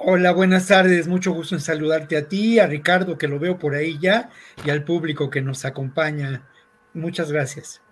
Hola, 0.00 0.30
buenas 0.30 0.68
tardes. 0.68 1.08
Mucho 1.08 1.32
gusto 1.32 1.56
en 1.56 1.60
saludarte 1.60 2.16
a 2.16 2.28
ti, 2.28 2.60
a 2.60 2.68
Ricardo, 2.68 3.18
que 3.18 3.26
lo 3.26 3.40
veo 3.40 3.58
por 3.58 3.74
ahí 3.74 3.98
ya, 4.00 4.30
y 4.64 4.70
al 4.70 4.84
público 4.84 5.28
que 5.28 5.42
nos 5.42 5.64
acompaña. 5.64 6.48
Muchas 6.94 7.32
gracias. 7.32 7.82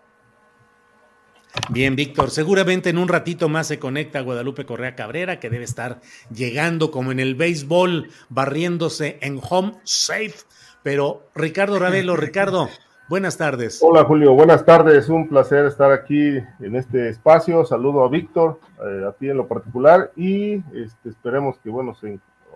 Bien, 1.68 1.96
Víctor, 1.96 2.30
seguramente 2.30 2.90
en 2.90 2.98
un 2.98 3.08
ratito 3.08 3.48
más 3.48 3.66
se 3.66 3.80
conecta 3.80 4.20
Guadalupe 4.20 4.64
Correa 4.64 4.94
Cabrera, 4.94 5.40
que 5.40 5.50
debe 5.50 5.64
estar 5.64 6.00
llegando 6.32 6.92
como 6.92 7.10
en 7.10 7.18
el 7.18 7.34
béisbol, 7.34 8.10
barriéndose 8.28 9.18
en 9.20 9.40
home 9.42 9.72
safe. 9.82 10.36
Pero 10.84 11.28
Ricardo 11.34 11.80
Ravelo, 11.80 12.16
Ricardo, 12.16 12.70
Buenas 13.08 13.36
tardes. 13.36 13.78
Hola 13.82 14.02
Julio, 14.02 14.34
buenas 14.34 14.64
tardes. 14.64 15.08
Un 15.08 15.28
placer 15.28 15.64
estar 15.66 15.92
aquí 15.92 16.38
en 16.58 16.74
este 16.74 17.08
espacio. 17.08 17.64
Saludo 17.64 18.02
a 18.02 18.08
Víctor, 18.08 18.58
eh, 18.84 19.04
a 19.08 19.12
ti 19.12 19.28
en 19.28 19.36
lo 19.36 19.46
particular 19.46 20.10
y 20.16 20.54
este, 20.74 21.10
esperemos 21.10 21.56
que, 21.62 21.70
bueno, 21.70 21.96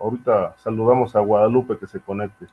ahorita 0.01 0.57
saludamos 0.61 1.15
a 1.15 1.21
Guadalupe 1.21 1.77
que 1.77 1.87
se 1.87 2.01
conecte. 2.01 2.47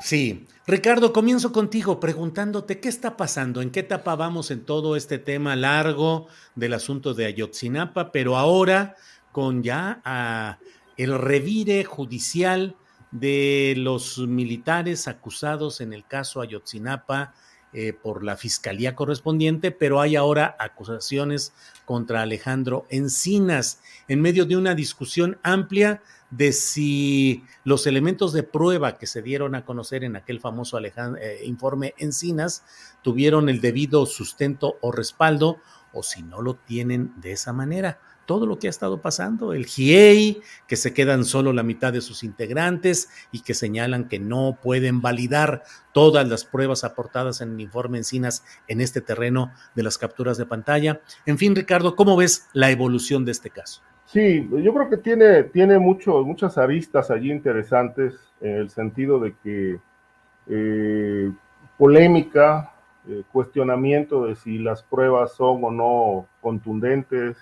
Sí, 0.00 0.48
Ricardo, 0.66 1.12
comienzo 1.12 1.52
contigo 1.52 2.00
preguntándote 2.00 2.80
qué 2.80 2.88
está 2.88 3.16
pasando, 3.16 3.62
en 3.62 3.70
qué 3.70 3.80
etapa 3.80 4.16
vamos 4.16 4.50
en 4.50 4.64
todo 4.64 4.96
este 4.96 5.18
tema 5.18 5.54
largo 5.54 6.26
del 6.56 6.74
asunto 6.74 7.14
de 7.14 7.26
Ayotzinapa, 7.26 8.10
pero 8.10 8.36
ahora 8.36 8.96
con 9.30 9.62
ya 9.62 10.00
ah, 10.04 10.58
el 10.96 11.16
revire 11.16 11.84
judicial 11.84 12.74
de 13.10 13.74
los 13.76 14.18
militares 14.18 15.08
acusados 15.08 15.80
en 15.80 15.92
el 15.92 16.04
caso 16.04 16.40
Ayotzinapa 16.40 17.32
eh, 17.72 17.92
por 17.92 18.24
la 18.24 18.36
fiscalía 18.36 18.96
correspondiente, 18.96 19.70
pero 19.70 20.00
hay 20.00 20.16
ahora 20.16 20.56
acusaciones 20.58 21.52
contra 21.84 22.22
Alejandro 22.22 22.86
Encinas 22.88 23.82
en 24.08 24.22
medio 24.22 24.46
de 24.46 24.56
una 24.56 24.74
discusión 24.74 25.38
amplia 25.42 26.02
de 26.30 26.52
si 26.52 27.44
los 27.64 27.86
elementos 27.86 28.32
de 28.32 28.42
prueba 28.42 28.96
que 28.96 29.06
se 29.06 29.20
dieron 29.20 29.54
a 29.54 29.66
conocer 29.66 30.02
en 30.02 30.16
aquel 30.16 30.40
famoso 30.40 30.78
eh, 30.78 31.40
informe 31.44 31.94
Encinas 31.98 32.64
tuvieron 33.02 33.50
el 33.50 33.60
debido 33.60 34.06
sustento 34.06 34.78
o 34.80 34.90
respaldo 34.90 35.58
o 35.92 36.02
si 36.02 36.22
no 36.22 36.40
lo 36.40 36.54
tienen 36.54 37.12
de 37.20 37.32
esa 37.32 37.52
manera 37.52 37.98
todo 38.28 38.44
lo 38.44 38.58
que 38.58 38.66
ha 38.66 38.70
estado 38.70 39.00
pasando, 39.00 39.54
el 39.54 39.64
GIEI, 39.64 40.42
que 40.66 40.76
se 40.76 40.92
quedan 40.92 41.24
solo 41.24 41.54
la 41.54 41.62
mitad 41.62 41.94
de 41.94 42.02
sus 42.02 42.22
integrantes 42.22 43.08
y 43.32 43.40
que 43.40 43.54
señalan 43.54 44.06
que 44.06 44.18
no 44.18 44.58
pueden 44.62 45.00
validar 45.00 45.62
todas 45.94 46.28
las 46.28 46.44
pruebas 46.44 46.84
aportadas 46.84 47.40
en 47.40 47.54
el 47.54 47.60
informe 47.62 47.96
Encinas 47.96 48.44
en 48.68 48.82
este 48.82 49.00
terreno 49.00 49.50
de 49.74 49.82
las 49.82 49.96
capturas 49.96 50.36
de 50.36 50.44
pantalla. 50.44 51.00
En 51.24 51.38
fin, 51.38 51.56
Ricardo, 51.56 51.96
¿cómo 51.96 52.18
ves 52.18 52.46
la 52.52 52.70
evolución 52.70 53.24
de 53.24 53.32
este 53.32 53.48
caso? 53.48 53.80
Sí, 54.04 54.46
yo 54.62 54.74
creo 54.74 54.90
que 54.90 54.98
tiene, 54.98 55.44
tiene 55.44 55.78
muchas 55.78 56.58
aristas 56.58 57.10
allí 57.10 57.32
interesantes 57.32 58.14
en 58.42 58.56
el 58.56 58.68
sentido 58.68 59.20
de 59.20 59.34
que 59.42 59.80
eh, 60.48 61.32
polémica, 61.78 62.74
eh, 63.08 63.22
cuestionamiento 63.32 64.26
de 64.26 64.36
si 64.36 64.58
las 64.58 64.82
pruebas 64.82 65.32
son 65.32 65.64
o 65.64 65.70
no 65.70 66.26
contundentes, 66.42 67.38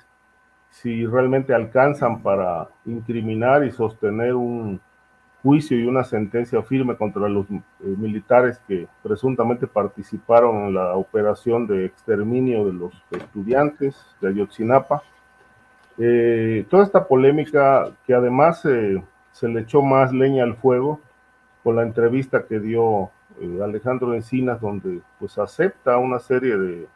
si 0.81 1.07
realmente 1.07 1.55
alcanzan 1.55 2.23
para 2.23 2.69
incriminar 2.85 3.65
y 3.65 3.73
sostener 3.73 4.35
un 4.35 4.79
juicio 5.43 5.79
y 5.79 5.87
una 5.87 6.05
sentencia 6.05 6.63
firme 6.63 6.97
contra 6.97 7.29
los 7.29 7.47
eh, 7.51 7.57
militares 7.81 8.61
que 8.69 8.87
presuntamente 9.03 9.67
participaron 9.67 10.67
en 10.67 10.75
la 10.75 10.95
operación 10.95 11.67
de 11.67 11.87
exterminio 11.87 12.67
de 12.67 12.75
los 12.75 12.93
estudiantes 13.11 13.97
de 14.21 14.29
Ayotzinapa. 14.29 15.03
Eh, 15.97 16.67
toda 16.69 16.85
esta 16.85 17.07
polémica 17.07 17.91
que 18.07 18.13
además 18.13 18.63
eh, 18.67 19.03
se 19.33 19.49
le 19.49 19.61
echó 19.61 19.81
más 19.81 20.13
leña 20.13 20.45
al 20.45 20.57
fuego 20.57 21.01
con 21.65 21.77
la 21.77 21.85
entrevista 21.85 22.45
que 22.47 22.61
dio 22.61 23.11
Alejandro 23.63 24.15
Encinas, 24.15 24.61
donde 24.61 25.01
pues 25.19 25.39
acepta 25.39 25.97
una 25.97 26.19
serie 26.19 26.57
de 26.57 26.87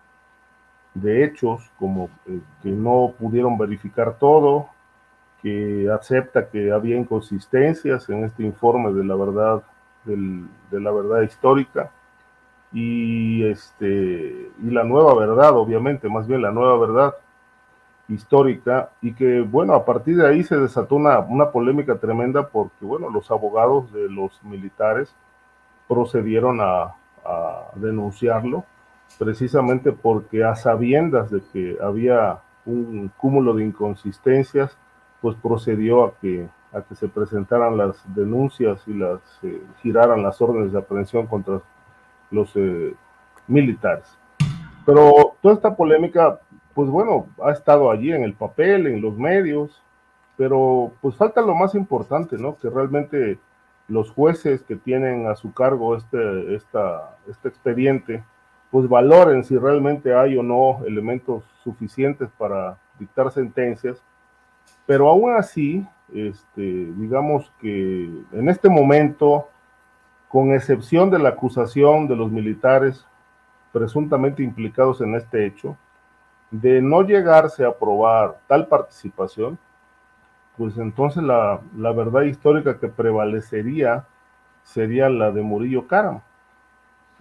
de 0.94 1.24
hechos, 1.24 1.70
como 1.78 2.10
eh, 2.26 2.40
que 2.62 2.70
no 2.70 3.14
pudieron 3.18 3.56
verificar 3.56 4.18
todo, 4.18 4.68
que 5.42 5.88
acepta 5.90 6.48
que 6.48 6.70
había 6.70 6.96
inconsistencias 6.96 8.08
en 8.08 8.24
este 8.24 8.42
informe 8.42 8.92
de 8.92 9.04
la 9.04 9.14
verdad, 9.16 9.62
de 10.04 10.80
la 10.80 10.90
verdad 10.90 11.22
histórica, 11.22 11.90
y, 12.72 13.44
este, 13.44 14.50
y 14.62 14.70
la 14.70 14.84
nueva 14.84 15.14
verdad, 15.14 15.56
obviamente, 15.56 16.08
más 16.08 16.26
bien 16.26 16.42
la 16.42 16.52
nueva 16.52 16.78
verdad 16.78 17.14
histórica, 18.08 18.90
y 19.00 19.12
que, 19.12 19.40
bueno, 19.40 19.74
a 19.74 19.84
partir 19.84 20.16
de 20.16 20.26
ahí 20.26 20.42
se 20.42 20.56
desató 20.56 20.96
una, 20.96 21.20
una 21.20 21.50
polémica 21.50 21.96
tremenda 21.96 22.48
porque, 22.48 22.84
bueno, 22.84 23.08
los 23.10 23.30
abogados 23.30 23.92
de 23.92 24.08
los 24.08 24.42
militares 24.44 25.14
procedieron 25.88 26.60
a, 26.60 26.94
a 27.24 27.70
denunciarlo 27.76 28.64
precisamente 29.18 29.92
porque 29.92 30.44
a 30.44 30.54
sabiendas 30.54 31.30
de 31.30 31.42
que 31.52 31.76
había 31.82 32.40
un 32.64 33.10
cúmulo 33.16 33.54
de 33.54 33.64
inconsistencias, 33.64 34.76
pues 35.20 35.36
procedió 35.36 36.04
a 36.04 36.14
que, 36.18 36.48
a 36.72 36.82
que 36.82 36.94
se 36.94 37.08
presentaran 37.08 37.76
las 37.76 38.02
denuncias 38.14 38.82
y 38.86 38.94
las 38.94 39.20
eh, 39.42 39.62
giraran 39.82 40.22
las 40.22 40.40
órdenes 40.40 40.72
de 40.72 40.78
aprehensión 40.78 41.26
contra 41.26 41.60
los 42.30 42.52
eh, 42.56 42.94
militares. 43.46 44.16
Pero 44.86 45.36
toda 45.42 45.54
esta 45.54 45.76
polémica, 45.76 46.40
pues 46.74 46.88
bueno, 46.88 47.26
ha 47.42 47.52
estado 47.52 47.90
allí 47.90 48.12
en 48.12 48.22
el 48.22 48.34
papel, 48.34 48.86
en 48.86 49.02
los 49.02 49.16
medios, 49.16 49.82
pero 50.36 50.92
pues 51.02 51.16
falta 51.16 51.42
lo 51.42 51.54
más 51.54 51.74
importante, 51.74 52.38
¿no? 52.38 52.56
Que 52.56 52.70
realmente 52.70 53.38
los 53.88 54.10
jueces 54.10 54.62
que 54.62 54.76
tienen 54.76 55.26
a 55.26 55.34
su 55.34 55.52
cargo 55.52 55.96
este, 55.96 56.54
esta, 56.54 57.16
este 57.28 57.48
expediente, 57.48 58.24
pues 58.70 58.88
valoren 58.88 59.44
si 59.44 59.58
realmente 59.58 60.14
hay 60.14 60.36
o 60.36 60.42
no 60.42 60.84
elementos 60.86 61.42
suficientes 61.64 62.28
para 62.38 62.78
dictar 62.98 63.30
sentencias, 63.32 64.02
pero 64.86 65.08
aún 65.08 65.32
así, 65.34 65.86
este, 66.12 66.60
digamos 66.96 67.52
que 67.60 68.04
en 68.32 68.48
este 68.48 68.68
momento, 68.68 69.48
con 70.28 70.52
excepción 70.52 71.10
de 71.10 71.18
la 71.18 71.30
acusación 71.30 72.06
de 72.06 72.16
los 72.16 72.30
militares 72.30 73.04
presuntamente 73.72 74.42
implicados 74.42 75.00
en 75.00 75.14
este 75.14 75.46
hecho, 75.46 75.76
de 76.50 76.80
no 76.82 77.02
llegarse 77.02 77.64
a 77.64 77.76
probar 77.76 78.38
tal 78.46 78.66
participación, 78.66 79.58
pues 80.56 80.76
entonces 80.78 81.22
la, 81.22 81.60
la 81.76 81.92
verdad 81.92 82.22
histórica 82.22 82.78
que 82.78 82.88
prevalecería 82.88 84.06
sería 84.62 85.08
la 85.08 85.30
de 85.30 85.42
Murillo 85.42 85.86
Caram 85.86 86.20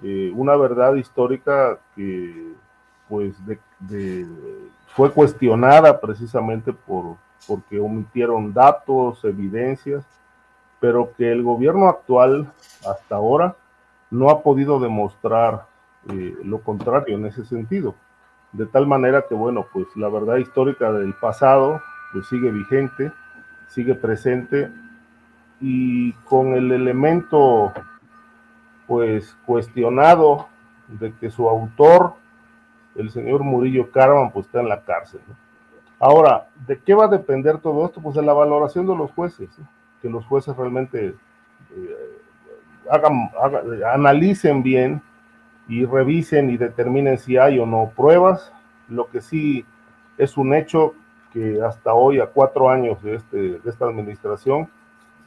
eh, 0.04 0.32
una 0.36 0.56
verdad 0.56 0.96
histórica 0.96 1.78
que 1.96 2.54
pues 3.08 3.36
fue 4.96 5.12
cuestionada 5.12 6.00
precisamente 6.00 6.74
por 6.74 7.18
porque 7.48 7.80
omitieron 7.80 8.54
datos, 8.54 9.24
evidencias, 9.24 10.06
pero 10.80 11.12
que 11.18 11.32
el 11.32 11.44
gobierno 11.44 11.88
actual 11.90 12.52
hasta 12.88 13.16
ahora 13.16 13.56
no 14.12 14.30
ha 14.30 14.42
podido 14.42 14.80
demostrar 14.80 15.66
eh, 16.10 16.36
lo 16.44 16.60
contrario 16.62 17.18
en 17.18 17.26
ese 17.26 17.46
sentido. 17.46 17.96
De 18.52 18.66
tal 18.66 18.88
manera 18.88 19.26
que, 19.28 19.36
bueno, 19.36 19.66
pues 19.72 19.88
la 19.96 20.10
verdad 20.10 20.38
histórica 20.38 20.92
del 20.92 21.14
pasado 21.14 21.82
pues 22.12 22.28
sigue 22.28 22.52
vigente, 22.52 23.12
sigue 23.68 23.94
presente 23.94 24.72
y 25.62 26.14
con 26.24 26.54
el 26.54 26.72
elemento 26.72 27.72
pues 28.90 29.38
cuestionado 29.46 30.48
de 30.88 31.14
que 31.14 31.30
su 31.30 31.48
autor, 31.48 32.14
el 32.96 33.12
señor 33.12 33.44
Murillo 33.44 33.92
Carman, 33.92 34.32
pues 34.32 34.48
está 34.48 34.62
en 34.62 34.68
la 34.68 34.82
cárcel. 34.82 35.22
Ahora, 36.00 36.50
¿de 36.66 36.80
qué 36.80 36.96
va 36.96 37.06
a 37.06 37.10
depender 37.10 37.60
todo 37.60 37.86
esto? 37.86 38.02
Pues 38.02 38.16
de 38.16 38.24
la 38.24 38.34
valoración 38.34 38.88
de 38.88 38.96
los 38.96 39.12
jueces, 39.12 39.48
que 40.02 40.10
los 40.10 40.26
jueces 40.26 40.58
realmente 40.58 41.14
eh, 41.76 42.18
hagan, 42.90 43.30
analicen 43.94 44.64
bien 44.64 45.04
y 45.68 45.86
revisen 45.86 46.50
y 46.50 46.58
determinen 46.58 47.20
si 47.20 47.38
hay 47.38 47.60
o 47.60 47.68
no 47.68 47.92
pruebas. 47.96 48.52
Lo 48.88 49.06
que 49.12 49.22
sí 49.22 49.66
es 50.18 50.36
un 50.36 50.56
hecho 50.56 50.96
que 51.32 51.62
hasta 51.62 51.94
hoy, 51.94 52.20
a 52.22 52.26
cuatro 52.26 52.72
años 52.72 53.04
de, 53.04 53.18
este, 53.18 53.38
de 53.60 53.70
esta 53.70 53.86
administración, 53.86 54.68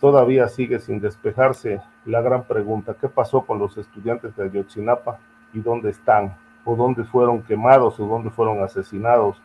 todavía 0.03 0.49
sigue 0.49 0.81
sin 0.81 0.99
despejarse 0.99 1.81
la 2.07 2.21
gran 2.21 2.43
pregunta, 2.43 2.97
¿qué 3.01 3.09
pasó 3.09 3.43
con 3.43 3.61
los 3.61 3.79
estudiantes 3.79 4.35
de 4.35 4.43
Ayotzinapa 4.43 5.21
y 5.53 5.61
dónde 5.61 5.91
están? 5.91 6.37
¿O 6.65 6.75
dónde 6.75 7.05
fueron 7.05 7.41
quemados? 7.43 8.01
¿O 8.01 8.07
dónde 8.09 8.29
fueron 8.31 8.65
asesinados? 8.65 9.41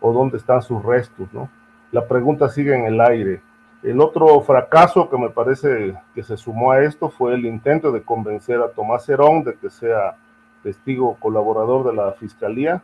¿O 0.00 0.12
dónde 0.12 0.38
están 0.38 0.62
sus 0.62 0.82
restos? 0.82 1.32
¿no? 1.32 1.48
La 1.92 2.08
pregunta 2.08 2.48
sigue 2.48 2.74
en 2.74 2.86
el 2.86 3.00
aire. 3.00 3.40
El 3.84 4.00
otro 4.00 4.40
fracaso 4.40 5.08
que 5.08 5.16
me 5.16 5.30
parece 5.30 5.94
que 6.12 6.24
se 6.24 6.36
sumó 6.36 6.72
a 6.72 6.82
esto 6.82 7.08
fue 7.08 7.34
el 7.34 7.46
intento 7.46 7.92
de 7.92 8.02
convencer 8.02 8.60
a 8.60 8.72
Tomás 8.72 9.08
Herón 9.08 9.44
de 9.44 9.54
que 9.54 9.70
sea 9.70 10.16
testigo 10.64 11.16
colaborador 11.20 11.86
de 11.86 11.94
la 11.94 12.10
Fiscalía 12.14 12.82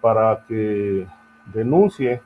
para 0.00 0.44
que 0.46 1.08
denuncie 1.52 2.22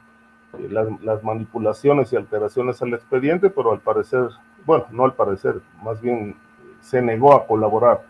las, 0.59 0.87
las, 1.03 1.23
manipulaciones 1.23 2.13
y 2.13 2.17
alteraciones 2.17 2.81
al 2.83 2.95
expediente, 2.95 3.51
pero 3.51 3.73
al 3.73 3.81
parecer, 3.81 4.29
bueno, 4.65 4.87
no 4.91 5.05
al 5.05 5.15
parecer, 5.15 5.61
más 5.83 6.01
bien 6.01 6.37
se 6.81 7.01
negó 7.01 7.35
a 7.35 7.47
colaborar. 7.47 8.03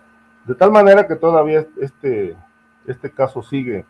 De 0.45 0.55
tal 0.55 0.73
manera 0.73 1.07
que 1.07 1.15
todavía 1.15 1.65
este, 1.81 2.37
este 2.87 3.11
caso 3.11 3.43
sigue, 3.43 3.85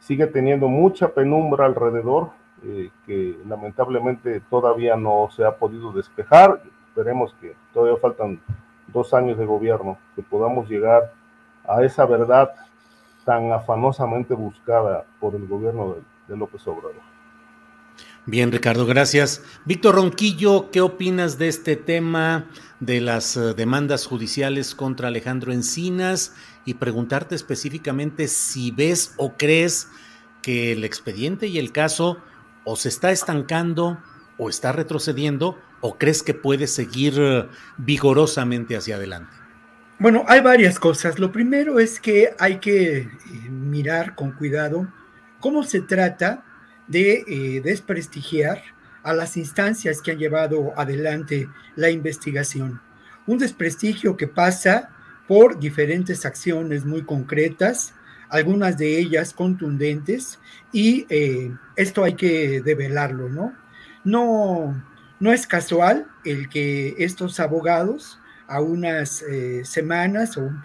sigue 0.00 0.26
teniendo 0.26 0.68
mucha 0.68 1.08
penumbra 1.08 1.66
alrededor, 1.66 2.30
eh, 2.64 2.90
que 3.06 3.38
lamentablemente 3.46 4.40
todavía 4.40 4.96
no 4.96 5.28
se 5.30 5.44
ha 5.44 5.56
podido 5.56 5.92
despejar. 5.92 6.62
Esperemos 6.88 7.34
que 7.40 7.54
todavía 7.72 7.98
faltan 8.00 8.40
dos 8.88 9.14
años 9.14 9.38
de 9.38 9.46
gobierno, 9.46 9.98
que 10.16 10.22
podamos 10.22 10.68
llegar 10.68 11.12
a 11.66 11.82
esa 11.84 12.04
verdad 12.04 12.52
tan 13.24 13.52
afanosamente 13.52 14.34
buscada 14.34 15.04
por 15.20 15.34
el 15.36 15.46
gobierno 15.46 15.94
de, 15.94 16.02
de 16.28 16.36
López 16.36 16.66
Obrador. 16.66 17.11
Bien, 18.24 18.52
Ricardo, 18.52 18.86
gracias. 18.86 19.42
Víctor 19.64 19.96
Ronquillo, 19.96 20.70
¿qué 20.70 20.80
opinas 20.80 21.38
de 21.38 21.48
este 21.48 21.74
tema 21.74 22.46
de 22.78 23.00
las 23.00 23.36
eh, 23.36 23.52
demandas 23.56 24.06
judiciales 24.06 24.76
contra 24.76 25.08
Alejandro 25.08 25.52
Encinas? 25.52 26.32
Y 26.64 26.74
preguntarte 26.74 27.34
específicamente 27.34 28.28
si 28.28 28.70
ves 28.70 29.14
o 29.16 29.36
crees 29.36 29.88
que 30.40 30.70
el 30.70 30.84
expediente 30.84 31.48
y 31.48 31.58
el 31.58 31.72
caso 31.72 32.18
o 32.62 32.76
se 32.76 32.90
está 32.90 33.10
estancando 33.10 33.98
o 34.38 34.48
está 34.48 34.70
retrocediendo 34.70 35.58
o 35.80 35.98
crees 35.98 36.22
que 36.22 36.32
puede 36.32 36.68
seguir 36.68 37.14
eh, 37.18 37.48
vigorosamente 37.76 38.76
hacia 38.76 38.94
adelante. 38.94 39.32
Bueno, 39.98 40.24
hay 40.28 40.40
varias 40.42 40.78
cosas. 40.78 41.18
Lo 41.18 41.32
primero 41.32 41.80
es 41.80 41.98
que 41.98 42.36
hay 42.38 42.60
que 42.60 42.98
eh, 42.98 43.10
mirar 43.50 44.14
con 44.14 44.30
cuidado 44.30 44.86
cómo 45.40 45.64
se 45.64 45.80
trata 45.80 46.44
de 46.92 47.24
eh, 47.26 47.60
desprestigiar 47.60 48.62
a 49.02 49.12
las 49.12 49.36
instancias 49.36 50.00
que 50.00 50.12
han 50.12 50.18
llevado 50.18 50.72
adelante 50.76 51.48
la 51.74 51.90
investigación. 51.90 52.80
Un 53.26 53.38
desprestigio 53.38 54.16
que 54.16 54.28
pasa 54.28 54.90
por 55.26 55.58
diferentes 55.58 56.24
acciones 56.24 56.84
muy 56.84 57.02
concretas, 57.02 57.94
algunas 58.28 58.78
de 58.78 58.98
ellas 58.98 59.32
contundentes, 59.32 60.38
y 60.72 61.06
eh, 61.08 61.50
esto 61.76 62.04
hay 62.04 62.14
que 62.14 62.60
develarlo, 62.60 63.28
¿no? 63.28 63.54
No, 64.04 64.84
no 65.18 65.32
es 65.32 65.46
casual 65.46 66.06
el 66.24 66.48
que 66.48 66.94
estos 66.98 67.40
abogados 67.40 68.20
a 68.46 68.60
unas 68.60 69.22
eh, 69.22 69.64
semanas 69.64 70.36
o 70.36 70.42
un, 70.42 70.62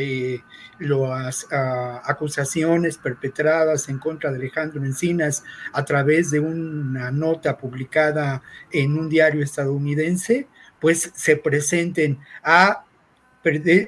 de 0.00 0.42
las 0.78 1.44
uh, 1.44 2.00
acusaciones 2.04 2.96
perpetradas 2.96 3.88
en 3.88 3.98
contra 3.98 4.30
de 4.30 4.36
Alejandro 4.36 4.84
Encinas 4.84 5.44
a 5.72 5.84
través 5.84 6.30
de 6.30 6.40
una 6.40 7.10
nota 7.10 7.56
publicada 7.56 8.42
en 8.72 8.98
un 8.98 9.08
diario 9.08 9.42
estadounidense, 9.42 10.46
pues 10.80 11.12
se 11.14 11.36
presenten 11.36 12.18
a, 12.42 12.84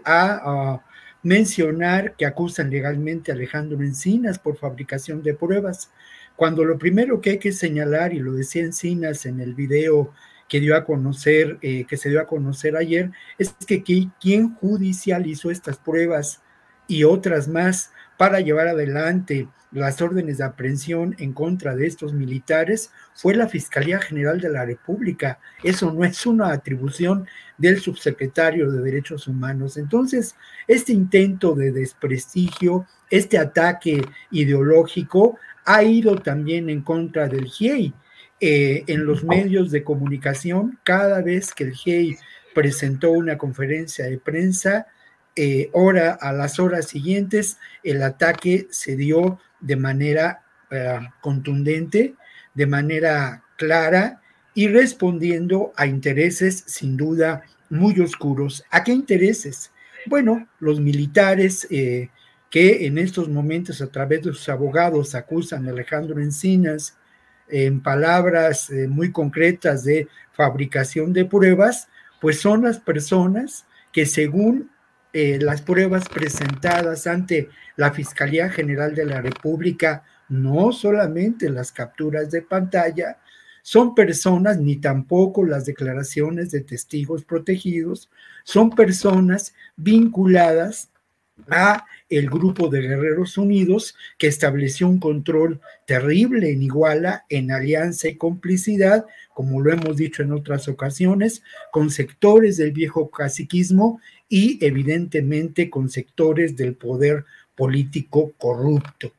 a 0.04 0.42
uh, 0.44 0.80
mencionar 1.22 2.14
que 2.16 2.26
acusan 2.26 2.70
legalmente 2.70 3.30
a 3.30 3.34
Alejandro 3.34 3.82
Encinas 3.82 4.38
por 4.38 4.56
fabricación 4.56 5.22
de 5.22 5.34
pruebas, 5.34 5.90
cuando 6.36 6.64
lo 6.64 6.76
primero 6.78 7.20
que 7.20 7.30
hay 7.30 7.38
que 7.38 7.52
señalar, 7.52 8.12
y 8.12 8.18
lo 8.18 8.32
decía 8.32 8.62
Encinas 8.62 9.26
en 9.26 9.40
el 9.40 9.54
video 9.54 10.12
que 10.52 10.60
dio 10.60 10.76
a 10.76 10.84
conocer, 10.84 11.56
eh, 11.62 11.86
que 11.86 11.96
se 11.96 12.10
dio 12.10 12.20
a 12.20 12.26
conocer 12.26 12.76
ayer, 12.76 13.10
es 13.38 13.54
que 13.66 13.82
quien 14.20 14.54
judicializó 14.56 15.50
estas 15.50 15.78
pruebas 15.78 16.42
y 16.86 17.04
otras 17.04 17.48
más 17.48 17.90
para 18.18 18.38
llevar 18.40 18.68
adelante 18.68 19.48
las 19.70 20.02
órdenes 20.02 20.36
de 20.36 20.44
aprehensión 20.44 21.16
en 21.18 21.32
contra 21.32 21.74
de 21.74 21.86
estos 21.86 22.12
militares 22.12 22.90
fue 23.14 23.34
la 23.34 23.48
Fiscalía 23.48 23.98
General 23.98 24.42
de 24.42 24.50
la 24.50 24.66
República. 24.66 25.38
Eso 25.62 25.90
no 25.90 26.04
es 26.04 26.26
una 26.26 26.52
atribución 26.52 27.26
del 27.56 27.80
subsecretario 27.80 28.70
de 28.70 28.82
Derechos 28.82 29.28
Humanos. 29.28 29.78
Entonces, 29.78 30.36
este 30.68 30.92
intento 30.92 31.54
de 31.54 31.72
desprestigio, 31.72 32.86
este 33.08 33.38
ataque 33.38 34.02
ideológico 34.30 35.38
ha 35.64 35.82
ido 35.82 36.16
también 36.16 36.68
en 36.68 36.82
contra 36.82 37.26
del 37.26 37.46
GIEI 37.46 37.94
eh, 38.44 38.82
en 38.88 39.06
los 39.06 39.22
medios 39.22 39.70
de 39.70 39.84
comunicación, 39.84 40.76
cada 40.82 41.22
vez 41.22 41.54
que 41.54 41.62
el 41.62 41.76
GEI 41.76 42.18
presentó 42.52 43.12
una 43.12 43.38
conferencia 43.38 44.06
de 44.06 44.18
prensa, 44.18 44.88
eh, 45.36 45.70
hora 45.72 46.18
a 46.20 46.32
las 46.32 46.58
horas 46.58 46.88
siguientes, 46.88 47.58
el 47.84 48.02
ataque 48.02 48.66
se 48.72 48.96
dio 48.96 49.38
de 49.60 49.76
manera 49.76 50.42
eh, 50.72 50.98
contundente, 51.20 52.16
de 52.52 52.66
manera 52.66 53.44
clara 53.56 54.20
y 54.54 54.66
respondiendo 54.66 55.72
a 55.76 55.86
intereses 55.86 56.64
sin 56.66 56.96
duda 56.96 57.44
muy 57.70 58.00
oscuros. 58.00 58.64
¿A 58.72 58.82
qué 58.82 58.90
intereses? 58.90 59.70
Bueno, 60.06 60.48
los 60.58 60.80
militares 60.80 61.68
que 61.70 62.86
en 62.86 62.98
estos 62.98 63.28
momentos 63.28 63.80
a 63.80 63.86
través 63.86 64.22
de 64.24 64.32
sus 64.32 64.48
abogados 64.48 65.14
acusan 65.14 65.68
a 65.68 65.70
Alejandro 65.70 66.20
Encinas, 66.20 66.98
en 67.52 67.82
palabras 67.82 68.70
eh, 68.70 68.88
muy 68.88 69.12
concretas 69.12 69.84
de 69.84 70.08
fabricación 70.32 71.12
de 71.12 71.26
pruebas, 71.26 71.88
pues 72.20 72.40
son 72.40 72.62
las 72.62 72.80
personas 72.80 73.66
que 73.92 74.06
según 74.06 74.70
eh, 75.12 75.38
las 75.40 75.60
pruebas 75.60 76.08
presentadas 76.08 77.06
ante 77.06 77.50
la 77.76 77.92
Fiscalía 77.92 78.48
General 78.48 78.94
de 78.94 79.04
la 79.04 79.20
República, 79.20 80.02
no 80.30 80.72
solamente 80.72 81.50
las 81.50 81.72
capturas 81.72 82.30
de 82.30 82.40
pantalla, 82.40 83.18
son 83.60 83.94
personas, 83.94 84.58
ni 84.58 84.76
tampoco 84.76 85.44
las 85.44 85.66
declaraciones 85.66 86.50
de 86.50 86.62
testigos 86.62 87.24
protegidos, 87.24 88.10
son 88.44 88.70
personas 88.70 89.54
vinculadas 89.76 90.91
a 91.48 91.86
el 92.08 92.28
grupo 92.28 92.68
de 92.68 92.82
Guerreros 92.82 93.38
Unidos 93.38 93.94
que 94.18 94.26
estableció 94.26 94.88
un 94.88 94.98
control 94.98 95.60
terrible 95.86 96.50
en 96.50 96.62
Iguala 96.62 97.24
en 97.28 97.50
alianza 97.50 98.08
y 98.08 98.16
complicidad, 98.16 99.06
como 99.34 99.60
lo 99.60 99.72
hemos 99.72 99.96
dicho 99.96 100.22
en 100.22 100.32
otras 100.32 100.68
ocasiones, 100.68 101.42
con 101.70 101.90
sectores 101.90 102.56
del 102.56 102.72
viejo 102.72 103.10
caciquismo 103.10 104.00
y 104.28 104.64
evidentemente 104.64 105.70
con 105.70 105.88
sectores 105.88 106.56
del 106.56 106.74
poder 106.74 107.24
político 107.54 108.32
corrupto. 108.38 109.12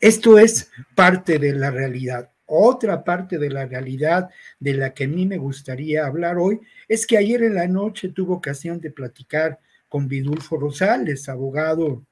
Esto 0.00 0.38
es 0.38 0.70
parte 0.94 1.38
de 1.38 1.54
la 1.54 1.70
realidad. 1.70 2.30
Otra 2.48 3.02
parte 3.02 3.38
de 3.38 3.50
la 3.50 3.66
realidad 3.66 4.30
de 4.60 4.74
la 4.74 4.94
que 4.94 5.04
a 5.04 5.08
mí 5.08 5.26
me 5.26 5.38
gustaría 5.38 6.06
hablar 6.06 6.38
hoy 6.38 6.60
es 6.86 7.06
que 7.06 7.16
ayer 7.16 7.42
en 7.42 7.54
la 7.54 7.66
noche 7.66 8.10
tuve 8.10 8.34
ocasión 8.34 8.80
de 8.80 8.90
platicar 8.90 9.58
con 9.96 10.08
Vidulfo 10.08 10.58
Rosales, 10.58 11.26
abogado 11.26 12.04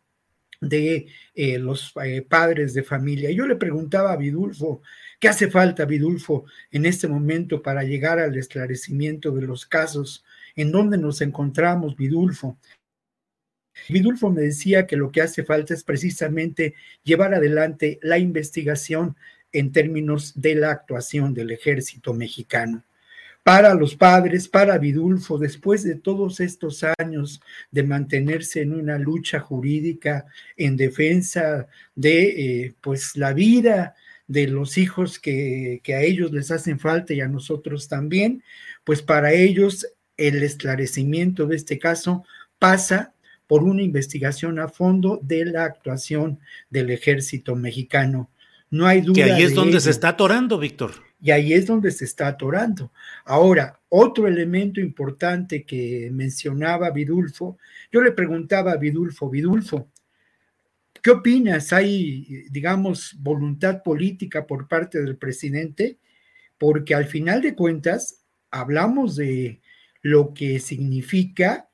de 0.59 1.07
eh, 1.35 1.59
los 1.59 1.93
eh, 2.03 2.23
padres 2.23 2.73
de 2.73 2.83
familia. 2.83 3.31
Yo 3.31 3.47
le 3.47 3.57
preguntaba 3.57 4.13
a 4.13 4.17
Vidulfo, 4.17 4.81
¿qué 5.21 5.29
hace 5.29 5.51
falta, 5.51 5.85
Vidulfo, 5.85 6.47
en 6.71 6.87
este 6.87 7.09
momento 7.09 7.61
para 7.61 7.83
llegar 7.83 8.19
al 8.19 8.39
esclarecimiento 8.39 9.33
de 9.33 9.43
los 9.43 9.67
casos? 9.67 10.25
¿En 10.57 10.73
dónde 10.73 10.97
nos 10.97 11.21
encontramos, 11.21 11.95
Vidulfo? 11.95 12.57
Vidulfo 13.91 14.31
me 14.31 14.41
decía 14.41 14.87
que 14.87 14.97
lo 14.97 15.13
que 15.13 15.21
hace 15.21 15.45
falta 15.45 15.75
es 15.75 15.85
precisamente 15.85 16.73
llevar 17.03 17.35
adelante 17.35 17.99
la 18.01 18.17
investigación 18.17 19.15
en 19.53 19.73
términos 19.73 20.33
de 20.41 20.55
la 20.55 20.71
actuación 20.71 21.35
del 21.35 21.51
ejército 21.51 22.15
mexicano 22.15 22.83
para 23.45 23.75
los 23.75 23.95
padres, 23.95 24.49
para 24.49 24.79
Vidulfo, 24.79 25.39
después 25.39 25.85
de 25.85 25.97
todos 25.97 26.41
estos 26.41 26.83
años 26.99 27.43
de 27.71 27.83
mantenerse 27.83 28.63
en 28.63 28.73
una 28.73 28.99
lucha 28.99 29.39
jurídica 29.39 30.25
en 30.57 30.79
defensa 30.79 31.69
de 31.95 32.23
eh, 32.65 32.75
pues 32.81 33.17
la 33.17 33.35
vida 33.35 33.95
de 34.27 34.49
los 34.49 34.79
hijos 34.79 35.19
que, 35.19 35.83
que 35.85 35.95
a 35.95 36.01
ellos 36.01 36.33
les 36.33 36.51
hacen 36.51 36.81
falta 36.81 37.13
y 37.13 37.21
a 37.21 37.29
nosotros 37.29 37.87
también, 37.87 38.43
pues 38.83 39.03
para 39.03 39.35
ellos 39.35 39.87
el 40.17 40.43
esclarecimiento 40.43 41.47
de 41.47 41.57
este 41.57 41.79
caso 41.79 42.25
pasa 42.59 43.13
por 43.47 43.63
una 43.63 43.83
investigación 43.83 44.59
a 44.59 44.69
fondo 44.69 45.21
de 45.23 45.45
la 45.45 45.65
actuación 45.65 46.39
del 46.71 46.89
ejército 46.89 47.55
mexicano. 47.57 48.31
No 48.71 48.87
hay 48.87 49.03
duda. 49.03 49.23
Que 49.23 49.33
ahí 49.33 49.43
es 49.43 49.55
donde 49.55 49.81
se 49.81 49.91
está 49.91 50.09
atorando, 50.09 50.59
Víctor. 50.59 51.04
Y 51.25 51.31
ahí 51.31 51.55
es 51.55 51.65
donde 51.65 51.91
se 51.91 52.05
está 52.05 52.29
atorando. 52.29 52.93
Ahora, 53.25 53.81
otro 53.89 54.29
elemento 54.29 54.79
importante 54.79 55.65
que 55.65 56.11
mencionaba 56.13 56.91
Vidulfo, 56.91 57.57
yo 57.91 58.03
le 58.03 58.13
preguntaba 58.13 58.73
a 58.73 58.77
Vidulfo, 58.77 59.31
Vidulfo, 59.31 59.91
¿qué 61.03 61.11
opinas? 61.13 61.73
¿Hay, 61.73 62.45
digamos, 62.51 63.17
voluntad 63.19 63.83
política 63.83 64.47
por 64.47 64.69
parte 64.69 65.01
del 65.01 65.17
presidente? 65.17 65.99
Porque 66.59 66.95
al 66.95 67.07
final 67.07 67.41
de 67.41 67.55
cuentas, 67.55 68.23
hablamos 68.51 69.17
de 69.17 69.63
lo 70.03 70.35
que 70.35 70.61
significa 70.61 71.71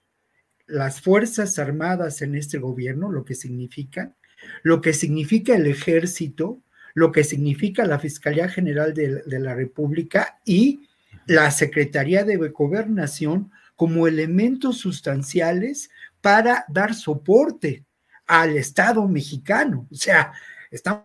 las 0.69 1.01
Fuerzas 1.01 1.59
Armadas 1.59 2.23
en 2.23 2.37
este 2.37 2.59
gobierno, 2.59 3.11
lo 3.11 3.25
que 3.25 3.35
significa, 3.35 4.15
lo 4.63 4.81
que 4.81 4.93
significa 4.93 5.57
el 5.57 5.67
ejército, 5.67 6.63
lo 6.95 7.13
que 7.13 7.25
significa 7.25 7.85
la 7.85 7.99
Fiscalía 7.99 8.49
General 8.49 8.95
de, 8.95 9.23
la 9.27 9.55
República 9.55 10.41
y 10.45 10.89
la 11.27 11.51
Secretaría 11.51 12.25
de 12.25 12.37
Gobernación 12.37 13.51
como 13.77 14.07
elementos 14.07 14.79
sustanciales 14.79 15.91
para 16.21 16.65
dar 16.69 16.95
soporte 16.95 17.85
al 18.27 18.57
Estado 18.57 19.07
mexicano. 19.09 19.87
O 19.91 19.95
sea, 19.95 20.33
estamos 20.71 21.05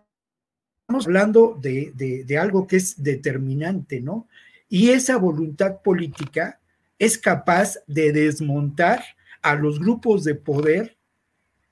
hablando 0.88 1.58
de, 1.60 1.92
de, 2.26 2.38
algo 2.38 2.66
que 2.66 2.76
es 2.76 3.02
determinante, 3.02 4.00
¿no? 4.00 4.28
Y 4.68 4.90
esa 4.90 5.16
voluntad 5.16 5.80
política 5.82 6.60
es 6.98 7.18
capaz 7.18 7.78
de 7.86 8.12
desmontar 8.12 9.02
a 9.42 9.54
los 9.54 9.78
grupos 9.78 10.24
de 10.24 10.34
poder 10.34 10.95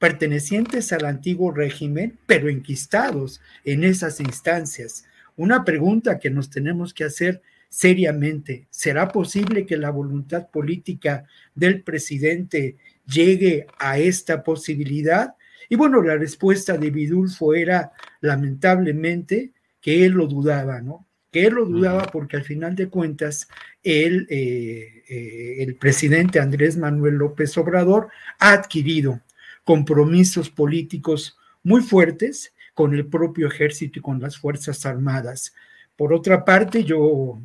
pertenecientes 0.05 0.93
al 0.93 1.07
antiguo 1.07 1.51
régimen, 1.51 2.19
pero 2.27 2.51
enquistados 2.51 3.41
en 3.65 3.85
esas 3.85 4.21
instancias. 4.21 5.07
Una 5.35 5.65
pregunta 5.65 6.19
que 6.19 6.29
nos 6.29 6.51
tenemos 6.51 6.93
que 6.93 7.05
hacer 7.05 7.41
seriamente, 7.71 8.67
¿será 8.69 9.09
posible 9.09 9.65
que 9.65 9.79
la 9.79 9.89
voluntad 9.89 10.51
política 10.51 11.25
del 11.55 11.83
presidente 11.83 12.77
llegue 13.07 13.67
a 13.79 13.99
esta 13.99 14.45
posibilidad? 14.45 15.37
Y 15.71 15.77
bueno, 15.77 16.03
la 16.03 16.17
respuesta 16.17 16.77
de 16.77 16.91
Vidulfo 16.91 17.55
era 17.55 17.93
lamentablemente 18.21 19.53
que 19.81 20.05
él 20.05 20.13
lo 20.13 20.27
dudaba, 20.27 20.83
¿no? 20.83 21.07
Que 21.33 21.47
él 21.47 21.55
lo 21.55 21.65
dudaba 21.65 22.03
porque 22.13 22.37
al 22.37 22.45
final 22.45 22.77
de 22.77 22.91
cuentas, 22.91 23.49
él, 23.83 24.27
eh, 24.29 25.03
eh, 25.09 25.57
el 25.61 25.77
presidente 25.77 26.41
Andrés 26.41 26.77
Manuel 26.77 27.15
López 27.15 27.57
Obrador 27.57 28.09
ha 28.39 28.53
adquirido 28.53 29.23
compromisos 29.65 30.51
políticos 30.51 31.37
muy 31.63 31.83
fuertes 31.83 32.53
con 32.75 32.95
el 32.95 33.07
propio 33.07 33.49
ejército 33.49 33.99
y 33.99 34.03
con 34.03 34.21
las 34.21 34.37
Fuerzas 34.37 34.85
Armadas. 34.85 35.55
Por 35.97 36.13
otra 36.13 36.45
parte, 36.45 36.85
yo 36.85 37.41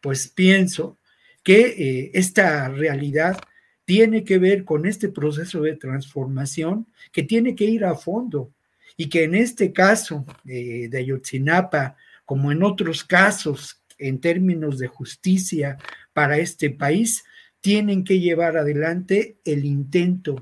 pues 0.00 0.28
pienso 0.28 0.98
que 1.42 1.60
eh, 1.66 2.10
esta 2.14 2.68
realidad 2.68 3.38
tiene 3.84 4.24
que 4.24 4.38
ver 4.38 4.64
con 4.64 4.86
este 4.86 5.08
proceso 5.08 5.62
de 5.62 5.76
transformación 5.76 6.86
que 7.10 7.22
tiene 7.22 7.54
que 7.54 7.64
ir 7.64 7.84
a 7.84 7.94
fondo 7.94 8.52
y 8.96 9.08
que 9.08 9.24
en 9.24 9.34
este 9.34 9.72
caso 9.72 10.26
de 10.44 10.90
Ayotzinapa, 10.92 11.96
como 12.24 12.52
en 12.52 12.62
otros 12.62 13.04
casos 13.04 13.80
en 13.96 14.20
términos 14.20 14.78
de 14.78 14.88
justicia 14.88 15.78
para 16.12 16.38
este 16.38 16.70
país, 16.70 17.24
tienen 17.60 18.04
que 18.04 18.20
llevar 18.20 18.56
adelante 18.56 19.38
el 19.44 19.64
intento 19.64 20.36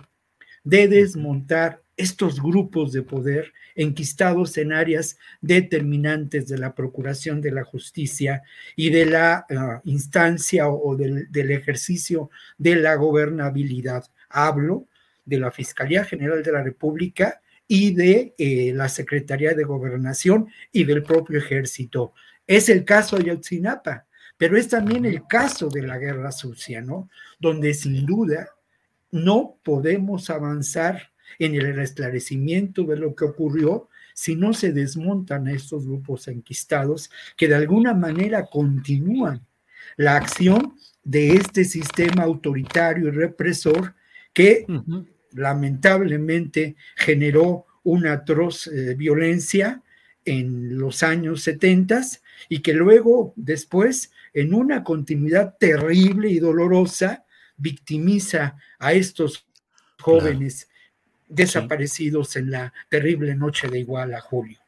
de 0.66 0.88
desmontar 0.88 1.80
estos 1.96 2.42
grupos 2.42 2.92
de 2.92 3.02
poder 3.02 3.52
enquistados 3.76 4.58
en 4.58 4.73
áreas 4.73 5.16
determinantes 5.40 6.49
de 6.49 6.58
la 6.58 6.75
procuración 6.75 7.40
de 7.40 7.52
la 7.52 7.62
justicia 7.62 8.42
y 8.75 8.90
de 8.90 9.06
la 9.06 9.46
ah, 9.49 9.80
instancia 9.85 10.68
o, 10.68 10.96
del, 10.96 11.28
ejercicio 11.52 12.30
de 12.58 12.75
la 12.75 12.96
gobernabilidad. 12.96 14.04
Hablo 14.28 14.88
de 15.25 15.38
la 15.38 15.52
Fiscalía 15.52 16.04
General 16.04 16.42
de 16.42 16.52
la 16.52 16.64
República 16.64 17.40
y 17.68 17.94
de 17.94 18.35
eh, 18.37 18.73
la 18.75 18.88
Secretaría 18.88 19.54
de 19.54 19.64
Gobernación 19.64 20.49
y 20.73 20.82
del 20.82 21.04
propio 21.04 21.38
ejército. 21.38 22.12
Es 22.44 22.68
el 22.68 22.85
caso 22.85 23.16
de 23.16 23.30
Ayotzinapa, 23.30 24.06
pero 24.37 24.58
es 24.58 24.68
también 24.68 25.04
el 25.04 25.26
caso 25.28 25.68
de 25.68 25.82
la 25.82 25.96
guerra 25.96 26.32
sucia, 26.32 26.80
¿no? 26.80 27.08
Donde 27.38 27.73
sin 27.73 28.04
duda 28.04 28.55
no 29.10 29.58
podemos 29.62 30.30
avanzar 30.30 31.12
en 31.38 31.54
el 31.54 31.78
esclarecimiento 31.78 32.84
de 32.84 32.96
lo 32.96 33.14
que 33.14 33.25
ocurrió 33.25 33.88
si 34.14 34.34
no 34.34 34.54
se 34.54 34.72
desmontan 34.72 35.48
estos 35.48 35.86
grupos 35.86 36.28
enquistados 36.28 37.10
que 37.36 37.48
de 37.48 37.56
alguna 37.56 37.92
manera 37.92 38.46
continúan 38.46 39.46
la 39.96 40.16
acción 40.16 40.75
de 41.04 41.34
este 41.34 41.64
sistema 41.64 42.22
autoritario 42.22 43.08
y 43.08 43.10
represor 43.10 43.94
que 44.32 44.66
lamentablemente 45.32 46.76
generó 46.96 47.66
una 47.84 48.14
atroz 48.14 48.66
eh, 48.66 48.94
violencia 48.94 49.82
en 50.25 50.78
los 50.78 51.02
años 51.02 51.42
70 51.42 52.02
y 52.48 52.60
que 52.60 52.72
luego 52.72 53.32
después 53.36 54.10
en 54.34 54.54
una 54.54 54.82
continuidad 54.82 55.56
terrible 55.58 56.28
y 56.28 56.40
dolorosa 56.40 57.25
victimiza 57.56 58.56
a 58.78 58.92
estos 58.92 59.46
jóvenes 60.00 60.68
desaparecidos 61.28 62.36
en 62.36 62.50
la 62.50 62.72
terrible 62.88 63.34
noche 63.34 63.68
de 63.68 63.80
Iguala, 63.80 64.20
Julio. 64.20 64.58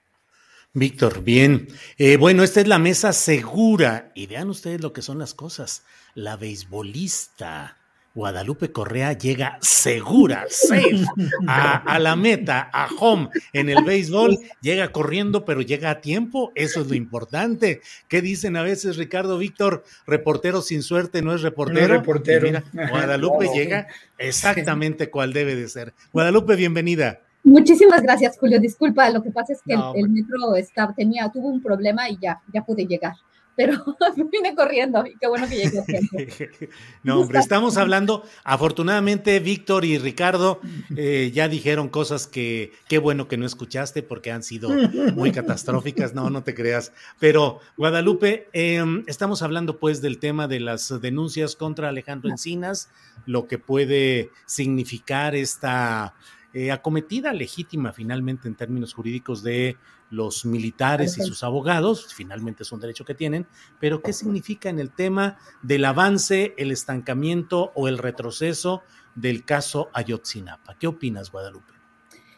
Víctor, 0.75 1.23
bien. 1.23 1.69
Eh, 1.97 2.17
bueno, 2.17 2.43
esta 2.43 2.61
es 2.61 2.69
la 2.69 2.79
mesa 2.79 3.13
segura. 3.13 4.13
Y 4.15 4.27
vean 4.27 4.51
ustedes 4.51 4.81
lo 4.81 4.93
que 4.93 5.03
son 5.03 5.19
las 5.19 5.35
cosas. 5.35 5.85
La 6.15 6.37
beisbolista 6.37 7.79
Guadalupe 8.15 8.73
Correa 8.73 9.13
llega 9.13 9.59
segura, 9.61 10.47
safe, 10.49 11.05
a, 11.47 11.99
la 11.99 12.17
meta, 12.17 12.69
a 12.73 12.89
home 12.99 13.29
en 13.53 13.69
el 13.69 13.85
béisbol. 13.85 14.39
Llega 14.61 14.91
corriendo, 14.91 15.45
pero 15.45 15.61
llega 15.61 15.91
a 15.91 16.01
tiempo. 16.01 16.51
Eso 16.55 16.81
es 16.81 16.89
lo 16.89 16.95
importante. 16.95 17.81
¿Qué 18.09 18.21
dicen 18.21 18.57
a 18.57 18.63
veces, 18.63 18.97
Ricardo 18.97 19.39
Víctor? 19.39 19.85
Reportero 20.07 20.63
sin 20.63 20.83
suerte 20.83 21.23
no 21.23 21.35
es 21.35 21.43
reportero. 21.43 21.95
reportero. 21.95 22.63
Guadalupe 22.73 23.51
llega 23.55 23.87
exactamente 24.17 25.11
cual 25.11 25.33
debe 25.33 25.55
de 25.55 25.69
ser. 25.69 25.95
Guadalupe, 26.13 26.57
bienvenida. 26.57 27.21
Muchísimas 27.45 28.03
gracias, 28.03 28.37
Julio. 28.39 28.59
Disculpa, 28.59 29.09
lo 29.11 29.23
que 29.23 29.31
pasa 29.31 29.53
es 29.53 29.61
que 29.65 29.75
el, 29.75 30.09
metro 30.09 30.57
estaba, 30.57 30.93
tenía, 30.93 31.31
tuvo 31.31 31.49
un 31.49 31.63
problema 31.63 32.11
y 32.11 32.19
ya, 32.21 32.41
ya 32.53 32.63
pude 32.63 32.85
llegar 32.85 33.15
pero 33.59 33.85
vine 34.31 34.55
corriendo 34.55 35.05
y 35.05 35.17
qué 35.17 35.27
bueno 35.27 35.49
que 35.49 35.57
llegué 35.57 36.51
no, 37.03 37.21
hombre, 37.21 37.41
estamos 37.41 37.77
hablando, 37.77 38.23
afortunadamente 38.45 39.41
Víctor 39.41 39.85
y 39.85 39.99
Ricardo 39.99 40.61
eh, 40.97 41.33
ya 41.35 41.49
dijeron 41.49 41.89
cosas 41.89 42.29
que 42.29 42.71
qué 42.89 42.99
bueno 42.99 43.27
que 43.27 43.37
no 43.37 43.45
escuchaste 43.45 44.05
porque 44.05 44.31
han 44.31 44.45
sido 44.45 44.71
muy 45.13 45.33
catastróficas, 45.33 46.15
no, 46.15 46.31
no 46.31 46.45
te 46.45 46.55
creas. 46.55 46.93
Pero 47.19 47.59
Guadalupe, 47.77 48.49
em, 48.53 49.03
estamos 49.09 49.43
hablando 49.43 49.81
pues 49.81 50.01
del 50.01 50.21
tema 50.21 50.47
de 50.47 50.61
las 50.61 51.01
denuncias 51.01 51.57
contra 51.57 51.89
Alejandro 51.89 52.31
Encinas, 52.31 52.91
lo 53.27 53.49
que 53.49 53.59
puede 53.59 54.31
significar 54.47 55.35
esta... 55.35 56.15
Eh, 56.55 56.73
acometida 56.73 57.35
legítima 57.35 57.93
finalmente 57.93 58.49
en 58.49 58.55
términos 58.55 58.95
jurídicos 58.95 59.43
de 59.43 59.77
los 60.11 60.45
militares 60.45 61.19
y 61.19 61.23
sus 61.23 61.43
abogados, 61.43 62.13
finalmente 62.15 62.63
es 62.63 62.73
un 62.73 62.81
derecho 62.81 63.05
que 63.05 63.15
tienen, 63.15 63.47
pero 63.79 64.01
¿qué 64.01 64.13
significa 64.13 64.71
en 64.71 64.79
el 64.79 64.91
tema 64.91 65.37
del 65.63 65.85
avance, 65.85 66.55
el 66.57 66.71
estancamiento 66.71 67.73
o 67.75 67.89
el 67.89 67.99
retroceso 67.99 68.83
del 69.15 69.45
caso 69.45 69.91
Ayotzinapa? 69.93 70.77
¿Qué 70.79 70.87
opinas, 70.87 71.31
Guadalupe? 71.31 71.73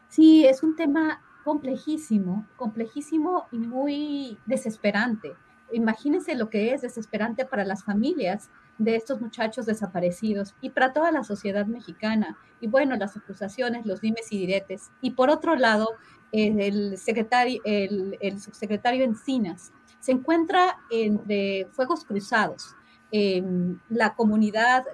Sí, 0.08 0.44
es 0.44 0.62
un 0.62 0.74
tema 0.74 1.22
complejísimo, 1.44 2.46
complejísimo 2.56 3.46
y 3.52 3.58
muy 3.58 4.38
desesperante. 4.46 5.34
Imagínense 5.72 6.34
lo 6.34 6.50
que 6.50 6.74
es 6.74 6.82
desesperante 6.82 7.44
para 7.44 7.64
las 7.64 7.84
familias 7.84 8.50
de 8.80 8.96
estos 8.96 9.20
muchachos 9.20 9.66
desaparecidos 9.66 10.54
y 10.62 10.70
para 10.70 10.94
toda 10.94 11.12
la 11.12 11.22
sociedad 11.22 11.66
mexicana. 11.66 12.38
Y 12.60 12.66
bueno, 12.66 12.96
las 12.96 13.14
acusaciones, 13.16 13.84
los 13.84 14.00
dimes 14.00 14.32
y 14.32 14.38
diretes. 14.38 14.90
Y 15.02 15.10
por 15.10 15.28
otro 15.28 15.54
lado, 15.54 15.90
el, 16.32 16.96
secretario, 16.96 17.60
el, 17.64 18.16
el 18.20 18.40
subsecretario 18.40 19.04
Encinas 19.04 19.72
se 20.00 20.12
encuentra 20.12 20.78
entre 20.90 21.66
fuegos 21.72 22.04
cruzados. 22.04 22.74
la 23.12 24.14
comunidad, 24.14 24.84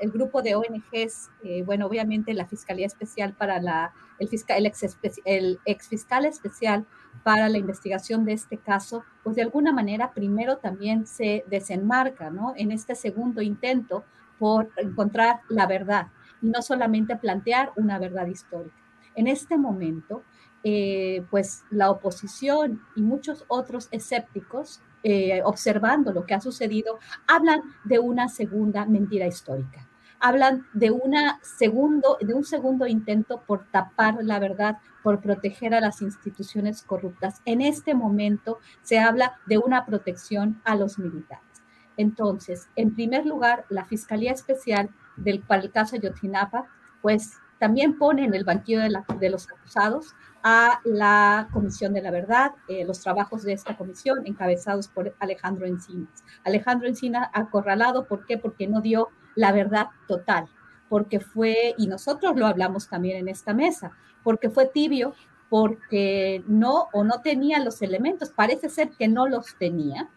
el 0.00 0.10
grupo 0.12 0.40
de 0.42 0.54
ONGs, 0.54 1.30
eh, 1.42 1.62
bueno, 1.64 1.86
obviamente 1.86 2.32
la 2.34 2.46
Fiscalía 2.46 2.86
Especial 2.86 3.32
para 3.34 3.60
la, 3.60 3.92
el, 4.18 4.28
fiscal, 4.28 4.58
el 5.24 5.58
ex 5.64 5.88
fiscal 5.88 6.26
especial 6.26 6.86
para 7.22 7.48
la 7.48 7.58
investigación 7.58 8.24
de 8.24 8.32
este 8.32 8.58
caso, 8.58 9.04
pues 9.22 9.36
de 9.36 9.42
alguna 9.42 9.72
manera 9.72 10.12
primero 10.12 10.58
también 10.58 11.06
se 11.06 11.44
desenmarca, 11.48 12.30
¿no? 12.30 12.54
En 12.56 12.70
este 12.70 12.94
segundo 12.94 13.42
intento 13.42 14.04
por 14.38 14.70
encontrar 14.76 15.40
la 15.48 15.66
verdad 15.66 16.08
y 16.42 16.48
no 16.48 16.62
solamente 16.62 17.16
plantear 17.16 17.72
una 17.76 17.98
verdad 17.98 18.26
histórica. 18.26 18.76
En 19.14 19.26
este 19.26 19.56
momento, 19.56 20.22
eh, 20.62 21.24
pues 21.30 21.64
la 21.70 21.90
oposición 21.90 22.82
y 22.96 23.02
muchos 23.02 23.44
otros 23.48 23.88
escépticos, 23.92 24.80
eh, 25.02 25.40
observando 25.44 26.12
lo 26.12 26.26
que 26.26 26.34
ha 26.34 26.40
sucedido, 26.40 26.98
hablan 27.26 27.62
de 27.84 27.98
una 27.98 28.28
segunda 28.28 28.84
mentira 28.84 29.26
histórica. 29.26 29.88
Hablan 30.18 30.66
de, 30.72 30.90
una 30.90 31.38
segundo, 31.42 32.18
de 32.20 32.34
un 32.34 32.44
segundo 32.44 32.86
intento 32.86 33.42
por 33.46 33.66
tapar 33.70 34.16
la 34.22 34.38
verdad, 34.38 34.78
por 35.06 35.20
proteger 35.20 35.72
a 35.72 35.80
las 35.80 36.02
instituciones 36.02 36.82
corruptas. 36.82 37.40
En 37.44 37.60
este 37.60 37.94
momento 37.94 38.58
se 38.82 38.98
habla 38.98 39.38
de 39.46 39.56
una 39.56 39.86
protección 39.86 40.60
a 40.64 40.74
los 40.74 40.98
militares. 40.98 41.62
Entonces, 41.96 42.68
en 42.74 42.92
primer 42.92 43.24
lugar, 43.24 43.66
la 43.68 43.84
Fiscalía 43.84 44.32
Especial 44.32 44.90
del, 45.14 45.42
para 45.42 45.62
el 45.62 45.70
caso 45.70 45.94
Ayotzinapa, 45.94 46.66
pues 47.02 47.34
también 47.60 47.98
pone 47.98 48.24
en 48.24 48.34
el 48.34 48.42
banquillo 48.42 48.80
de, 48.80 48.90
de 49.20 49.30
los 49.30 49.48
acusados 49.48 50.16
a 50.42 50.80
la 50.82 51.50
Comisión 51.52 51.92
de 51.92 52.02
la 52.02 52.10
Verdad, 52.10 52.50
eh, 52.66 52.84
los 52.84 53.00
trabajos 53.00 53.44
de 53.44 53.52
esta 53.52 53.76
comisión 53.76 54.26
encabezados 54.26 54.88
por 54.88 55.14
Alejandro 55.20 55.66
Encinas. 55.66 56.24
Alejandro 56.42 56.88
Encinas 56.88 57.30
acorralado, 57.32 58.08
¿por 58.08 58.26
qué? 58.26 58.38
Porque 58.38 58.66
no 58.66 58.80
dio 58.80 59.10
la 59.36 59.52
verdad 59.52 59.86
total, 60.08 60.48
porque 60.88 61.20
fue, 61.20 61.74
y 61.78 61.86
nosotros 61.86 62.36
lo 62.36 62.46
hablamos 62.46 62.88
también 62.88 63.18
en 63.18 63.28
esta 63.28 63.54
mesa, 63.54 63.92
porque 64.22 64.50
fue 64.50 64.66
tibio, 64.66 65.14
porque 65.48 66.42
no 66.46 66.88
o 66.92 67.04
no 67.04 67.20
tenía 67.22 67.62
los 67.62 67.82
elementos, 67.82 68.30
parece 68.30 68.68
ser 68.68 68.90
que 68.90 69.08
no 69.08 69.26
los 69.28 69.56
tenía, 69.56 70.08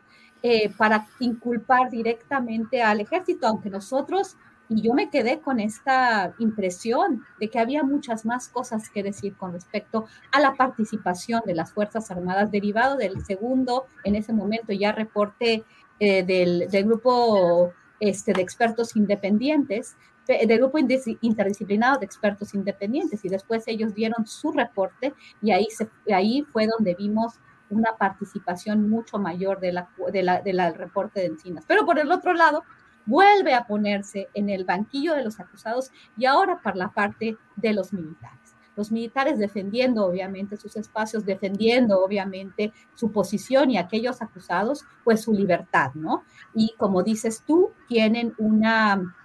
eh, 0.41 0.69
para 0.77 1.07
inculpar 1.19 1.89
directamente 1.89 2.81
al 2.81 3.01
ejército, 3.01 3.45
aunque 3.45 3.69
nosotros 3.69 4.37
y 4.69 4.83
yo 4.83 4.93
me 4.93 5.09
quedé 5.09 5.39
con 5.39 5.59
esta 5.59 6.35
impresión 6.37 7.25
de 7.39 7.49
que 7.49 7.57
había 7.57 7.81
muchas 7.83 8.23
más 8.23 8.47
cosas 8.47 8.89
que 8.89 9.01
decir 9.01 9.35
con 9.35 9.51
respecto 9.51 10.05
a 10.31 10.39
la 10.39 10.53
participación 10.53 11.41
de 11.45 11.55
las 11.55 11.73
Fuerzas 11.73 12.11
Armadas, 12.11 12.51
derivado 12.51 12.95
del 12.95 13.25
segundo, 13.25 13.87
en 14.03 14.15
ese 14.15 14.31
momento 14.31 14.71
ya 14.71 14.91
reporte 14.91 15.63
eh, 15.99 16.23
del, 16.23 16.67
grupo 16.85 17.73
este, 17.99 18.31
de 18.31 18.43
expertos 18.43 18.95
independientes, 18.95 19.97
del 20.37 20.59
grupo 20.59 20.77
interdisciplinado 20.77 21.99
de 21.99 22.05
expertos 22.05 22.53
independientes, 22.53 23.23
y 23.25 23.29
después 23.29 23.63
ellos 23.67 23.93
dieron 23.93 24.25
su 24.27 24.51
reporte 24.51 25.13
y 25.41 25.51
ahí, 25.51 25.67
se, 25.69 25.89
ahí 26.13 26.45
fue 26.51 26.67
donde 26.67 26.95
vimos 26.95 27.39
una 27.69 27.95
participación 27.97 28.89
mucho 28.89 29.17
mayor 29.17 29.59
de 29.59 29.73
la, 29.73 29.89
de 30.11 30.23
la, 30.23 30.41
del 30.41 30.75
reporte 30.75 31.21
de 31.21 31.27
Encinas. 31.27 31.65
Pero 31.67 31.85
por 31.85 31.99
el 31.99 32.11
otro 32.11 32.33
lado, 32.33 32.63
vuelve 33.05 33.53
a 33.53 33.65
ponerse 33.65 34.27
en 34.33 34.49
el 34.49 34.65
banquillo 34.65 35.15
de 35.15 35.23
los 35.23 35.39
acusados 35.39 35.91
y 36.17 36.25
ahora 36.25 36.61
para 36.61 36.75
la 36.75 36.89
parte 36.89 37.37
de 37.55 37.73
los 37.73 37.93
militares. 37.93 38.55
Los 38.75 38.91
militares 38.91 39.37
defendiendo 39.37 40.05
obviamente 40.05 40.55
sus 40.55 40.77
espacios, 40.77 41.25
defendiendo 41.25 41.99
obviamente 41.99 42.71
su 42.95 43.11
posición 43.11 43.71
y 43.71 43.77
aquellos 43.77 44.21
acusados, 44.21 44.85
pues 45.03 45.21
su 45.21 45.33
libertad, 45.33 45.91
¿no? 45.95 46.23
Y 46.53 46.75
como 46.77 47.03
dices 47.03 47.43
tú, 47.45 47.71
tienen 47.89 48.33
una, 48.37 49.15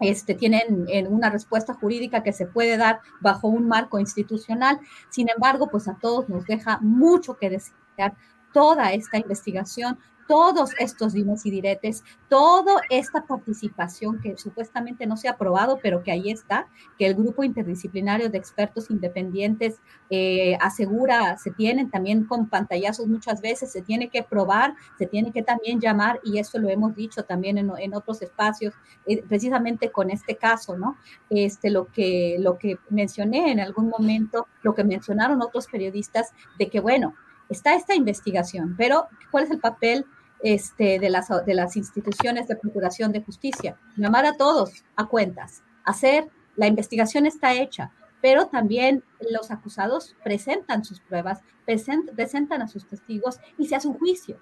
este, 0.00 0.34
tienen 0.34 0.86
una 1.08 1.30
respuesta 1.30 1.74
jurídica 1.74 2.22
que 2.22 2.32
se 2.32 2.46
puede 2.46 2.76
dar 2.76 3.00
bajo 3.20 3.48
un 3.48 3.66
marco 3.66 3.98
institucional. 3.98 4.78
Sin 5.10 5.28
embargo, 5.28 5.68
pues 5.70 5.88
a 5.88 5.96
todos 6.00 6.28
nos 6.28 6.44
deja 6.46 6.78
mucho 6.80 7.36
que 7.38 7.50
desear 7.50 8.14
toda 8.52 8.92
esta 8.92 9.18
investigación, 9.18 9.98
todos 10.26 10.70
estos 10.78 11.12
dimes 11.12 11.46
y 11.46 11.50
diretes, 11.50 12.04
toda 12.28 12.80
esta 12.90 13.24
participación 13.26 14.20
que 14.20 14.36
supuestamente 14.36 15.06
no 15.06 15.16
se 15.16 15.28
ha 15.28 15.32
aprobado, 15.32 15.78
pero 15.82 16.02
que 16.02 16.12
ahí 16.12 16.30
está, 16.30 16.68
que 16.98 17.06
el 17.06 17.14
grupo 17.14 17.44
interdisciplinario 17.44 18.30
de 18.30 18.38
expertos 18.38 18.90
independientes 18.90 19.80
eh, 20.10 20.56
asegura, 20.60 21.36
se 21.38 21.50
tienen 21.50 21.90
también 21.90 22.24
con 22.24 22.48
pantallazos 22.48 23.06
muchas 23.06 23.40
veces, 23.40 23.72
se 23.72 23.82
tiene 23.82 24.08
que 24.08 24.22
probar, 24.22 24.74
se 24.98 25.06
tiene 25.06 25.32
que 25.32 25.42
también 25.42 25.80
llamar, 25.80 26.20
y 26.24 26.38
eso 26.38 26.58
lo 26.58 26.68
hemos 26.68 26.94
dicho 26.94 27.24
también 27.24 27.58
en, 27.58 27.70
en 27.78 27.94
otros 27.94 28.22
espacios, 28.22 28.74
eh, 29.06 29.22
precisamente 29.22 29.90
con 29.90 30.10
este 30.10 30.36
caso, 30.36 30.76
¿no? 30.76 30.96
Este, 31.30 31.70
lo, 31.70 31.86
que, 31.86 32.36
lo 32.38 32.58
que 32.58 32.78
mencioné 32.90 33.52
en 33.52 33.60
algún 33.60 33.88
momento, 33.88 34.46
lo 34.62 34.74
que 34.74 34.84
mencionaron 34.84 35.42
otros 35.42 35.66
periodistas, 35.66 36.32
de 36.58 36.68
que, 36.68 36.80
bueno, 36.80 37.14
está 37.48 37.74
esta 37.74 37.94
investigación, 37.94 38.74
pero 38.76 39.06
¿cuál 39.30 39.44
es 39.44 39.50
el 39.50 39.60
papel 39.60 40.06
este, 40.42 40.98
de, 40.98 41.10
las, 41.10 41.28
de 41.44 41.54
las 41.54 41.76
instituciones 41.76 42.48
de 42.48 42.56
procuración 42.56 43.12
de 43.12 43.22
justicia? 43.22 43.78
Llamar 43.96 44.26
a 44.26 44.36
todos 44.36 44.84
a 44.96 45.06
cuentas, 45.06 45.62
hacer, 45.84 46.28
la 46.56 46.66
investigación 46.66 47.26
está 47.26 47.54
hecha, 47.54 47.92
pero 48.20 48.46
también 48.46 49.04
los 49.30 49.50
acusados 49.50 50.16
presentan 50.24 50.84
sus 50.84 51.00
pruebas, 51.00 51.40
presentan 51.64 52.62
a 52.62 52.68
sus 52.68 52.86
testigos 52.86 53.38
y 53.58 53.66
se 53.66 53.76
hace 53.76 53.88
un 53.88 53.98
juicio. 53.98 54.38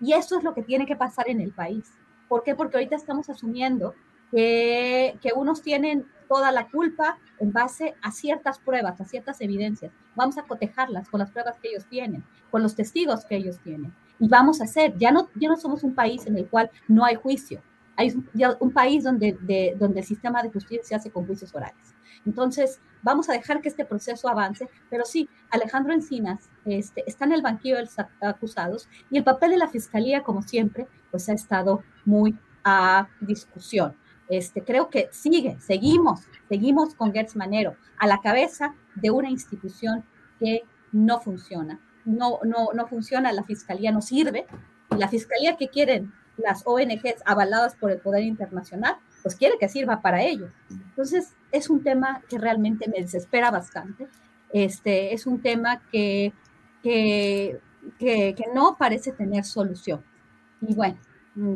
Y 0.00 0.12
eso 0.12 0.38
es 0.38 0.44
lo 0.44 0.54
que 0.54 0.62
tiene 0.62 0.86
que 0.86 0.96
pasar 0.96 1.28
en 1.28 1.40
el 1.40 1.52
país. 1.52 1.92
¿Por 2.28 2.42
qué? 2.42 2.54
Porque 2.54 2.76
ahorita 2.76 2.96
estamos 2.96 3.28
asumiendo 3.28 3.94
que, 4.30 5.18
que 5.20 5.32
unos 5.34 5.62
tienen 5.62 6.06
toda 6.28 6.52
la 6.52 6.68
culpa 6.68 7.18
en 7.40 7.52
base 7.52 7.94
a 8.02 8.12
ciertas 8.12 8.58
pruebas, 8.58 9.00
a 9.00 9.04
ciertas 9.04 9.40
evidencias. 9.40 9.92
Vamos 10.14 10.38
a 10.38 10.42
cotejarlas 10.42 11.08
con 11.08 11.20
las 11.20 11.30
pruebas 11.30 11.58
que 11.58 11.68
ellos 11.68 11.86
tienen, 11.88 12.24
con 12.50 12.62
los 12.62 12.76
testigos 12.76 13.24
que 13.24 13.36
ellos 13.36 13.58
tienen. 13.60 13.94
Y 14.18 14.28
vamos 14.28 14.60
a 14.60 14.64
hacer, 14.64 14.96
ya 14.96 15.10
no, 15.10 15.28
ya 15.34 15.48
no 15.48 15.56
somos 15.56 15.84
un 15.84 15.94
país 15.94 16.26
en 16.26 16.36
el 16.36 16.48
cual 16.48 16.70
no 16.88 17.04
hay 17.04 17.14
juicio, 17.14 17.62
hay 17.96 18.14
un 18.60 18.70
país 18.70 19.04
donde, 19.04 19.36
de, 19.40 19.76
donde 19.78 20.00
el 20.00 20.06
sistema 20.06 20.42
de 20.42 20.50
justicia 20.50 20.82
se 20.84 20.94
hace 20.94 21.10
con 21.10 21.26
juicios 21.26 21.54
orales. 21.54 21.94
Entonces, 22.24 22.80
vamos 23.02 23.28
a 23.28 23.32
dejar 23.32 23.60
que 23.60 23.68
este 23.68 23.84
proceso 23.84 24.28
avance, 24.28 24.68
pero 24.90 25.04
sí, 25.04 25.28
Alejandro 25.50 25.92
Encinas 25.92 26.50
este, 26.64 27.02
está 27.06 27.24
en 27.24 27.32
el 27.32 27.42
banquillo 27.42 27.76
de 27.76 27.82
los 27.82 27.96
acusados 28.20 28.88
y 29.10 29.18
el 29.18 29.24
papel 29.24 29.50
de 29.50 29.58
la 29.58 29.68
fiscalía, 29.68 30.22
como 30.22 30.42
siempre, 30.42 30.86
pues 31.10 31.28
ha 31.28 31.32
estado 31.32 31.82
muy 32.04 32.36
a 32.64 33.08
discusión. 33.20 33.96
Este, 34.28 34.62
creo 34.62 34.90
que 34.90 35.08
sigue, 35.10 35.58
seguimos, 35.58 36.20
seguimos 36.48 36.94
con 36.94 37.12
Gertz 37.12 37.34
Manero 37.34 37.76
a 37.98 38.06
la 38.06 38.20
cabeza 38.20 38.74
de 38.94 39.10
una 39.10 39.30
institución 39.30 40.04
que 40.38 40.62
no 40.92 41.20
funciona. 41.20 41.80
No, 42.08 42.40
no, 42.44 42.70
no 42.74 42.86
funciona, 42.86 43.32
la 43.32 43.44
fiscalía 43.44 43.92
no 43.92 44.00
sirve. 44.00 44.46
La 44.96 45.08
fiscalía 45.08 45.56
que 45.56 45.68
quieren 45.68 46.12
las 46.38 46.62
ONGs 46.64 47.22
avaladas 47.26 47.74
por 47.74 47.90
el 47.90 47.98
poder 47.98 48.22
internacional, 48.22 48.96
pues 49.22 49.34
quiere 49.34 49.58
que 49.58 49.68
sirva 49.68 50.00
para 50.00 50.22
ellos. 50.22 50.50
Entonces, 50.70 51.34
es 51.52 51.68
un 51.68 51.82
tema 51.82 52.22
que 52.28 52.38
realmente 52.38 52.88
me 52.88 53.02
desespera 53.02 53.50
bastante. 53.50 54.08
Este, 54.52 55.12
es 55.12 55.26
un 55.26 55.42
tema 55.42 55.82
que, 55.92 56.32
que, 56.82 57.60
que, 57.98 58.34
que 58.34 58.44
no 58.54 58.76
parece 58.78 59.12
tener 59.12 59.44
solución. 59.44 60.02
Y 60.62 60.74
bueno, 60.74 60.98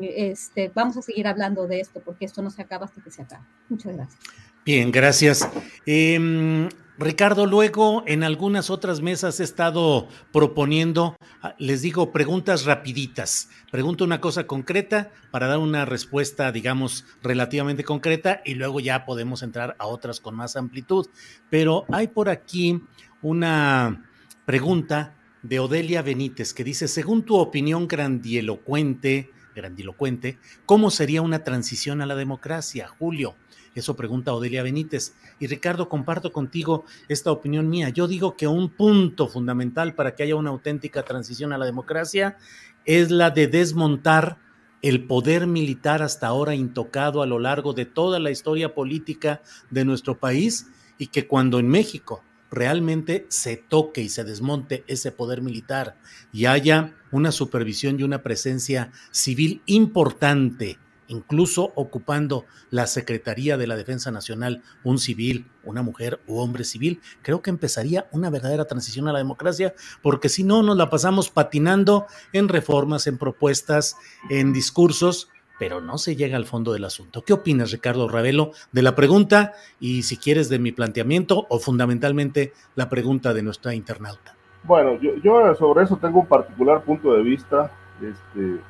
este, 0.02 0.70
vamos 0.74 0.96
a 0.96 1.02
seguir 1.02 1.26
hablando 1.26 1.66
de 1.66 1.80
esto 1.80 2.00
porque 2.04 2.24
esto 2.24 2.42
no 2.42 2.50
se 2.50 2.62
acaba 2.62 2.86
hasta 2.86 3.02
que 3.02 3.10
se 3.10 3.22
acabe. 3.22 3.44
Muchas 3.68 3.96
gracias. 3.96 4.20
Bien, 4.64 4.92
gracias. 4.92 5.48
Eh, 5.86 6.68
Ricardo, 6.98 7.46
luego 7.46 8.04
en 8.06 8.22
algunas 8.22 8.68
otras 8.68 9.00
mesas 9.00 9.40
he 9.40 9.44
estado 9.44 10.08
proponiendo, 10.30 11.16
ah, 11.40 11.54
les 11.58 11.80
digo, 11.80 12.12
preguntas 12.12 12.66
rapiditas. 12.66 13.48
Pregunto 13.70 14.04
una 14.04 14.20
cosa 14.20 14.46
concreta 14.46 15.10
para 15.30 15.46
dar 15.46 15.58
una 15.58 15.86
respuesta, 15.86 16.52
digamos, 16.52 17.06
relativamente 17.22 17.82
concreta 17.82 18.42
y 18.44 18.54
luego 18.54 18.78
ya 18.78 19.06
podemos 19.06 19.42
entrar 19.42 19.74
a 19.78 19.86
otras 19.86 20.20
con 20.20 20.34
más 20.34 20.54
amplitud. 20.54 21.06
Pero 21.48 21.86
hay 21.90 22.08
por 22.08 22.28
aquí 22.28 22.82
una 23.22 24.06
pregunta 24.44 25.16
de 25.42 25.60
Odelia 25.60 26.02
Benítez 26.02 26.52
que 26.52 26.62
dice, 26.62 26.88
según 26.88 27.24
tu 27.24 27.36
opinión 27.36 27.88
grandielocuente, 27.88 29.30
grandilocuente, 29.56 30.38
¿cómo 30.66 30.90
sería 30.90 31.22
una 31.22 31.42
transición 31.42 32.02
a 32.02 32.06
la 32.06 32.16
democracia, 32.16 32.86
Julio? 32.86 33.34
Eso 33.74 33.96
pregunta 33.96 34.34
Odelia 34.34 34.62
Benítez. 34.62 35.14
Y 35.38 35.46
Ricardo, 35.46 35.88
comparto 35.88 36.32
contigo 36.32 36.84
esta 37.08 37.32
opinión 37.32 37.68
mía. 37.70 37.88
Yo 37.88 38.06
digo 38.06 38.36
que 38.36 38.46
un 38.46 38.70
punto 38.70 39.28
fundamental 39.28 39.94
para 39.94 40.14
que 40.14 40.24
haya 40.24 40.36
una 40.36 40.50
auténtica 40.50 41.02
transición 41.02 41.52
a 41.52 41.58
la 41.58 41.64
democracia 41.64 42.36
es 42.84 43.10
la 43.10 43.30
de 43.30 43.46
desmontar 43.46 44.38
el 44.82 45.06
poder 45.06 45.46
militar 45.46 46.02
hasta 46.02 46.26
ahora 46.26 46.54
intocado 46.54 47.22
a 47.22 47.26
lo 47.26 47.38
largo 47.38 47.72
de 47.72 47.86
toda 47.86 48.18
la 48.18 48.30
historia 48.30 48.74
política 48.74 49.40
de 49.70 49.84
nuestro 49.84 50.18
país 50.18 50.66
y 50.98 51.06
que 51.06 51.26
cuando 51.26 51.58
en 51.60 51.68
México 51.68 52.22
realmente 52.50 53.24
se 53.28 53.56
toque 53.56 54.02
y 54.02 54.08
se 54.08 54.24
desmonte 54.24 54.84
ese 54.86 55.10
poder 55.10 55.40
militar 55.40 55.96
y 56.32 56.44
haya 56.44 56.94
una 57.10 57.32
supervisión 57.32 57.98
y 57.98 58.02
una 58.02 58.22
presencia 58.22 58.90
civil 59.10 59.62
importante, 59.66 60.78
incluso 61.08 61.72
ocupando 61.74 62.44
la 62.70 62.86
Secretaría 62.86 63.56
de 63.56 63.66
la 63.66 63.76
Defensa 63.76 64.10
Nacional, 64.10 64.62
un 64.84 64.98
civil, 64.98 65.46
una 65.64 65.82
mujer 65.82 66.20
u 66.26 66.38
hombre 66.38 66.64
civil, 66.64 67.00
creo 67.22 67.42
que 67.42 67.50
empezaría 67.50 68.06
una 68.12 68.30
verdadera 68.30 68.64
transición 68.64 69.08
a 69.08 69.12
la 69.12 69.18
democracia, 69.18 69.74
porque 70.02 70.28
si 70.28 70.44
no 70.44 70.62
nos 70.62 70.76
la 70.76 70.90
pasamos 70.90 71.30
patinando 71.30 72.06
en 72.32 72.48
reformas, 72.48 73.06
en 73.06 73.18
propuestas, 73.18 73.96
en 74.30 74.52
discursos 74.52 75.28
pero 75.58 75.80
no 75.80 75.96
se 75.96 76.16
llega 76.16 76.36
al 76.36 76.44
fondo 76.44 76.72
del 76.72 76.84
asunto. 76.84 77.22
¿Qué 77.22 77.32
opinas, 77.32 77.70
Ricardo 77.70 78.08
Ravelo, 78.08 78.50
de 78.72 78.82
la 78.82 78.96
pregunta 78.96 79.52
y 79.78 80.02
si 80.02 80.16
quieres 80.16 80.48
de 80.48 80.58
mi 80.58 80.72
planteamiento 80.72 81.46
o 81.48 81.60
fundamentalmente 81.60 82.52
la 82.74 82.88
pregunta 82.88 83.32
de 83.32 83.44
nuestra 83.44 83.72
internauta? 83.72 84.34
Bueno, 84.64 84.98
yo, 85.00 85.54
sobre 85.54 85.84
eso 85.84 85.96
tengo 85.98 86.18
un 86.18 86.26
particular 86.26 86.82
punto 86.82 87.12
de 87.14 87.22
vista. 87.22 87.70
Este, 88.00 88.60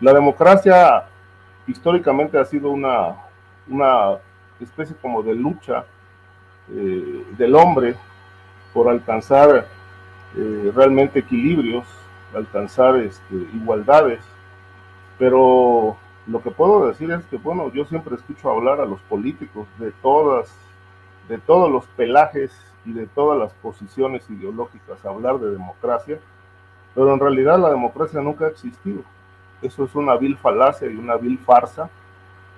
la 0.00 0.14
democracia 0.14 1.04
históricamente 1.70 2.38
ha 2.38 2.44
sido 2.44 2.70
una, 2.70 3.16
una 3.68 4.18
especie 4.60 4.96
como 4.96 5.22
de 5.22 5.34
lucha 5.34 5.84
eh, 6.70 7.24
del 7.36 7.54
hombre 7.54 7.96
por 8.72 8.88
alcanzar 8.88 9.66
eh, 10.36 10.72
realmente 10.74 11.20
equilibrios, 11.20 11.86
alcanzar 12.34 12.96
este, 12.96 13.34
igualdades, 13.54 14.20
pero 15.18 15.96
lo 16.26 16.42
que 16.42 16.50
puedo 16.50 16.86
decir 16.86 17.10
es 17.10 17.24
que, 17.26 17.36
bueno, 17.36 17.72
yo 17.72 17.84
siempre 17.84 18.14
escucho 18.14 18.50
hablar 18.50 18.80
a 18.80 18.86
los 18.86 19.00
políticos 19.02 19.66
de 19.78 19.90
todas, 20.02 20.52
de 21.28 21.38
todos 21.38 21.70
los 21.70 21.86
pelajes 21.88 22.52
y 22.84 22.92
de 22.92 23.06
todas 23.06 23.38
las 23.38 23.52
posiciones 23.54 24.28
ideológicas, 24.30 25.04
hablar 25.04 25.38
de 25.38 25.50
democracia, 25.50 26.18
pero 26.94 27.12
en 27.12 27.20
realidad 27.20 27.58
la 27.58 27.70
democracia 27.70 28.20
nunca 28.20 28.46
ha 28.46 28.48
existido. 28.48 29.02
Eso 29.62 29.84
es 29.84 29.94
una 29.94 30.16
vil 30.16 30.36
falacia 30.36 30.90
y 30.90 30.96
una 30.96 31.16
vil 31.16 31.38
farsa 31.38 31.90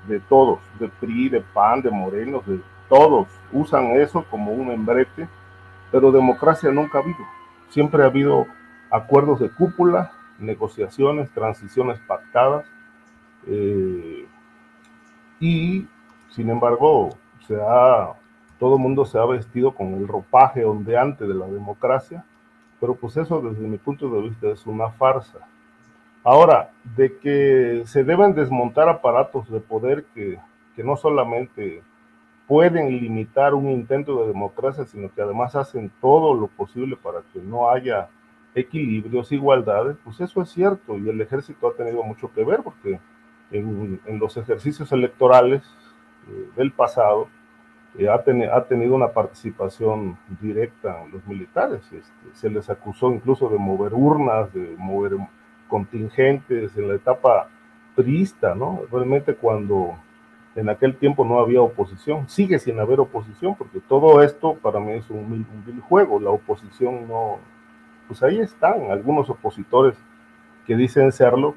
de 0.07 0.21
todos, 0.21 0.61
de 0.79 0.89
PRI, 0.89 1.29
de 1.29 1.41
PAN, 1.41 1.83
de 1.83 1.91
Morenos, 1.91 2.47
de 2.47 2.61
todos. 2.89 3.29
Usan 3.53 3.93
eso 3.93 4.25
como 4.31 4.53
un 4.53 4.71
embrete, 4.71 5.29
pero 5.91 6.13
democracia 6.13 6.71
nunca 6.71 6.99
ha 6.99 7.03
habido. 7.03 7.25
Siempre 7.71 8.03
ha 8.03 8.07
habido 8.07 8.47
acuerdos 8.91 9.41
de 9.41 9.51
cúpula, 9.51 10.13
negociaciones, 10.39 11.31
transiciones 11.31 11.99
pactadas, 12.01 12.67
eh, 13.47 14.27
y 15.41 15.89
sin 16.31 16.49
embargo, 16.49 17.11
se 17.47 17.57
ha, 17.61 18.15
todo 18.59 18.77
el 18.77 18.83
mundo 18.83 19.05
se 19.05 19.19
ha 19.19 19.25
vestido 19.27 19.75
con 19.75 19.95
el 19.95 20.09
ropaje 20.09 20.65
ondeante 20.65 21.27
de 21.27 21.35
la 21.35 21.47
democracia, 21.47 22.25
pero 22.81 22.95
pues 22.95 23.17
eso 23.17 23.41
desde 23.41 23.67
mi 23.67 23.77
punto 23.77 24.09
de 24.09 24.23
vista 24.23 24.49
es 24.49 24.67
una 24.67 24.89
farsa. 24.91 25.41
Ahora, 26.25 26.71
de 26.97 27.19
que 27.19 27.83
se 27.87 28.05
deben 28.05 28.35
desmontar 28.35 28.89
aparatos 28.89 29.51
de 29.51 29.61
poder 29.61 30.05
que, 30.15 30.39
que 30.77 30.85
no 30.85 30.97
solamente 30.97 31.83
pueden 32.47 32.89
limitar 33.01 33.55
un 33.55 33.71
intento 33.71 34.21
de 34.21 34.29
democracia, 34.29 34.85
sino 34.85 35.13
que 35.13 35.23
además 35.23 35.57
hacen 35.57 35.91
todo 36.01 36.35
lo 36.35 36.49
posible 36.49 36.97
para 36.97 37.23
que 37.33 37.41
no 37.41 37.71
haya 37.71 38.09
equilibrios, 38.55 39.33
igualdades, 39.33 39.97
pues 40.05 40.21
eso 40.21 40.43
es 40.43 40.51
cierto 40.51 40.99
y 40.99 41.09
el 41.09 41.21
ejército 41.21 41.69
ha 41.69 41.75
tenido 41.75 42.03
mucho 42.03 42.31
que 42.33 42.45
ver 42.45 42.61
porque 42.63 43.01
en, 43.51 44.01
los 44.19 44.37
ejercicios 44.37 44.93
electorales 44.93 45.63
eh, 46.29 46.49
del 46.57 46.73
pasado 46.73 47.29
eh, 47.99 48.09
ha, 48.09 48.23
tenido 48.65 48.95
una 48.95 49.09
participación 49.09 50.19
directa 50.41 51.05
los 51.13 51.27
militares. 51.27 51.81
Este, 51.93 52.35
se 52.35 52.51
les 52.51 52.71
acusó 52.71 53.13
incluso 53.13 53.49
de 53.49 53.59
mover 53.59 53.93
urnas, 53.95 54.53
de 54.53 54.75
mover 54.79 55.13
contingentes 55.73 56.77
en 56.77 56.87
la 56.87 56.97
etapa 56.97 57.49
trista, 57.97 58.55
¿no? 58.55 58.83
Realmente 58.93 59.35
cuando 59.35 59.97
en 60.55 60.69
aquel 60.69 60.97
tiempo 60.97 61.25
no 61.25 61.41
había 61.41 61.63
oposición, 61.63 62.29
sigue 62.29 62.59
sin 62.59 62.79
haber 62.79 63.01
oposición, 63.01 63.55
porque 63.55 63.81
todo 63.81 64.23
esto 64.23 64.53
para 64.57 64.79
mí 64.81 64.93
es 64.93 65.09
un, 65.09 65.47
un 65.67 65.81
juego, 65.81 66.21
la 66.21 66.29
oposición 66.29 67.09
no, 67.09 67.39
pues 68.07 68.23
ahí 68.23 68.39
están 68.39 68.91
algunos 68.91 69.31
opositores 69.31 69.97
que 70.67 70.77
dicen 70.77 71.11
serlo, 71.11 71.55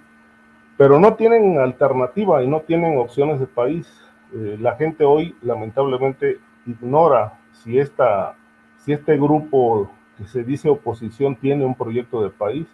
pero 0.78 0.98
no 0.98 1.16
tienen 1.16 1.60
alternativa 1.60 2.42
y 2.42 2.48
no 2.48 2.62
tienen 2.62 2.98
opciones 2.98 3.42
de 3.42 3.48
país. 3.48 3.86
Eh, 4.34 4.56
la 4.62 4.78
gente 4.78 5.04
hoy 5.04 5.36
lamentablemente 5.42 6.40
ignora 6.66 7.34
si, 7.52 7.80
esta, 7.80 8.36
si 8.78 8.94
este 8.94 9.18
grupo 9.18 9.92
que 10.18 10.26
se 10.26 10.46
dice 10.46 10.70
oposición 10.70 11.36
tiene 11.36 11.66
un 11.66 11.76
proyecto 11.76 12.24
de 12.24 12.30
país. 12.30 12.66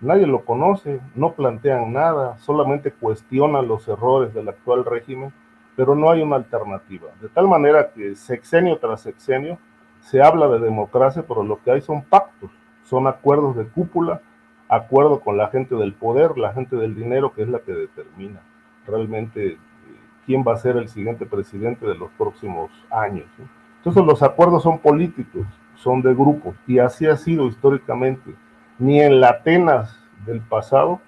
Nadie 0.00 0.26
lo 0.26 0.44
conoce, 0.44 1.00
no 1.14 1.32
plantean 1.32 1.92
nada, 1.92 2.38
solamente 2.38 2.92
cuestionan 2.92 3.66
los 3.66 3.88
errores 3.88 4.34
del 4.34 4.48
actual 4.48 4.84
régimen, 4.84 5.32
pero 5.74 5.94
no 5.94 6.10
hay 6.10 6.22
una 6.22 6.36
alternativa. 6.36 7.08
De 7.20 7.28
tal 7.28 7.48
manera 7.48 7.90
que 7.92 8.14
sexenio 8.14 8.78
tras 8.78 9.02
sexenio 9.02 9.58
se 10.00 10.22
habla 10.22 10.48
de 10.48 10.58
democracia, 10.58 11.24
pero 11.26 11.42
lo 11.42 11.62
que 11.62 11.70
hay 11.70 11.80
son 11.80 12.02
pactos, 12.02 12.50
son 12.84 13.06
acuerdos 13.06 13.56
de 13.56 13.66
cúpula 13.66 14.20
acuerdo 14.68 15.20
con 15.20 15.36
la 15.36 15.48
gente 15.48 15.74
del 15.74 15.94
poder, 15.94 16.38
la 16.38 16.52
gente 16.52 16.76
del 16.76 16.94
dinero, 16.94 17.32
que 17.32 17.42
es 17.42 17.48
la 17.48 17.60
que 17.60 17.72
determina 17.72 18.40
realmente 18.86 19.52
eh, 19.52 19.58
quién 20.24 20.44
va 20.46 20.54
a 20.54 20.58
ser 20.58 20.76
el 20.76 20.88
siguiente 20.88 21.26
presidente 21.26 21.86
de 21.86 21.94
los 21.94 22.10
próximos 22.12 22.70
años. 22.90 23.26
Entonces 23.78 24.04
los 24.04 24.22
acuerdos 24.22 24.62
son 24.62 24.78
políticos, 24.78 25.46
son 25.76 26.02
de 26.02 26.14
grupos, 26.14 26.56
y 26.66 26.78
así 26.78 27.06
ha 27.06 27.16
sido 27.16 27.46
históricamente. 27.46 28.34
Ni 28.78 29.00
en 29.00 29.20
la 29.20 29.30
Atenas 29.30 29.96
del 30.26 30.40
pasado 30.40 31.00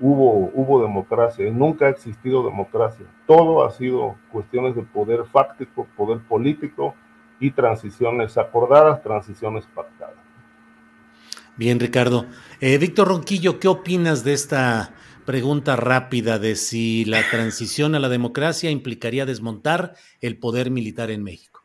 hubo, 0.00 0.82
democracia, 0.82 1.50
nunca 1.50 1.86
ha 1.86 1.90
existido 1.90 2.44
democracia. 2.44 3.06
Todo 3.26 3.64
ha 3.64 3.72
sido 3.72 4.16
cuestiones 4.30 4.76
de 4.76 4.82
poder 4.82 5.24
fáctico, 5.32 5.86
poder 5.96 6.20
político 6.20 6.94
y 7.40 7.50
transiciones 7.50 8.38
acordadas, 8.38 9.02
transiciones 9.02 9.64
pactadas. 9.74 10.14
Bien, 11.56 11.80
Ricardo. 11.80 12.26
Eh, 12.60 12.78
Víctor 12.78 13.08
Ronquillo, 13.08 13.58
¿qué 13.58 13.66
opinas 13.66 14.22
de 14.22 14.32
esta 14.32 14.94
pregunta 15.24 15.74
rápida 15.74 16.38
de 16.38 16.54
si 16.54 17.04
la 17.04 17.28
transición 17.30 17.94
a 17.94 17.98
la 17.98 18.08
democracia 18.08 18.70
implicaría 18.70 19.26
desmontar 19.26 19.94
el 20.20 20.38
poder 20.38 20.70
militar 20.70 21.10
en 21.10 21.24
México? 21.24 21.57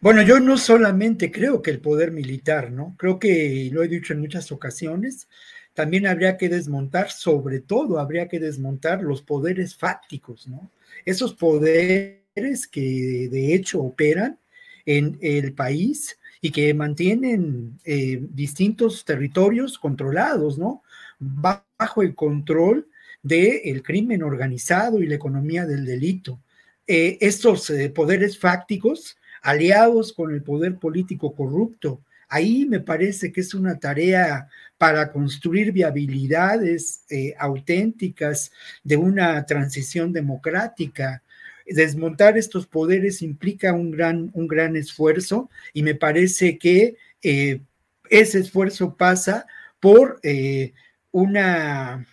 Bueno, 0.00 0.22
yo 0.22 0.40
no 0.40 0.56
solamente 0.56 1.30
creo 1.30 1.60
que 1.60 1.70
el 1.70 1.80
poder 1.80 2.10
militar, 2.10 2.72
¿no? 2.72 2.94
Creo 2.98 3.18
que 3.18 3.68
lo 3.70 3.82
he 3.82 3.88
dicho 3.88 4.14
en 4.14 4.20
muchas 4.20 4.50
ocasiones, 4.50 5.28
también 5.74 6.06
habría 6.06 6.38
que 6.38 6.48
desmontar, 6.48 7.10
sobre 7.10 7.60
todo 7.60 7.98
habría 7.98 8.26
que 8.26 8.40
desmontar 8.40 9.02
los 9.02 9.20
poderes 9.20 9.76
fácticos, 9.76 10.48
¿no? 10.48 10.70
Esos 11.04 11.34
poderes 11.34 12.66
que 12.70 13.28
de 13.30 13.54
hecho 13.54 13.82
operan 13.82 14.38
en 14.86 15.18
el 15.20 15.52
país 15.52 16.18
y 16.40 16.50
que 16.50 16.72
mantienen 16.72 17.78
eh, 17.84 18.20
distintos 18.30 19.04
territorios 19.04 19.78
controlados, 19.78 20.58
¿no? 20.58 20.82
Bajo 21.18 22.00
el 22.00 22.14
control 22.14 22.88
del 23.22 23.82
crimen 23.82 24.22
organizado 24.22 25.00
y 25.02 25.06
la 25.06 25.16
economía 25.16 25.66
del 25.66 25.84
delito. 25.84 26.40
Eh, 26.86 27.18
estos 27.20 27.68
eh, 27.68 27.90
poderes 27.90 28.38
fácticos, 28.38 29.18
aliados 29.42 30.12
con 30.12 30.32
el 30.32 30.42
poder 30.42 30.76
político 30.76 31.34
corrupto, 31.34 32.02
ahí 32.28 32.64
me 32.66 32.80
parece 32.80 33.32
que 33.32 33.40
es 33.40 33.54
una 33.54 33.78
tarea 33.78 34.48
para 34.78 35.12
construir 35.12 35.72
viabilidades 35.72 37.04
auténticas 37.38 38.52
de 38.82 38.96
una 38.96 39.44
transición 39.44 40.12
democrática. 40.12 41.22
Desmontar 41.66 42.38
estos 42.38 42.66
poderes 42.66 43.20
implica 43.22 43.72
un 43.72 43.90
gran, 43.90 44.30
un 44.32 44.48
gran 44.48 44.76
esfuerzo 44.76 45.50
y 45.72 45.82
me 45.82 45.94
parece 45.94 46.58
que 46.58 46.96
eh, 47.22 47.60
ese 48.08 48.38
esfuerzo 48.38 48.96
pasa 48.96 49.46
por 49.78 50.18
eh, 50.22 50.72
una 51.12 52.06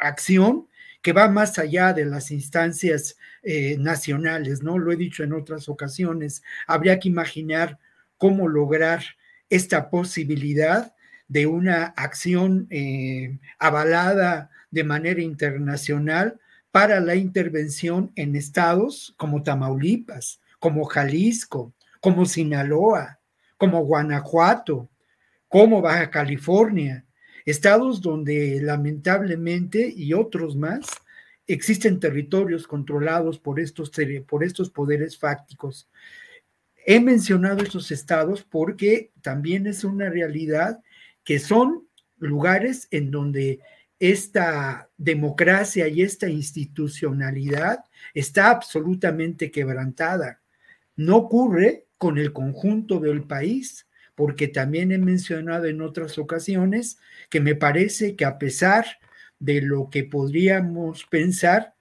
acción 0.00 0.68
que 1.02 1.12
va 1.12 1.28
más 1.28 1.58
allá 1.58 1.92
de 1.92 2.04
las 2.04 2.30
instancias 2.30 3.16
eh, 3.42 3.76
nacionales, 3.78 4.62
¿no? 4.62 4.78
Lo 4.78 4.92
he 4.92 4.96
dicho 4.96 5.22
en 5.22 5.32
otras 5.32 5.68
ocasiones, 5.68 6.42
habría 6.66 6.98
que 6.98 7.08
imaginar 7.08 7.78
cómo 8.18 8.48
lograr 8.48 9.02
esta 9.50 9.90
posibilidad 9.90 10.94
de 11.28 11.46
una 11.46 11.86
acción 11.96 12.68
avalada 13.58 14.50
de 14.70 14.84
manera 14.84 15.22
internacional 15.22 16.38
para 16.72 17.00
la 17.00 17.14
intervención 17.14 18.10
en 18.16 18.34
estados 18.34 19.14
como 19.16 19.42
Tamaulipas, 19.42 20.40
como 20.58 20.84
Jalisco, 20.84 21.74
como 22.00 22.24
Sinaloa, 22.24 23.20
como 23.58 23.84
Guanajuato, 23.84 24.88
como 25.48 25.82
Baja 25.82 26.10
California, 26.10 27.04
estados 27.44 28.00
donde 28.00 28.60
lamentablemente 28.62 29.92
y 29.94 30.14
otros 30.14 30.56
más 30.56 30.86
existen 31.54 32.00
territorios 32.00 32.66
controlados 32.66 33.38
por 33.38 33.60
estos, 33.60 33.90
por 34.26 34.44
estos 34.44 34.70
poderes 34.70 35.18
fácticos. 35.18 35.88
He 36.84 37.00
mencionado 37.00 37.62
estos 37.62 37.90
estados 37.90 38.42
porque 38.42 39.12
también 39.22 39.66
es 39.66 39.84
una 39.84 40.10
realidad 40.10 40.82
que 41.24 41.38
son 41.38 41.86
lugares 42.18 42.88
en 42.90 43.10
donde 43.10 43.60
esta 43.98 44.90
democracia 44.96 45.86
y 45.86 46.02
esta 46.02 46.28
institucionalidad 46.28 47.84
está 48.14 48.50
absolutamente 48.50 49.50
quebrantada. 49.52 50.42
No 50.96 51.16
ocurre 51.18 51.86
con 51.98 52.18
el 52.18 52.32
conjunto 52.32 52.98
del 52.98 53.22
país, 53.22 53.86
porque 54.14 54.48
también 54.48 54.92
he 54.92 54.98
mencionado 54.98 55.66
en 55.66 55.80
otras 55.80 56.18
ocasiones 56.18 56.98
que 57.30 57.40
me 57.40 57.54
parece 57.54 58.16
que 58.16 58.24
a 58.24 58.38
pesar 58.38 58.84
de 58.84 59.02
lo 59.46 59.90
que 59.90 60.04
podríamos 60.04 61.04
pensar 61.04 61.74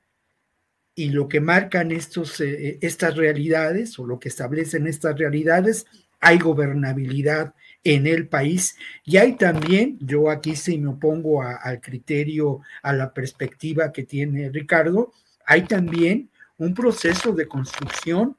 y 0.95 1.09
lo 1.09 1.27
que 1.27 1.39
marcan 1.39 1.91
estos, 1.91 2.39
eh, 2.41 2.77
estas 2.81 3.15
realidades 3.15 3.97
o 3.99 4.05
lo 4.05 4.19
que 4.19 4.29
establecen 4.29 4.87
estas 4.87 5.17
realidades, 5.17 5.85
hay 6.19 6.37
gobernabilidad 6.37 7.53
en 7.83 8.07
el 8.07 8.27
país. 8.27 8.75
Y 9.03 9.17
hay 9.17 9.35
también, 9.35 9.97
yo 9.99 10.29
aquí 10.29 10.55
sí 10.55 10.77
me 10.77 10.89
opongo 10.89 11.41
al 11.43 11.81
criterio, 11.81 12.61
a 12.83 12.93
la 12.93 13.13
perspectiva 13.13 13.91
que 13.91 14.03
tiene 14.03 14.49
Ricardo, 14.49 15.13
hay 15.45 15.63
también 15.63 16.29
un 16.57 16.73
proceso 16.73 17.33
de 17.33 17.47
construcción 17.47 18.37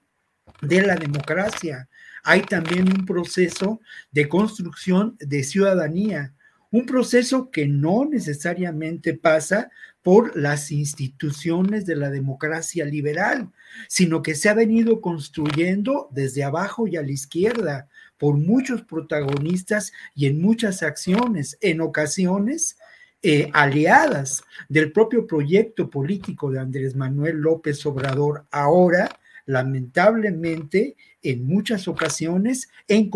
de 0.60 0.82
la 0.82 0.94
democracia. 0.94 1.88
Hay 2.22 2.42
también 2.42 2.86
un 2.86 3.04
proceso 3.04 3.80
de 4.12 4.28
construcción 4.28 5.16
de 5.18 5.42
ciudadanía, 5.42 6.32
un 6.72 6.86
proceso 6.86 7.50
que 7.50 7.68
no 7.68 8.06
necesariamente 8.06 9.14
pasa 9.14 9.70
por 10.02 10.36
las 10.36 10.72
instituciones 10.72 11.86
de 11.86 11.94
la 11.94 12.10
democracia 12.10 12.84
liberal, 12.84 13.50
sino 13.88 14.22
que 14.22 14.34
se 14.34 14.48
ha 14.48 14.54
venido 14.54 15.00
construyendo 15.00 16.08
desde 16.10 16.42
abajo 16.42 16.88
y 16.88 16.96
a 16.96 17.02
la 17.02 17.12
izquierda, 17.12 17.88
por 18.18 18.36
muchos 18.36 18.82
protagonistas 18.82 19.92
y 20.14 20.26
en 20.26 20.40
muchas 20.40 20.82
acciones, 20.82 21.58
en 21.60 21.80
ocasiones 21.80 22.76
eh, 23.22 23.50
aliadas 23.52 24.42
del 24.68 24.92
propio 24.92 25.26
proyecto 25.26 25.90
político 25.90 26.50
de 26.50 26.58
Andrés 26.58 26.96
Manuel 26.96 27.36
López 27.36 27.84
Obrador, 27.84 28.46
ahora 28.50 29.08
lamentablemente 29.44 30.96
en 31.22 31.46
muchas 31.46 31.88
ocasiones 31.88 32.68
en, 32.88 33.10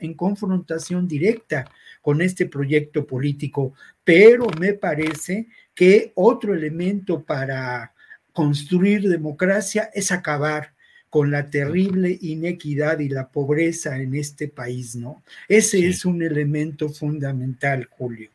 en 0.00 0.14
confrontación 0.14 1.06
directa 1.06 1.70
con 2.06 2.22
este 2.22 2.46
proyecto 2.46 3.04
político, 3.04 3.74
pero 4.04 4.46
me 4.60 4.74
parece 4.74 5.48
que 5.74 6.12
otro 6.14 6.54
elemento 6.54 7.24
para 7.24 7.94
construir 8.32 9.08
democracia 9.08 9.90
es 9.92 10.12
acabar 10.12 10.72
con 11.10 11.32
la 11.32 11.50
terrible 11.50 12.16
inequidad 12.20 13.00
y 13.00 13.08
la 13.08 13.26
pobreza 13.26 13.98
en 13.98 14.14
este 14.14 14.46
país, 14.46 14.94
¿no? 14.94 15.24
Ese 15.48 15.88
es 15.88 16.04
un 16.04 16.22
elemento 16.22 16.90
fundamental, 16.90 17.88
Julio. 17.90 18.30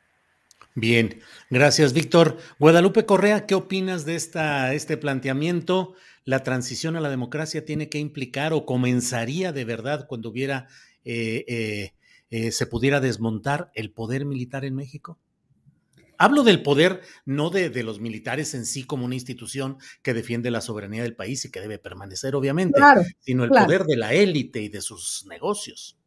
Bien, 0.76 1.22
gracias, 1.50 1.94
Víctor. 1.94 2.40
Guadalupe 2.60 3.06
Correa, 3.06 3.46
¿qué 3.46 3.56
opinas 3.56 4.04
de 4.04 4.16
esta, 4.16 4.74
este 4.74 4.98
planteamiento? 4.98 5.96
¿La 6.26 6.44
transición 6.44 6.98
a 6.98 7.00
la 7.00 7.10
democracia 7.10 7.64
tiene 7.64 7.88
que 7.88 8.00
implicar 8.00 8.52
o 8.52 8.66
comenzaría 8.66 9.54
de 9.54 9.64
verdad 9.64 10.08
cuando 10.10 10.28
hubiera, 10.28 10.68
eh, 11.06 11.46
eh, 11.48 11.94
eh, 12.32 12.52
se 12.52 12.66
pudiera 12.66 13.00
desmontar 13.00 13.72
el 13.76 13.92
poder 13.92 14.26
militar 14.26 14.66
en 14.66 14.76
México? 14.76 15.20
Hablo 16.18 16.44
del 16.44 16.62
poder, 16.62 17.02
no 17.26 17.50
de, 17.50 17.72
los 17.84 18.00
militares 18.00 18.54
en 18.54 18.66
sí 18.66 18.84
como 18.84 19.06
una 19.06 19.16
institución 19.16 19.78
que 20.04 20.14
defiende 20.14 20.52
la 20.52 20.62
soberanía 20.62 21.02
del 21.02 21.16
país 21.16 21.46
y 21.46 21.52
que 21.52 21.62
debe 21.62 21.80
permanecer, 21.80 22.36
obviamente, 22.36 22.80
sino 23.20 23.44
el 23.44 23.50
poder 23.50 23.86
de 23.86 23.98
la 23.98 24.14
élite 24.14 24.62
y 24.62 24.70
de 24.70 24.82
sus 24.82 25.26
negocios. 25.28 25.98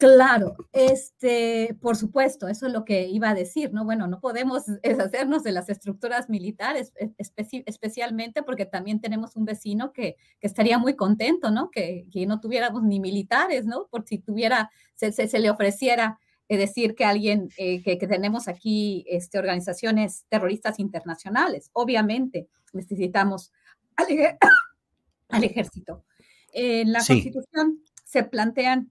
Claro, 0.00 0.56
este, 0.72 1.76
por 1.78 1.94
supuesto, 1.94 2.48
eso 2.48 2.66
es 2.66 2.72
lo 2.72 2.86
que 2.86 3.06
iba 3.08 3.28
a 3.28 3.34
decir, 3.34 3.74
¿no? 3.74 3.84
Bueno, 3.84 4.06
no 4.06 4.18
podemos 4.18 4.64
deshacernos 4.82 5.42
de 5.42 5.52
las 5.52 5.68
estructuras 5.68 6.30
militares, 6.30 6.94
e, 6.96 7.12
especialmente 7.18 8.42
porque 8.42 8.64
también 8.64 9.02
tenemos 9.02 9.36
un 9.36 9.44
vecino 9.44 9.92
que, 9.92 10.16
estaría 10.40 10.78
muy 10.78 10.96
contento, 10.96 11.50
¿no? 11.50 11.70
Que, 11.70 12.06
no 12.26 12.40
tuviéramos 12.40 12.82
ni 12.82 12.98
militares, 12.98 13.66
¿no? 13.66 13.88
Por 13.90 14.06
si 14.06 14.16
tuviera, 14.16 14.70
se, 14.94 15.12
se 15.12 15.38
le 15.38 15.50
ofreciera 15.50 16.18
es 16.48 16.58
decir 16.58 16.94
que 16.94 17.04
alguien, 17.04 17.50
eh, 17.58 17.82
que, 17.82 17.96
tenemos 18.08 18.48
aquí 18.48 19.04
este, 19.06 19.38
organizaciones 19.38 20.24
terroristas 20.30 20.78
internacionales. 20.78 21.68
Obviamente 21.74 22.48
necesitamos 22.72 23.52
al, 23.96 24.06
ejército. 25.44 26.04
En 26.54 26.90
la 26.90 27.04
Constitución 27.06 27.84
se 28.02 28.24
plantean 28.24 28.90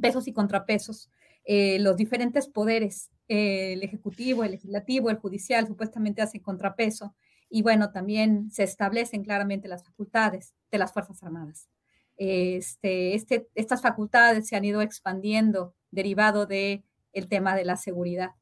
pesos 0.00 0.28
y 0.28 0.32
contrapesos. 0.32 1.10
Eh, 1.44 1.78
los 1.80 1.96
diferentes 1.96 2.48
poderes, 2.48 3.10
eh, 3.28 3.72
el 3.72 3.82
ejecutivo, 3.82 4.44
el 4.44 4.52
legislativo, 4.52 5.10
el 5.10 5.16
judicial, 5.16 5.66
supuestamente 5.66 6.22
hacen 6.22 6.42
contrapeso. 6.42 7.14
Y 7.48 7.62
bueno, 7.62 7.90
también 7.90 8.50
se 8.50 8.64
establecen 8.64 9.24
claramente 9.24 9.68
las 9.68 9.84
facultades 9.84 10.54
de 10.70 10.78
las 10.78 10.92
Fuerzas 10.92 11.22
Armadas. 11.22 11.68
Este, 12.16 13.14
este, 13.14 13.48
estas 13.54 13.80
facultades 13.80 14.48
se 14.48 14.56
han 14.56 14.64
ido 14.64 14.82
expandiendo 14.82 15.74
derivado 15.90 16.46
de 16.46 16.84
el 17.12 17.28
tema 17.28 17.54
de 17.54 17.64
la 17.64 17.76
seguridad 17.76 18.32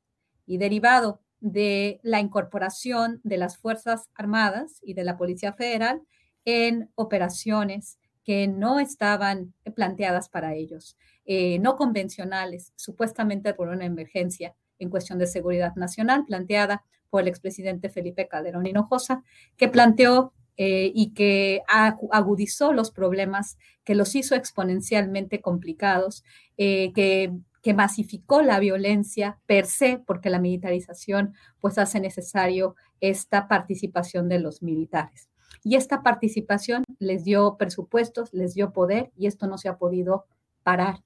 y 0.46 0.58
derivado 0.58 1.20
de 1.40 2.00
la 2.02 2.20
incorporación 2.20 3.20
de 3.22 3.36
las 3.36 3.58
Fuerzas 3.58 4.08
Armadas 4.14 4.80
y 4.82 4.94
de 4.94 5.04
la 5.04 5.16
Policía 5.16 5.52
Federal 5.52 6.02
en 6.44 6.90
operaciones 6.94 7.98
que 8.24 8.48
no 8.48 8.80
estaban 8.80 9.54
planteadas 9.74 10.28
para 10.28 10.54
ellos, 10.54 10.96
eh, 11.26 11.58
no 11.58 11.76
convencionales, 11.76 12.72
supuestamente 12.76 13.52
por 13.52 13.68
una 13.68 13.84
emergencia 13.84 14.54
en 14.78 14.90
cuestión 14.90 15.18
de 15.18 15.26
seguridad 15.26 15.74
nacional 15.74 16.24
planteada 16.24 16.84
por 17.10 17.22
el 17.22 17.28
expresidente 17.28 17.88
Felipe 17.88 18.28
Calderón 18.28 18.66
Hinojosa, 18.66 19.24
que 19.56 19.68
planteó 19.68 20.32
eh, 20.56 20.90
y 20.94 21.12
que 21.14 21.62
agudizó 21.68 22.72
los 22.72 22.90
problemas, 22.90 23.58
que 23.84 23.94
los 23.94 24.14
hizo 24.14 24.34
exponencialmente 24.34 25.40
complicados, 25.40 26.24
eh, 26.56 26.92
que, 26.94 27.32
que, 27.60 27.74
masificó 27.74 28.40
la 28.40 28.58
violencia 28.58 29.38
per 29.46 29.66
se, 29.66 29.98
porque 29.98 30.30
la 30.30 30.38
militarización 30.38 31.34
pues 31.60 31.76
hace 31.76 32.00
necesario 32.00 32.74
esta 33.00 33.48
participación 33.48 34.28
de 34.28 34.38
los 34.38 34.62
militares. 34.62 35.28
Y 35.62 35.74
esta 35.74 36.02
participación 36.02 36.84
les 36.98 37.24
dio 37.24 37.56
presupuestos, 37.58 38.32
les 38.32 38.54
dio 38.54 38.72
poder 38.72 39.10
y 39.16 39.26
esto 39.26 39.46
no 39.46 39.58
se 39.58 39.68
ha 39.68 39.76
podido 39.76 40.24
parar 40.62 41.02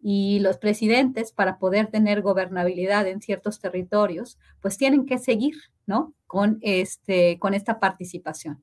y 0.00 0.38
los 0.40 0.58
presidentes 0.58 1.32
para 1.32 1.58
poder 1.58 1.88
tener 1.88 2.22
gobernabilidad 2.22 3.06
en 3.06 3.20
ciertos 3.20 3.60
territorios, 3.60 4.38
pues 4.60 4.76
tienen 4.76 5.06
que 5.06 5.18
seguir, 5.18 5.54
¿no? 5.86 6.14
Con, 6.26 6.58
este, 6.62 7.38
con 7.38 7.54
esta 7.54 7.78
participación. 7.80 8.62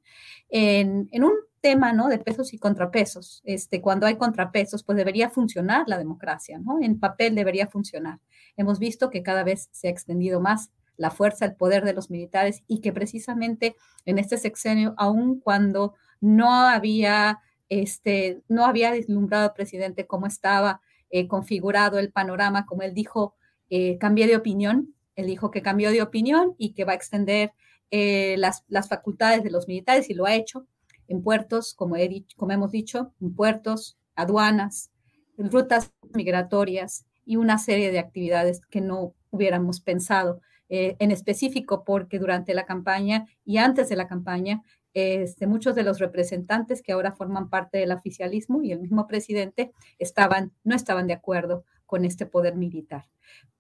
En, 0.49 1.07
en 1.11 1.23
un 1.23 1.33
tema, 1.61 1.93
¿no? 1.93 2.09
De 2.09 2.17
pesos 2.17 2.53
y 2.53 2.59
contrapesos, 2.59 3.41
este, 3.45 3.81
cuando 3.81 4.07
hay 4.07 4.15
contrapesos, 4.15 4.83
pues 4.83 4.97
debería 4.97 5.29
funcionar 5.29 5.83
la 5.87 5.97
democracia, 5.97 6.59
¿no? 6.59 6.81
En 6.81 6.99
papel 6.99 7.35
debería 7.35 7.67
funcionar. 7.67 8.19
Hemos 8.57 8.79
visto 8.79 9.09
que 9.09 9.23
cada 9.23 9.43
vez 9.43 9.69
se 9.71 9.87
ha 9.87 9.91
extendido 9.91 10.41
más 10.41 10.71
la 10.97 11.11
fuerza, 11.11 11.45
el 11.45 11.55
poder 11.55 11.83
de 11.83 11.93
los 11.93 12.09
militares 12.09 12.63
y 12.67 12.81
que 12.81 12.91
precisamente 12.93 13.75
en 14.05 14.17
este 14.17 14.37
sexenio, 14.37 14.93
aun 14.97 15.39
cuando 15.39 15.95
no 16.19 16.51
había, 16.67 17.39
este, 17.69 18.41
no 18.47 18.65
había 18.65 18.91
deslumbrado 18.91 19.45
al 19.45 19.53
presidente 19.53 20.05
cómo 20.05 20.27
estaba 20.27 20.81
eh, 21.11 21.27
configurado 21.27 21.99
el 21.99 22.11
panorama, 22.11 22.65
como 22.65 22.83
él 22.83 22.93
dijo, 22.93 23.35
eh, 23.69 23.97
cambié 23.97 24.27
de 24.27 24.37
opinión, 24.37 24.95
él 25.15 25.27
dijo 25.27 25.51
que 25.51 25.61
cambió 25.61 25.91
de 25.91 26.01
opinión 26.01 26.55
y 26.57 26.73
que 26.73 26.85
va 26.85 26.93
a 26.93 26.95
extender 26.95 27.51
eh, 27.91 28.35
las, 28.37 28.63
facultades 28.87 29.43
de 29.43 29.51
los 29.51 29.67
militares 29.67 30.09
y 30.09 30.13
lo 30.13 30.25
ha 30.25 30.35
hecho 30.35 30.65
en 31.09 31.21
puertos, 31.21 31.73
como, 31.73 31.97
he 31.97 32.25
como 32.37 32.53
hemos 32.53 32.71
dicho, 32.71 33.13
en 33.19 33.35
puertos, 33.35 33.97
aduanas, 34.15 34.91
en 35.37 35.51
rutas 35.51 35.91
migratorias 36.13 37.05
y 37.25 37.35
una 37.35 37.57
serie 37.57 37.91
de 37.91 37.99
actividades 37.99 38.61
que 38.69 38.79
no 38.79 39.13
hubiéramos 39.29 39.81
pensado 39.81 40.41
en 40.73 41.11
específico 41.11 41.83
porque 41.83 42.17
durante 42.17 42.53
la 42.53 42.65
campaña 42.65 43.25
y 43.43 43.57
antes 43.57 43.89
de 43.89 43.97
la 43.97 44.07
campaña 44.07 44.61
este, 44.93 45.47
muchos 45.47 45.75
de 45.75 45.83
los 45.83 45.99
representantes 45.99 46.81
que 46.81 46.91
ahora 46.91 47.13
forman 47.13 47.49
parte 47.49 47.77
del 47.77 47.91
oficialismo 47.91 48.61
y 48.61 48.71
el 48.71 48.79
mismo 48.79 49.07
presidente 49.07 49.71
estaban, 49.99 50.51
no 50.63 50.75
estaban 50.75 51.07
de 51.07 51.13
acuerdo 51.13 51.63
con 51.85 52.05
este 52.05 52.25
poder 52.25 52.55
militar. 52.55 53.05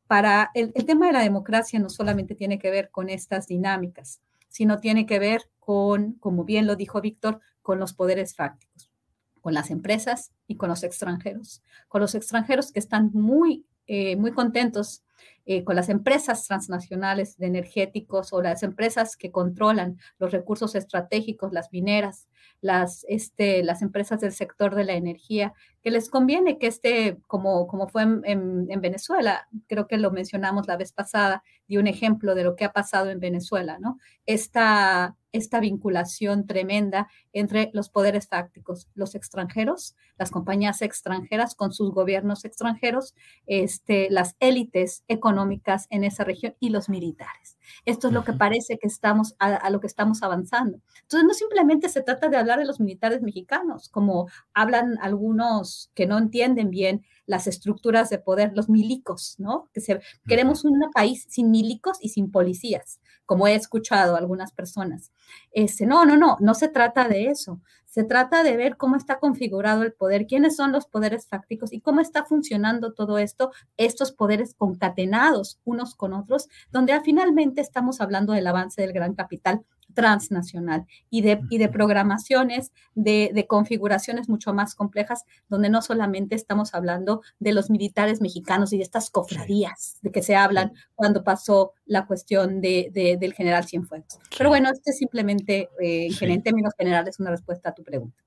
para 0.07 0.51
el, 0.55 0.73
tema 0.73 1.07
de 1.07 1.13
la 1.13 1.21
democracia 1.21 1.79
no 1.79 1.89
solamente 1.89 2.35
tiene 2.35 2.59
que 2.59 2.69
ver 2.69 2.89
con 2.91 3.09
estas 3.09 3.47
dinámicas, 3.47 4.21
sino 4.49 4.79
tiene 4.79 5.05
que 5.05 5.19
ver 5.19 5.49
con, 5.59 6.13
como 6.13 6.43
bien 6.43 6.67
lo 6.67 6.75
dijo 6.75 6.99
Víctor, 6.99 7.39
con 7.61 7.79
los 7.79 7.93
poderes 7.93 8.35
fácticos, 8.35 8.91
con 9.39 9.53
las 9.53 9.71
empresas 9.71 10.33
y 10.47 10.57
con 10.57 10.67
los 10.67 10.83
extranjeros, 10.83 11.63
con 11.87 12.01
los 12.01 12.13
extranjeros 12.13 12.73
que 12.73 12.79
están 12.79 13.11
muy, 13.13 13.65
eh, 13.87 14.17
muy 14.17 14.33
contentos 14.33 15.03
eh, 15.45 15.63
con 15.63 15.75
las 15.75 15.89
empresas 15.89 16.45
transnacionales 16.47 17.37
de 17.37 17.47
energéticos 17.47 18.31
o 18.33 18.41
las 18.41 18.63
empresas 18.63 19.17
que 19.17 19.31
controlan 19.31 19.97
los 20.19 20.31
recursos 20.31 20.75
estratégicos, 20.75 21.51
las 21.51 21.71
mineras, 21.71 22.27
las, 22.61 23.05
este, 23.09 23.63
las 23.63 23.81
empresas 23.81 24.21
del 24.21 24.33
sector 24.33 24.75
de 24.75 24.85
la 24.85 24.93
energía, 24.93 25.53
que 25.81 25.91
les 25.91 26.09
conviene 26.09 26.59
que 26.59 26.67
esté 26.67 27.17
como, 27.27 27.67
como 27.67 27.87
fue 27.87 28.03
en, 28.03 28.21
en, 28.25 28.81
Venezuela, 28.81 29.47
creo 29.67 29.87
que 29.87 29.97
lo 29.97 30.11
mencionamos 30.11 30.67
la 30.67 30.77
vez 30.77 30.93
pasada, 30.93 31.43
y 31.67 31.77
un 31.77 31.87
ejemplo 31.87 32.35
de 32.35 32.43
lo 32.43 32.55
que 32.55 32.65
ha 32.65 32.71
pasado 32.71 33.09
en 33.09 33.19
Venezuela, 33.19 33.79
¿no? 33.79 33.97
Esta, 34.25 35.15
esta 35.31 35.59
vinculación 35.59 36.45
tremenda 36.45 37.07
entre 37.33 37.69
los 37.73 37.89
poderes 37.89 38.27
fácticos, 38.27 38.89
los 38.93 39.15
extranjeros, 39.15 39.95
las 40.17 40.31
compañías 40.31 40.81
extranjeras 40.81 41.55
con 41.55 41.71
sus 41.71 41.91
gobiernos 41.91 42.45
extranjeros, 42.45 43.15
este, 43.47 44.09
las 44.09 44.35
élites 44.39 45.03
económicas 45.07 45.87
en 45.89 46.03
esa 46.03 46.23
región 46.23 46.55
y 46.59 46.69
los 46.69 46.89
militares. 46.89 47.57
Esto 47.85 48.07
es 48.07 48.13
lo 48.13 48.23
que 48.23 48.33
parece 48.33 48.77
que 48.77 48.87
estamos 48.87 49.35
a, 49.39 49.55
a, 49.55 49.69
lo 49.69 49.79
que 49.79 49.87
estamos 49.87 50.23
avanzando. 50.23 50.79
Entonces, 51.01 51.27
no 51.27 51.33
simplemente 51.33 51.89
se 51.89 52.01
trata 52.01 52.29
de 52.29 52.37
hablar 52.37 52.59
de 52.59 52.65
los 52.65 52.79
militares 52.79 53.21
mexicanos, 53.21 53.89
como 53.89 54.27
hablan 54.53 54.97
algunos 55.01 55.91
que 55.93 56.05
no 56.05 56.17
entienden 56.17 56.69
bien 56.69 57.05
las 57.25 57.47
estructuras 57.47 58.09
de 58.09 58.19
poder, 58.19 58.51
los 58.55 58.69
milicos, 58.69 59.35
¿no? 59.37 59.69
Que 59.73 59.79
se, 59.79 60.01
queremos 60.27 60.65
un 60.65 60.79
país 60.93 61.25
sin 61.29 61.49
milicos 61.49 61.97
y 62.01 62.09
sin 62.09 62.31
policías, 62.31 62.99
como 63.25 63.47
he 63.47 63.55
escuchado 63.55 64.15
a 64.15 64.19
algunas 64.19 64.51
personas. 64.51 65.11
Este, 65.51 65.85
no, 65.85 66.05
no, 66.05 66.17
no, 66.17 66.37
no 66.39 66.53
se 66.53 66.67
trata 66.67 67.07
de 67.07 67.27
eso. 67.27 67.61
Se 67.85 68.03
trata 68.05 68.43
de 68.43 68.55
ver 68.55 68.77
cómo 68.77 68.95
está 68.95 69.19
configurado 69.19 69.83
el 69.83 69.91
poder, 69.91 70.25
quiénes 70.25 70.55
son 70.55 70.71
los 70.71 70.85
poderes 70.85 71.27
fácticos 71.27 71.73
y 71.73 71.81
cómo 71.81 71.99
está 71.99 72.23
funcionando 72.23 72.93
todo 72.93 73.17
esto, 73.17 73.51
estos 73.75 74.13
poderes 74.13 74.53
concatenados 74.53 75.59
unos 75.65 75.95
con 75.95 76.13
otros, 76.13 76.47
donde 76.71 76.97
finalmente 77.01 77.59
estamos 77.59 77.99
hablando 77.99 78.31
del 78.31 78.47
avance 78.47 78.81
del 78.81 78.93
gran 78.93 79.13
capital 79.13 79.65
transnacional 79.93 80.85
y 81.09 81.21
de, 81.21 81.41
y 81.49 81.57
de 81.57 81.69
programaciones, 81.69 82.71
de, 82.95 83.31
de, 83.33 83.47
configuraciones 83.47 84.29
mucho 84.29 84.53
más 84.53 84.75
complejas, 84.75 85.23
donde 85.49 85.69
no 85.69 85.81
solamente 85.81 86.35
estamos 86.35 86.73
hablando 86.73 87.21
de 87.39 87.53
los 87.53 87.69
militares 87.69 88.21
mexicanos 88.21 88.73
y 88.73 88.77
de 88.77 88.83
estas 88.83 89.09
cofradías 89.09 89.97
de 90.01 90.11
que 90.11 90.23
se 90.23 90.35
hablan 90.35 90.73
cuando 90.95 91.23
pasó 91.23 91.73
la 91.85 92.05
cuestión 92.05 92.61
de, 92.61 92.89
de 92.93 93.17
del 93.17 93.33
general 93.33 93.65
Cienfuegos. 93.65 94.19
Pero 94.37 94.49
bueno, 94.49 94.69
este 94.71 94.91
es 94.91 94.97
simplemente, 94.97 95.69
eh, 95.81 96.09
en 96.19 96.43
términos 96.43 96.73
generales, 96.77 97.19
una 97.19 97.31
respuesta 97.31 97.69
a 97.69 97.73
tu 97.73 97.83
pregunta. 97.83 98.21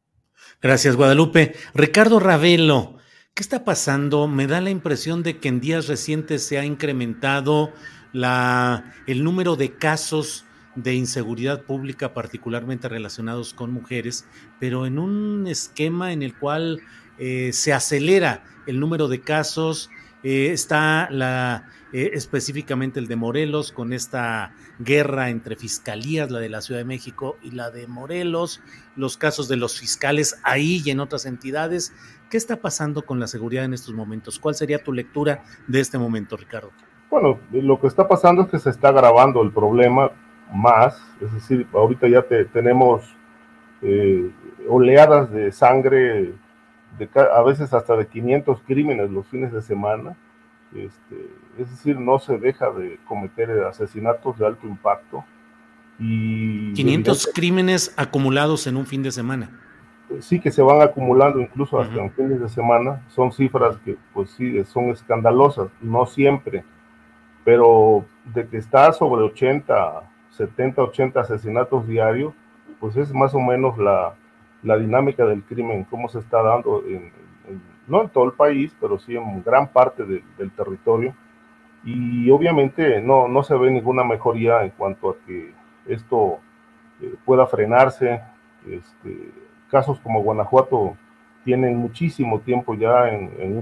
Gracias, 0.61 0.97
Guadalupe. 0.97 1.55
Ricardo 1.75 2.21
Ravelo. 2.21 2.99
¿Qué 3.35 3.43
está 3.43 3.65
pasando? 3.65 4.29
Me 4.29 4.47
da 4.47 4.61
la 4.61 4.71
impresión 4.71 5.23
de 5.23 5.39
que 5.41 5.49
en 5.49 5.61
días 5.61 5.89
recientes 5.89 6.45
se 6.45 6.59
ha 6.59 6.65
incrementado 6.65 7.73
la, 8.13 8.95
el 9.09 9.25
número 9.25 9.57
de 9.57 9.75
casos 9.77 10.44
de 10.75 10.95
inseguridad 10.95 11.63
pública, 11.63 12.15
particularmente 12.15 12.89
relacionados 12.89 13.55
con 13.55 13.73
mujeres, 13.73 14.27
pero 14.59 14.87
en 14.87 14.99
un 14.99 15.47
esquema 15.47 16.13
en 16.13 16.23
el 16.23 16.37
cual 16.37 16.81
eh, 17.19 17.53
se 17.53 17.73
acelera 17.73 18.43
el 18.67 18.81
número 18.81 19.09
de 19.09 19.21
casos. 19.21 19.91
Eh, 20.23 20.53
está 20.53 21.09
la, 21.11 21.69
eh, 21.93 22.13
específicamente 22.15 22.99
el 22.99 23.07
de 23.07 23.17
Morelos, 23.17 23.71
con 23.71 23.93
esta 23.93 24.53
guerra 24.79 25.31
entre 25.31 25.55
fiscalías, 25.55 26.31
la 26.31 26.41
de 26.41 26.49
la 26.49 26.61
Ciudad 26.61 26.81
de 26.81 26.87
México 26.87 27.37
y 27.43 27.51
la 27.53 27.71
de 27.71 27.87
Morelos, 27.87 28.63
los 28.97 29.17
casos 29.17 29.49
de 29.49 29.57
los 29.57 29.79
fiscales 29.79 30.41
ahí 30.43 30.83
y 30.85 30.91
en 30.91 31.01
otras 31.01 31.27
entidades. 31.27 31.93
¿Qué 32.31 32.37
está 32.37 32.57
pasando 32.57 33.03
con 33.03 33.21
la 33.21 33.27
seguridad 33.27 33.65
en 33.65 33.75
estos 33.75 33.95
momentos? 33.95 34.41
¿Cuál 34.41 34.55
sería 34.55 34.83
tu 34.83 34.93
lectura 34.93 35.45
de 35.69 35.81
este 35.81 35.99
momento, 35.99 36.37
Ricardo? 36.37 36.73
Bueno, 37.11 37.39
lo 37.53 37.79
que 37.81 37.87
está 37.87 38.09
pasando 38.09 38.43
es 38.43 38.49
que 38.49 38.59
se 38.59 38.71
está 38.71 38.89
agravando 38.89 39.43
el 39.43 39.53
problema 39.53 40.11
más, 40.53 41.01
es 41.21 41.33
decir, 41.33 41.67
ahorita 41.73 42.09
ya 42.09 42.23
te, 42.23 42.45
tenemos 42.45 43.15
eh, 43.83 44.31
oleadas 44.69 45.31
de 45.31 45.53
sangre, 45.53 46.33
de, 46.99 47.09
a 47.35 47.43
veces 47.43 47.73
hasta 47.73 47.97
de 47.97 48.07
500 48.07 48.61
crímenes 48.67 49.11
los 49.11 49.27
fines 49.27 49.53
de 49.53 49.63
semana, 49.63 50.17
este, 50.75 51.31
es 51.59 51.71
decir, 51.71 51.99
no 51.99 52.19
se 52.19 52.39
deja 52.39 52.71
de 52.71 52.99
cometer 53.07 53.51
asesinatos 53.65 54.39
de 54.39 54.47
alto 54.47 54.67
impacto. 54.67 55.25
Y 55.99 56.73
500 56.73 57.31
crímenes 57.35 57.95
acumulados 57.97 58.67
en 58.67 58.77
un 58.77 58.87
fin 58.87 59.03
de 59.03 59.13
semana. 59.13 59.51
Sí, 60.21 60.41
que 60.41 60.51
se 60.51 60.63
van 60.63 60.83
acumulando 60.83 61.41
incluso 61.41 61.79
hasta 61.79 61.95
uh 61.95 61.99
-huh. 61.99 62.05
en 62.05 62.13
fines 62.13 62.41
de 62.41 62.49
semana. 62.49 63.03
Son 63.09 63.33
cifras 63.33 63.77
que, 63.85 63.97
pues 64.13 64.31
sí, 64.31 64.63
son 64.65 64.91
escandalosas, 64.91 65.69
no 65.81 66.07
siempre, 66.07 66.65
pero 67.45 68.05
de 68.25 68.47
que 68.49 68.57
está 68.57 68.93
sobre 68.93 69.23
80 69.23 70.14
70, 70.37 70.83
80 70.83 71.21
asesinatos 71.21 71.87
diarios, 71.87 72.35
pues 72.81 72.97
es 72.97 73.13
más 73.13 73.35
o 73.35 73.41
menos 73.41 73.79
la, 73.79 74.15
la 74.63 74.77
dinámica 74.77 75.25
del 75.25 75.43
crimen, 75.43 75.85
cómo 75.85 76.09
se 76.09 76.19
está 76.19 76.43
dando, 76.43 76.83
en, 76.87 77.13
no 77.87 78.03
en 78.03 78.09
todo 78.09 78.25
el 78.25 78.33
país, 78.33 78.75
pero 78.81 78.99
sí 78.99 79.17
en 79.17 79.43
gran 79.43 79.69
parte 79.69 80.05
de, 80.05 80.25
del 80.39 80.51
territorio. 80.51 81.15
Y 81.85 82.31
obviamente 82.31 83.01
no, 83.03 83.29
no 83.29 83.43
se 83.43 83.55
ve 83.57 83.71
ninguna 83.71 84.05
mejoría 84.05 84.63
en 84.65 84.71
cuanto 84.71 85.11
a 85.11 85.17
que 85.27 85.53
esto 85.87 86.39
eh, 87.01 87.15
pueda 87.25 87.47
frenarse. 87.47 88.23
Este, 88.67 89.31
casos 89.71 90.01
como 90.01 90.23
Guanajuato 90.23 90.97
tienen 91.45 91.77
muchísimo 91.77 92.41
tiempo 92.41 92.75
ya 92.75 93.11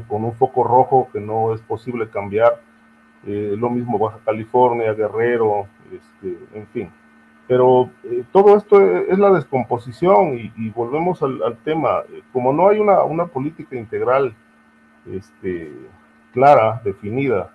con 0.07 0.25
un 0.25 0.33
foco 0.35 0.63
rojo 0.63 1.09
que 1.13 1.21
no 1.21 1.53
es 1.53 1.61
posible 1.61 2.09
cambiar. 2.09 2.61
Eh, 3.27 3.55
lo 3.57 3.71
mismo 3.71 3.99
Baja 3.99 4.19
California, 4.25 4.93
Guerrero, 4.95 5.67
este, 5.93 6.39
en 6.55 6.67
fin. 6.69 6.91
Pero 7.47 7.91
eh, 8.05 8.25
todo 8.33 8.57
esto 8.57 8.81
es 8.81 9.19
la 9.19 9.31
descomposición 9.31 10.39
y, 10.39 10.71
volvemos 10.71 11.23
al, 11.23 11.59
tema. 11.65 12.03
Como 12.33 12.53
no 12.53 12.69
hay 12.69 12.79
una, 12.79 13.03
una 13.03 13.27
política 13.27 13.77
integral 13.77 14.35
este, 15.11 15.73
clara, 16.33 16.81
definida, 16.85 17.53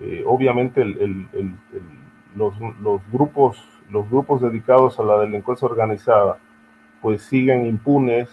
eh, 0.00 0.24
obviamente 0.26 0.82
el, 0.82 1.28
el, 1.32 1.54
los, 2.34 2.54
los, 2.80 3.00
grupos, 3.12 3.62
los 3.90 4.08
grupos 4.10 4.40
dedicados 4.40 4.98
a 4.98 5.02
la 5.02 5.18
delincuencia 5.18 5.68
organizada 5.68 6.38
pues 7.02 7.22
siguen 7.22 7.66
impunes, 7.66 8.28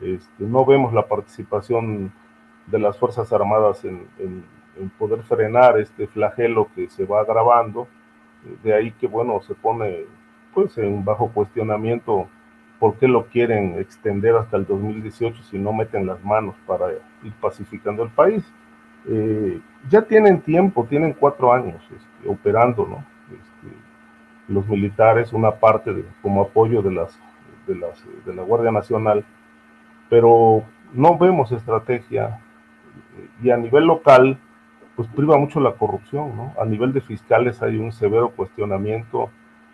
este, 0.00 0.44
no 0.44 0.64
vemos 0.64 0.92
la 0.92 1.06
participación 1.06 2.12
de 2.66 2.78
las 2.78 2.98
Fuerzas 2.98 3.32
Armadas 3.32 3.84
en, 3.84 4.06
en 4.18 4.44
poder 4.98 5.22
frenar 5.22 5.78
este 5.78 6.06
flagelo 6.06 6.68
que 6.74 6.88
se 6.88 7.04
va 7.04 7.20
agravando 7.20 7.88
de 8.62 8.74
ahí 8.74 8.92
que, 8.92 9.06
bueno, 9.06 9.40
se 9.42 9.54
pone 9.54 10.04
pues 10.54 10.76
en 10.78 11.04
bajo 11.04 11.30
cuestionamiento 11.30 12.28
por 12.78 12.96
qué 12.96 13.06
lo 13.06 13.26
quieren 13.26 13.78
extender 13.78 14.34
hasta 14.36 14.56
el 14.56 14.66
2018 14.66 15.42
si 15.44 15.58
no 15.58 15.72
meten 15.72 16.06
las 16.06 16.24
manos 16.24 16.54
para 16.66 16.90
ir 17.22 17.32
pacificando 17.40 18.02
el 18.02 18.08
país. 18.10 18.42
Eh, 19.06 19.60
ya 19.88 20.02
tienen 20.02 20.40
tiempo, 20.40 20.86
tienen 20.88 21.12
cuatro 21.12 21.52
años 21.52 21.82
este, 21.82 22.28
operando, 22.28 22.86
¿no? 22.86 23.04
Este, 23.30 23.76
los 24.48 24.66
militares, 24.66 25.32
una 25.32 25.52
parte 25.52 25.92
de, 25.92 26.04
como 26.22 26.42
apoyo 26.42 26.82
de, 26.82 26.92
las, 26.92 27.18
de, 27.66 27.76
las, 27.76 28.02
de 28.24 28.34
la 28.34 28.42
Guardia 28.42 28.72
Nacional, 28.72 29.24
pero 30.08 30.64
no 30.92 31.16
vemos 31.18 31.52
estrategia 31.52 32.40
y 33.42 33.50
a 33.50 33.56
nivel 33.56 33.84
local, 33.84 34.38
pues 35.00 35.08
priva 35.14 35.38
mucho 35.38 35.60
la 35.60 35.72
corrupción, 35.72 36.36
¿no? 36.36 36.52
A 36.60 36.66
nivel 36.66 36.92
de 36.92 37.00
fiscales 37.00 37.62
hay 37.62 37.78
un 37.78 37.90
severo 37.90 38.32
cuestionamiento 38.32 39.30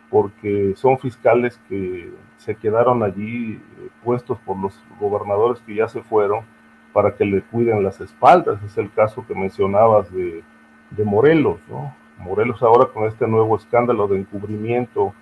porque 0.08 0.74
son 0.76 1.00
fiscales 1.00 1.60
que 1.68 2.12
se 2.36 2.54
quedaron 2.54 3.02
allí 3.02 3.54
eh, 3.54 3.88
puestos 4.04 4.38
por 4.46 4.56
los 4.56 4.80
gobernadores 5.00 5.60
que 5.66 5.74
ya 5.74 5.88
se 5.88 6.00
fueron 6.00 6.44
para 6.92 7.16
que 7.16 7.24
le 7.24 7.42
cuiden 7.42 7.82
las 7.82 8.00
espaldas. 8.00 8.62
Es 8.62 8.78
el 8.78 8.88
caso 8.92 9.26
que 9.26 9.34
mencionabas 9.34 10.12
de, 10.12 10.44
de 10.92 11.04
Morelos, 11.04 11.58
¿no? 11.68 11.92
Morelos 12.18 12.62
ahora 12.62 12.86
con 12.94 13.08
este 13.08 13.26
nuevo 13.26 13.56
escándalo 13.56 14.06
de 14.06 14.20
encubrimiento 14.20 15.12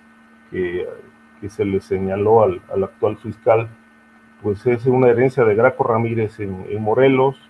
que, 0.51 0.87
que 1.41 1.49
se 1.49 1.65
le 1.65 1.81
señaló 1.81 2.43
al, 2.43 2.61
al, 2.71 2.83
actual 2.83 3.17
fiscal, 3.17 3.69
pues 4.43 4.67
es 4.67 4.85
una 4.85 5.07
herencia 5.07 5.43
de 5.45 5.55
Graco 5.55 5.83
Ramírez 5.83 6.39
en, 6.39 6.63
en 6.69 6.79
Morelos, 6.83 7.49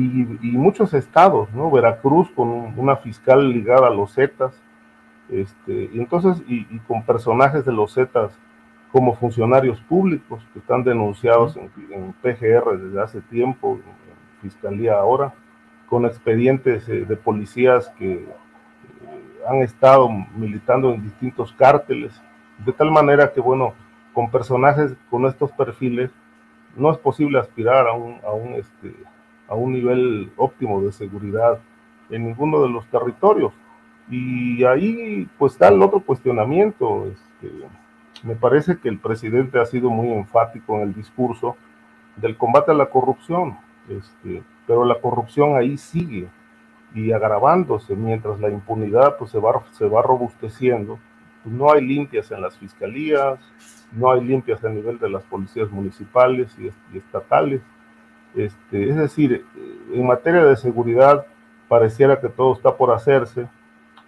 Y, 0.00 0.38
y 0.42 0.56
muchos 0.56 0.94
estados, 0.94 1.52
¿no? 1.54 1.70
Veracruz 1.70 2.30
con 2.30 2.48
un- 2.48 2.74
una 2.76 2.96
fiscal 2.96 3.50
ligada 3.50 3.88
a 3.88 3.90
los 3.90 4.14
Zetas, 4.14 4.60
este, 5.28 5.90
y 5.92 5.98
entonces, 5.98 6.42
y, 6.48 6.66
y 6.70 6.78
con 6.86 7.02
personajes 7.02 7.64
de 7.64 7.72
los 7.72 7.94
Zetas 7.94 8.38
como 8.92 9.14
funcionarios 9.14 9.80
públicos 9.82 10.42
que 10.52 10.60
están 10.60 10.82
denunciados 10.84 11.56
en, 11.56 11.70
en 11.90 12.12
PGR 12.22 12.78
desde 12.78 13.02
hace 13.02 13.20
tiempo, 13.22 13.74
en 13.74 14.40
Fiscalía 14.50 14.94
ahora, 14.94 15.34
con 15.88 16.04
expedientes 16.06 16.88
eh, 16.88 17.04
de 17.04 17.16
policías 17.16 17.88
que 17.98 18.12
eh, 18.12 18.26
han 19.48 19.56
estado 19.62 20.08
militando 20.36 20.92
en 20.94 21.02
distintos 21.02 21.52
cárteles, 21.52 22.12
de 22.64 22.72
tal 22.72 22.90
manera 22.90 23.32
que, 23.32 23.40
bueno, 23.40 23.74
con 24.14 24.30
personajes 24.30 24.94
con 25.10 25.26
estos 25.26 25.50
perfiles, 25.52 26.10
no 26.76 26.90
es 26.92 26.98
posible 26.98 27.38
aspirar 27.38 27.86
a 27.88 27.92
un, 27.92 28.18
a 28.24 28.30
un, 28.32 28.54
este, 28.54 28.94
a 29.48 29.54
un 29.54 29.72
nivel 29.72 30.30
óptimo 30.36 30.82
de 30.82 30.92
seguridad 30.92 31.58
en 32.10 32.26
ninguno 32.26 32.62
de 32.62 32.68
los 32.68 32.86
territorios. 32.86 33.52
Y 34.10 34.64
ahí 34.64 35.28
pues 35.38 35.52
está 35.52 35.68
el 35.68 35.82
otro 35.82 36.00
cuestionamiento. 36.00 37.06
Este, 37.06 37.52
me 38.22 38.34
parece 38.34 38.78
que 38.78 38.88
el 38.88 38.98
presidente 38.98 39.60
ha 39.60 39.66
sido 39.66 39.90
muy 39.90 40.12
enfático 40.12 40.76
en 40.76 40.82
el 40.82 40.94
discurso 40.94 41.56
del 42.16 42.36
combate 42.36 42.72
a 42.72 42.74
la 42.74 42.86
corrupción, 42.86 43.56
este, 43.88 44.42
pero 44.66 44.84
la 44.84 45.00
corrupción 45.00 45.56
ahí 45.56 45.76
sigue 45.76 46.28
y 46.94 47.12
agravándose 47.12 47.94
mientras 47.94 48.40
la 48.40 48.50
impunidad 48.50 49.16
pues 49.18 49.30
se 49.30 49.38
va, 49.38 49.62
se 49.72 49.86
va 49.86 50.02
robusteciendo. 50.02 50.98
Pues, 51.42 51.54
no 51.54 51.72
hay 51.72 51.84
limpias 51.84 52.30
en 52.30 52.42
las 52.42 52.56
fiscalías, 52.56 53.38
no 53.92 54.10
hay 54.10 54.22
limpias 54.22 54.64
a 54.64 54.68
nivel 54.68 54.98
de 54.98 55.10
las 55.10 55.22
policías 55.24 55.70
municipales 55.70 56.54
y, 56.58 56.66
y 56.94 56.98
estatales. 56.98 57.62
Este, 58.34 58.90
es 58.90 58.96
decir, 58.96 59.44
en 59.92 60.06
materia 60.06 60.44
de 60.44 60.56
seguridad 60.56 61.26
pareciera 61.68 62.20
que 62.20 62.28
todo 62.28 62.54
está 62.54 62.76
por 62.76 62.90
hacerse 62.90 63.48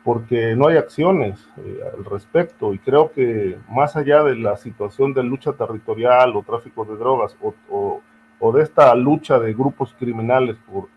porque 0.03 0.55
no 0.57 0.69
hay 0.69 0.77
acciones 0.77 1.47
eh, 1.59 1.81
al 1.95 2.05
respecto. 2.05 2.73
Y 2.73 2.79
creo 2.79 3.13
que 3.13 3.59
más 3.69 3.97
allá 3.97 4.23
de 4.23 4.37
la 4.37 4.57
situación 4.57 5.13
de 5.13 5.23
lucha 5.23 5.53
territorial 5.53 6.35
o 6.37 6.43
tráfico 6.43 6.85
de 6.85 6.97
drogas 6.97 7.37
o, 7.41 8.01
o, 8.39 8.53
de 8.53 8.63
esta 8.63 8.95
lucha 8.95 9.39
de 9.39 9.53
grupos 9.53 9.95
criminales 9.99 10.57
por, 10.71 10.89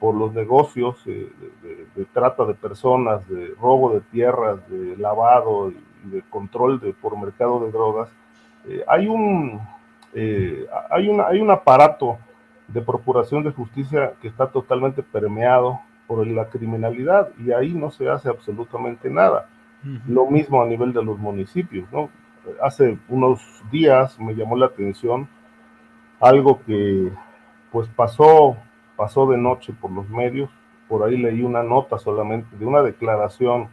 por 0.00 0.14
los 0.14 0.34
negocios 0.34 0.96
eh, 1.06 1.30
de, 1.94 2.04
trata 2.06 2.44
de 2.44 2.54
personas, 2.54 3.26
de 3.28 3.54
robo 3.60 3.94
de 3.94 4.00
tierras, 4.00 4.58
de 4.68 4.96
lavado 4.96 5.70
y 5.70 6.08
de 6.10 6.22
control 6.22 6.80
de, 6.80 6.92
por 6.92 7.16
mercado 7.16 7.64
de 7.64 7.70
drogas, 7.70 8.08
eh, 8.66 8.82
hay, 8.88 9.06
un, 9.06 9.60
hay, 10.90 11.10
hay 11.26 11.40
un 11.40 11.50
aparato 11.50 12.18
de 12.68 12.82
procuración 12.82 13.42
de 13.44 13.52
justicia 13.52 14.12
que 14.20 14.28
está 14.28 14.48
totalmente 14.48 15.02
permeado 15.02 15.80
por 16.06 16.26
la 16.26 16.48
criminalidad 16.48 17.30
y 17.38 17.52
ahí 17.52 17.74
no 17.74 17.90
se 17.90 18.08
hace 18.08 18.28
absolutamente 18.28 19.10
nada. 19.10 19.48
Uh 19.84 19.88
-huh. 19.88 20.00
Lo 20.06 20.26
mismo 20.26 20.62
a 20.62 20.66
nivel 20.66 20.92
de 20.92 21.02
los 21.02 21.18
municipios, 21.18 21.90
¿no? 21.92 22.10
Hace 22.62 22.98
unos 23.08 23.40
días 23.70 24.18
me 24.18 24.34
llamó 24.34 24.56
la 24.56 24.66
atención 24.66 25.28
algo 26.20 26.60
que 26.64 27.12
pues 27.70 27.88
pasó, 27.88 28.56
pasó 28.96 29.26
de 29.30 29.36
noche 29.36 29.72
por 29.72 29.90
los 29.90 30.08
medios, 30.08 30.50
por 30.88 31.06
ahí 31.06 31.16
leí 31.16 31.42
una 31.42 31.62
nota 31.62 31.98
solamente 31.98 32.56
de 32.56 32.64
una 32.64 32.82
declaración 32.82 33.68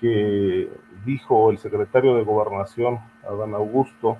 que 0.00 0.70
dijo 1.04 1.50
el 1.50 1.58
secretario 1.58 2.14
de 2.14 2.22
Gobernación, 2.22 3.00
Adán 3.28 3.54
Augusto, 3.54 4.18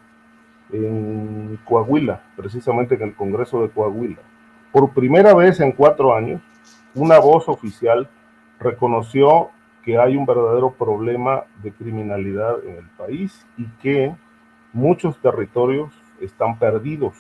en 0.73 1.59
Coahuila, 1.65 2.23
precisamente 2.37 2.95
en 2.95 3.03
el 3.03 3.15
Congreso 3.15 3.63
de 3.63 3.71
Coahuila. 3.71 4.19
Por 4.73 4.91
primera 4.91 5.35
vez 5.35 5.61
en 5.61 5.73
cuatro 5.73 6.15
años, 6.15 6.43
una 6.95 7.19
voz 7.19 7.49
oficial 7.49 8.09
reconoció 8.59 9.51
que 9.83 9.99
hay 9.99 10.17
un 10.17 10.27
verdadero 10.27 10.73
problema 10.73 11.45
de 11.63 11.73
criminalidad 11.73 12.63
en 12.65 12.77
el 12.77 12.89
país 12.97 13.47
y 13.57 13.65
que 13.81 14.15
muchos 14.73 15.19
territorios 15.21 15.91
están 16.21 16.59
perdidos. 16.59 17.15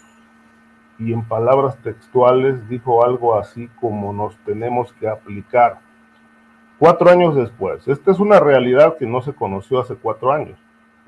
Y 0.98 1.12
en 1.12 1.24
palabras 1.24 1.78
textuales 1.78 2.68
dijo 2.68 3.04
algo 3.04 3.38
así 3.38 3.68
como 3.80 4.12
nos 4.12 4.36
tenemos 4.38 4.92
que 4.94 5.08
aplicar. 5.08 5.78
Cuatro 6.78 7.10
años 7.10 7.34
después, 7.34 7.86
esta 7.88 8.10
es 8.10 8.18
una 8.18 8.38
realidad 8.40 8.96
que 8.98 9.06
no 9.06 9.22
se 9.22 9.32
conoció 9.32 9.80
hace 9.80 9.94
cuatro 9.94 10.32
años. 10.32 10.58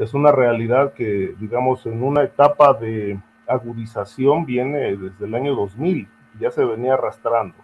Es 0.01 0.15
una 0.15 0.33
realidad 0.33 0.95
que, 0.95 1.35
digamos, 1.39 1.87
en 1.87 2.03
una 2.03 2.25
etapa 2.25 2.73
de 2.75 3.21
agudización 3.47 4.45
viene 4.45 4.97
desde 4.97 5.27
el 5.27 5.35
año 5.35 5.55
2000, 5.55 6.09
ya 6.41 6.51
se 6.51 6.65
venía 6.65 6.95
arrastrando 6.95 7.55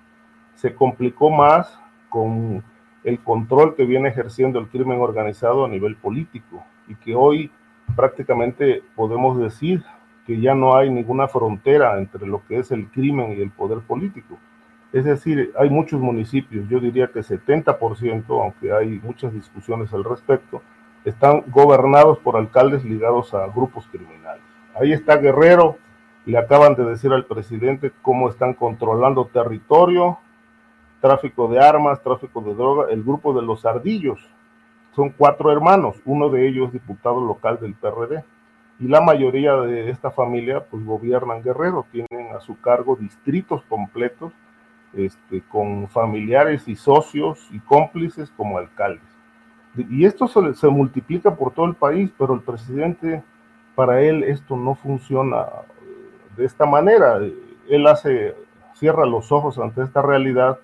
se 0.56 0.74
complicó 0.74 1.30
más 1.30 1.78
con 2.08 2.64
el 3.04 3.20
control 3.20 3.76
que 3.76 3.84
viene 3.84 4.08
ejerciendo 4.08 4.58
el 4.58 4.68
crimen 4.68 5.00
organizado 5.00 5.64
a 5.64 5.68
nivel 5.68 5.96
político 5.96 6.64
y 6.88 6.96
que 6.96 7.14
hoy 7.14 7.50
prácticamente 7.94 8.82
podemos 8.96 9.38
decir 9.38 9.84
que 10.26 10.40
ya 10.40 10.54
no 10.54 10.76
hay 10.76 10.90
ninguna 10.90 11.28
frontera 11.28 11.98
entre 11.98 12.26
lo 12.26 12.44
que 12.46 12.58
es 12.58 12.72
el 12.72 12.88
crimen 12.88 13.32
y 13.38 13.42
el 13.42 13.50
poder 13.50 13.80
político. 13.80 14.38
Es 14.92 15.04
decir, 15.04 15.52
hay 15.58 15.70
muchos 15.70 16.00
municipios, 16.00 16.68
yo 16.68 16.80
diría 16.80 17.08
que 17.08 17.20
70%, 17.20 18.24
aunque 18.28 18.72
hay 18.72 18.98
muchas 19.04 19.32
discusiones 19.32 19.92
al 19.92 20.02
respecto, 20.02 20.62
están 21.06 21.44
gobernados 21.46 22.18
por 22.18 22.36
alcaldes 22.36 22.84
ligados 22.84 23.32
a 23.32 23.46
grupos 23.46 23.86
criminales. 23.86 24.42
Ahí 24.74 24.92
está 24.92 25.16
Guerrero, 25.16 25.78
le 26.26 26.36
acaban 26.36 26.74
de 26.74 26.84
decir 26.84 27.12
al 27.12 27.24
presidente 27.24 27.92
cómo 28.02 28.28
están 28.28 28.54
controlando 28.54 29.26
territorio, 29.26 30.18
tráfico 31.00 31.46
de 31.46 31.60
armas, 31.60 32.02
tráfico 32.02 32.40
de 32.40 32.54
droga, 32.54 32.90
el 32.90 33.04
grupo 33.04 33.32
de 33.32 33.42
los 33.42 33.64
ardillos. 33.64 34.18
Son 34.96 35.10
cuatro 35.10 35.52
hermanos, 35.52 35.96
uno 36.04 36.28
de 36.28 36.48
ellos 36.48 36.72
diputado 36.72 37.24
local 37.24 37.60
del 37.60 37.74
PRD. 37.74 38.24
Y 38.80 38.88
la 38.88 39.00
mayoría 39.00 39.54
de 39.54 39.90
esta 39.90 40.10
familia 40.10 40.64
pues 40.64 40.84
gobiernan 40.84 41.42
Guerrero, 41.42 41.86
tienen 41.92 42.34
a 42.34 42.40
su 42.40 42.60
cargo 42.60 42.96
distritos 42.96 43.62
completos 43.68 44.32
este, 44.92 45.40
con 45.42 45.86
familiares 45.86 46.66
y 46.66 46.74
socios 46.74 47.46
y 47.52 47.60
cómplices 47.60 48.32
como 48.36 48.58
alcaldes. 48.58 49.15
Y 49.76 50.04
esto 50.04 50.26
se, 50.28 50.68
multiplica 50.68 51.34
por 51.34 51.52
todo 51.52 51.66
el 51.66 51.74
país, 51.74 52.10
pero 52.18 52.34
el 52.34 52.40
presidente, 52.40 53.22
para 53.74 54.00
él 54.00 54.24
esto 54.24 54.56
no 54.56 54.74
funciona 54.74 55.46
de 56.36 56.44
esta 56.44 56.66
manera. 56.66 57.20
Él 57.68 57.86
hace, 57.86 58.34
cierra 58.74 59.04
los 59.04 59.32
ojos 59.32 59.58
ante 59.58 59.82
esta 59.82 60.02
realidad 60.02 60.58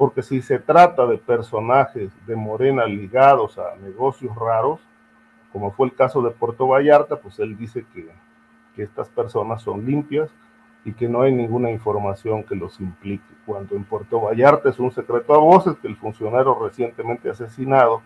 porque 0.00 0.22
si 0.22 0.40
se 0.40 0.58
trata 0.58 1.06
de 1.06 1.18
personajes 1.18 2.10
de 2.26 2.34
Morena 2.34 2.86
ligados 2.86 3.58
a 3.58 3.76
negocios 3.82 4.34
raros, 4.34 4.80
como 5.52 5.72
fue 5.72 5.88
el 5.88 5.94
caso 5.94 6.22
de 6.22 6.30
Puerto 6.30 6.66
Vallarta, 6.66 7.16
pues 7.16 7.38
él 7.38 7.54
dice 7.54 7.84
que, 7.92 8.08
que, 8.74 8.82
estas 8.82 9.10
personas 9.10 9.60
son 9.60 9.84
limpias 9.84 10.30
y 10.86 10.94
que 10.94 11.06
no 11.06 11.20
hay 11.20 11.34
ninguna 11.34 11.70
información 11.70 12.44
que 12.44 12.54
los 12.54 12.80
implique. 12.80 13.34
Cuando 13.44 13.76
en 13.76 13.84
Puerto 13.84 14.22
Vallarta 14.22 14.70
es 14.70 14.78
un 14.78 14.90
secreto 14.90 15.34
a 15.34 15.38
voces 15.38 15.76
que 15.82 15.88
el 15.88 15.96
funcionario 15.96 16.58
recientemente 16.58 17.28
asesinado, 17.28 18.00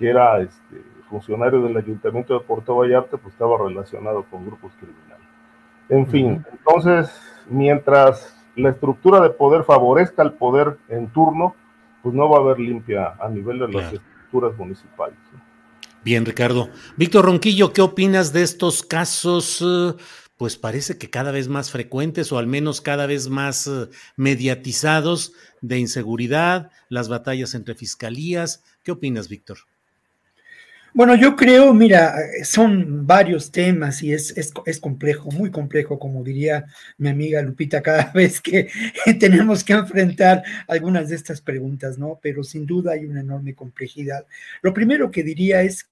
que 0.00 0.08
era 0.08 0.40
este, 0.40 0.82
funcionario 1.10 1.62
del 1.62 1.76
ayuntamiento 1.76 2.32
de 2.32 2.40
Puerto 2.40 2.74
Vallarta, 2.74 3.18
pues 3.18 3.34
estaba 3.34 3.58
relacionado 3.58 4.24
con 4.30 4.46
grupos 4.46 4.72
criminales. 4.80 5.28
En 5.90 6.06
fin, 6.06 6.42
entonces, 6.50 7.12
mientras 7.50 8.34
la 8.56 8.70
estructura 8.70 9.20
de 9.20 9.28
poder 9.28 9.64
favorezca 9.64 10.22
al 10.22 10.32
poder 10.32 10.78
en 10.88 11.08
turno, 11.08 11.54
pues 12.02 12.14
no 12.14 12.30
va 12.30 12.38
a 12.38 12.40
haber 12.40 12.60
limpia 12.60 13.14
a 13.20 13.28
nivel 13.28 13.58
de 13.58 13.68
las 13.68 13.90
claro. 13.90 13.96
estructuras 13.96 14.56
municipales. 14.56 15.18
Bien, 16.02 16.24
Ricardo. 16.24 16.70
Víctor 16.96 17.26
Ronquillo, 17.26 17.74
¿qué 17.74 17.82
opinas 17.82 18.32
de 18.32 18.42
estos 18.42 18.82
casos? 18.82 19.62
Pues 20.38 20.56
parece 20.56 20.96
que 20.96 21.10
cada 21.10 21.30
vez 21.30 21.48
más 21.48 21.70
frecuentes 21.70 22.32
o 22.32 22.38
al 22.38 22.46
menos 22.46 22.80
cada 22.80 23.04
vez 23.04 23.28
más 23.28 23.66
eh, 23.66 23.90
mediatizados 24.16 25.34
de 25.60 25.78
inseguridad, 25.78 26.70
las 26.88 27.10
batallas 27.10 27.54
entre 27.54 27.74
fiscalías. 27.74 28.64
¿Qué 28.82 28.92
opinas, 28.92 29.28
Víctor? 29.28 29.58
Bueno, 30.92 31.14
yo 31.14 31.36
creo, 31.36 31.72
mira, 31.72 32.16
son 32.42 33.06
varios 33.06 33.52
temas 33.52 34.02
y 34.02 34.12
es, 34.12 34.36
es, 34.36 34.80
complejo, 34.80 35.30
muy 35.30 35.50
complejo, 35.50 36.00
como 36.00 36.24
diría 36.24 36.66
mi 36.98 37.08
amiga 37.08 37.40
Lupita, 37.42 37.80
cada 37.82 38.10
vez 38.12 38.40
que 38.40 38.68
tenemos 39.20 39.62
que 39.62 39.74
enfrentar 39.74 40.42
algunas 40.66 41.08
de 41.08 41.16
estas 41.16 41.40
preguntas, 41.40 41.96
¿no? 41.96 42.18
Pero 42.20 42.42
sin 42.42 42.66
duda 42.66 42.92
hay 42.92 43.04
una 43.04 43.20
enorme 43.20 43.54
complejidad. 43.54 44.26
Lo 44.62 44.74
primero 44.74 45.10
que 45.10 45.22
diría 45.22 45.62
es 45.62 45.88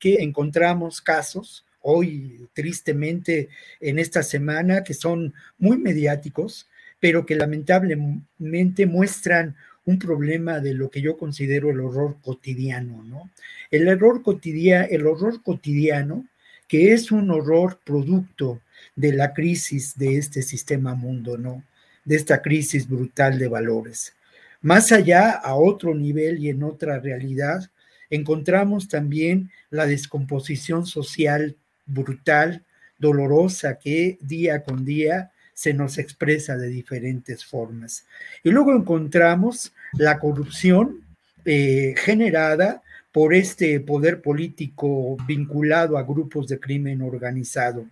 que 0.00 0.16
encontramos 0.22 1.00
casos 1.00 1.64
hoy, 1.80 2.48
tristemente, 2.54 3.48
en 3.80 4.00
esta 4.00 4.24
semana, 4.24 4.82
que 4.82 4.94
son 4.94 5.32
muy 5.58 5.78
mediáticos, 5.78 6.68
pero 6.98 7.24
que 7.24 7.36
lamentablemente 7.36 8.86
muestran 8.86 9.56
un 9.84 9.98
problema 9.98 10.60
de 10.60 10.74
lo 10.74 10.90
que 10.90 11.00
yo 11.00 11.16
considero 11.16 11.70
el 11.70 11.80
horror 11.80 12.16
cotidiano, 12.22 13.02
¿no? 13.02 13.30
El 13.70 13.98
cotidiano, 14.22 14.86
el 14.90 15.06
horror 15.06 15.42
cotidiano, 15.42 16.26
que 16.68 16.92
es 16.92 17.10
un 17.10 17.30
horror 17.30 17.80
producto 17.84 18.60
de 18.94 19.12
la 19.12 19.32
crisis 19.32 19.96
de 19.98 20.18
este 20.18 20.42
sistema 20.42 20.94
mundo, 20.94 21.36
¿no? 21.36 21.64
De 22.04 22.16
esta 22.16 22.42
crisis 22.42 22.88
brutal 22.88 23.38
de 23.38 23.48
valores. 23.48 24.14
Más 24.60 24.92
allá, 24.92 25.30
a 25.30 25.56
otro 25.56 25.94
nivel 25.94 26.38
y 26.38 26.48
en 26.48 26.62
otra 26.62 27.00
realidad, 27.00 27.68
encontramos 28.10 28.88
también 28.88 29.50
la 29.70 29.86
descomposición 29.86 30.86
social 30.86 31.56
brutal, 31.86 32.62
dolorosa, 32.98 33.78
que 33.78 34.18
día 34.20 34.62
con 34.62 34.84
día 34.84 35.31
se 35.54 35.74
nos 35.74 35.98
expresa 35.98 36.56
de 36.56 36.68
diferentes 36.68 37.44
formas. 37.44 38.06
Y 38.42 38.50
luego 38.50 38.74
encontramos 38.74 39.72
la 39.92 40.18
corrupción 40.18 41.00
eh, 41.44 41.94
generada 41.96 42.82
por 43.12 43.34
este 43.34 43.78
poder 43.80 44.22
político 44.22 45.16
vinculado 45.26 45.98
a 45.98 46.02
grupos 46.02 46.48
de 46.48 46.58
crimen 46.58 47.02
organizado. 47.02 47.86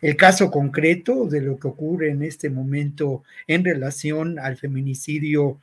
El 0.00 0.16
caso 0.16 0.50
concreto 0.50 1.26
de 1.26 1.40
lo 1.40 1.58
que 1.58 1.68
ocurre 1.68 2.10
en 2.10 2.22
este 2.22 2.50
momento 2.50 3.24
en 3.46 3.64
relación 3.64 4.38
al 4.38 4.56
feminicidio, 4.56 5.58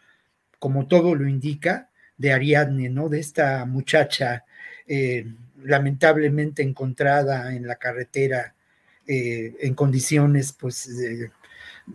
como 0.59 0.87
todo 0.87 1.15
lo 1.15 1.27
indica, 1.27 1.89
de 2.17 2.33
Ariadne, 2.33 2.89
¿no? 2.89 3.07
De 3.07 3.19
esta 3.19 3.65
muchacha 3.65 4.43
eh, 4.87 5.25
lamentablemente 5.63 6.63
encontrada 6.63 7.55
en 7.55 7.67
la 7.67 7.75
carretera 7.75 8.54
eh, 9.07 9.55
en 9.59 9.73
condiciones, 9.73 10.53
pues, 10.53 10.89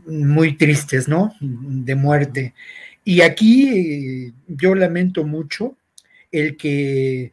muy 0.06 0.56
tristes, 0.56 1.08
¿no? 1.08 1.34
De 1.40 1.94
muerte. 1.94 2.54
Y 3.04 3.22
aquí 3.22 3.68
eh, 3.68 4.32
yo 4.46 4.74
lamento 4.74 5.24
mucho 5.24 5.76
el 6.30 6.56
que, 6.56 7.32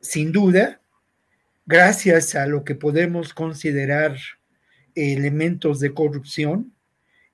sin 0.00 0.32
duda, 0.32 0.80
gracias 1.66 2.34
a 2.34 2.46
lo 2.46 2.64
que 2.64 2.74
podemos 2.74 3.34
considerar 3.34 4.16
elementos 4.94 5.80
de 5.80 5.94
corrupción, 5.94 6.72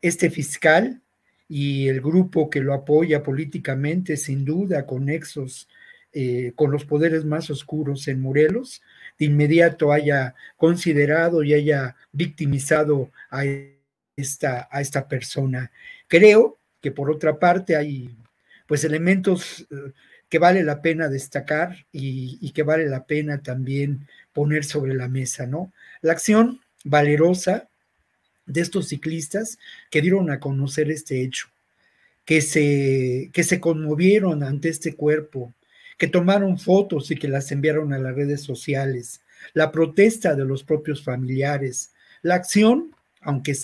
este 0.02 0.30
fiscal 0.30 1.02
y 1.48 1.88
el 1.88 2.00
grupo 2.00 2.50
que 2.50 2.61
lo 2.61 2.74
apoya 2.74 3.22
políticamente, 3.22 4.16
sin 4.16 4.44
duda, 4.44 4.86
con 4.86 5.07
nexos 5.07 5.68
eh, 6.12 6.52
con 6.55 6.70
los 6.70 6.84
poderes 6.84 7.24
más 7.24 7.50
oscuros 7.50 8.07
en 8.07 8.20
Morelos, 8.20 8.82
de 9.18 9.26
inmediato 9.26 9.92
haya 9.92 10.34
considerado 10.56 11.42
y 11.42 11.54
haya 11.54 11.96
victimizado 12.12 13.10
a 13.30 13.44
esta, 14.16 14.68
a 14.70 14.80
esta 14.80 15.08
persona. 15.08 15.70
Creo 16.08 16.58
que 16.80 16.90
por 16.90 17.10
otra 17.10 17.38
parte 17.38 17.76
hay 17.76 18.16
pues 18.66 18.84
elementos 18.84 19.66
eh, 19.70 19.92
que 20.28 20.38
vale 20.38 20.62
la 20.62 20.82
pena 20.82 21.08
destacar 21.08 21.86
y, 21.92 22.50
que 22.50 22.62
vale 22.62 22.86
la 22.86 23.04
pena 23.04 23.42
también 23.42 24.06
poner 24.32 24.64
sobre 24.64 24.94
la 24.94 25.08
mesa, 25.08 25.46
¿no? 25.46 25.72
La 26.02 26.12
acción 26.12 26.60
valerosa 26.82 27.68
de 28.46 28.60
estos 28.60 28.88
ciclistas 28.88 29.58
que 29.90 30.02
dieron 30.02 30.30
a 30.30 30.40
conocer 30.40 30.90
este 30.90 31.22
hecho, 31.22 31.48
que 32.24 32.40
se, 32.40 33.30
que 33.32 33.44
se 33.44 33.60
conmovieron 33.60 34.42
ante 34.42 34.70
este 34.70 34.94
cuerpo, 34.94 35.52
que 35.99 36.09
tomaron 36.09 36.59
fotos 36.59 37.11
y 37.11 37.16
que 37.16 37.28
las 37.28 37.51
enviaron 37.53 37.92
a 37.92 37.99
las 37.99 38.14
redes 38.14 38.42
sociales, 38.42 39.22
la 39.53 39.70
protesta 39.70 40.34
de 40.34 40.45
los 40.45 40.64
propios 40.64 41.03
familiares, 41.03 41.92
la 42.22 42.34
acción, 42.36 42.95
aunque 43.20 43.57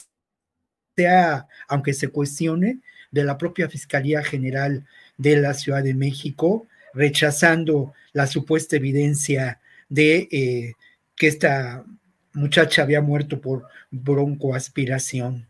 sea, 0.96 1.48
aunque 1.68 1.94
se 1.94 2.08
cuestione, 2.08 2.80
de 3.10 3.24
la 3.24 3.38
propia 3.38 3.68
Fiscalía 3.68 4.22
General 4.22 4.86
de 5.16 5.36
la 5.36 5.54
Ciudad 5.54 5.82
de 5.82 5.94
México, 5.94 6.66
rechazando 6.94 7.92
la 8.12 8.26
supuesta 8.26 8.76
evidencia 8.76 9.60
de 9.88 10.28
eh, 10.30 10.74
que 11.16 11.26
esta 11.26 11.84
muchacha 12.32 12.82
había 12.82 13.00
muerto 13.00 13.40
por 13.40 13.66
broncoaspiración. 13.90 15.48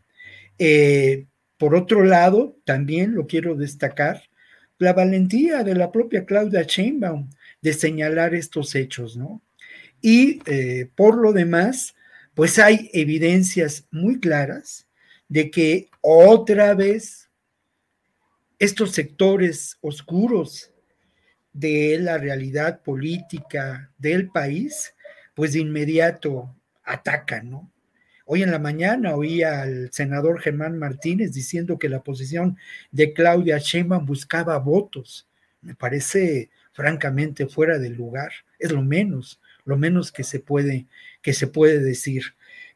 Eh, 0.57 1.25
por 1.57 1.75
otro 1.75 2.03
lado, 2.03 2.57
también 2.65 3.13
lo 3.13 3.27
quiero 3.27 3.55
destacar, 3.55 4.23
la 4.81 4.93
valentía 4.93 5.63
de 5.63 5.75
la 5.75 5.91
propia 5.91 6.25
Claudia 6.25 6.63
Sheinbaum 6.63 7.29
de 7.61 7.71
señalar 7.71 8.33
estos 8.33 8.73
hechos, 8.73 9.15
¿no? 9.15 9.43
Y 10.01 10.41
eh, 10.47 10.89
por 10.95 11.17
lo 11.17 11.33
demás, 11.33 11.93
pues 12.33 12.57
hay 12.57 12.89
evidencias 12.91 13.85
muy 13.91 14.19
claras 14.19 14.87
de 15.29 15.51
que 15.51 15.89
otra 16.01 16.73
vez 16.73 17.29
estos 18.57 18.91
sectores 18.93 19.77
oscuros 19.81 20.71
de 21.53 21.99
la 21.99 22.17
realidad 22.17 22.81
política 22.81 23.91
del 23.99 24.29
país, 24.29 24.95
pues 25.35 25.53
de 25.53 25.59
inmediato 25.59 26.55
atacan, 26.83 27.51
¿no? 27.51 27.70
Hoy 28.33 28.43
en 28.43 28.51
la 28.51 28.59
mañana 28.59 29.13
oí 29.13 29.43
al 29.43 29.91
senador 29.91 30.39
Germán 30.39 30.79
Martínez 30.79 31.33
diciendo 31.33 31.77
que 31.77 31.89
la 31.89 32.01
posición 32.01 32.55
de 32.89 33.11
Claudia 33.11 33.57
Sheinbaum 33.57 34.05
buscaba 34.05 34.57
votos. 34.57 35.27
Me 35.59 35.75
parece 35.75 36.49
francamente 36.71 37.45
fuera 37.47 37.77
del 37.77 37.95
lugar. 37.95 38.31
Es 38.57 38.71
lo 38.71 38.83
menos, 38.83 39.41
lo 39.65 39.75
menos 39.75 40.13
que 40.13 40.23
se 40.23 40.39
puede, 40.39 40.87
que 41.21 41.33
se 41.33 41.47
puede 41.47 41.79
decir. 41.79 42.23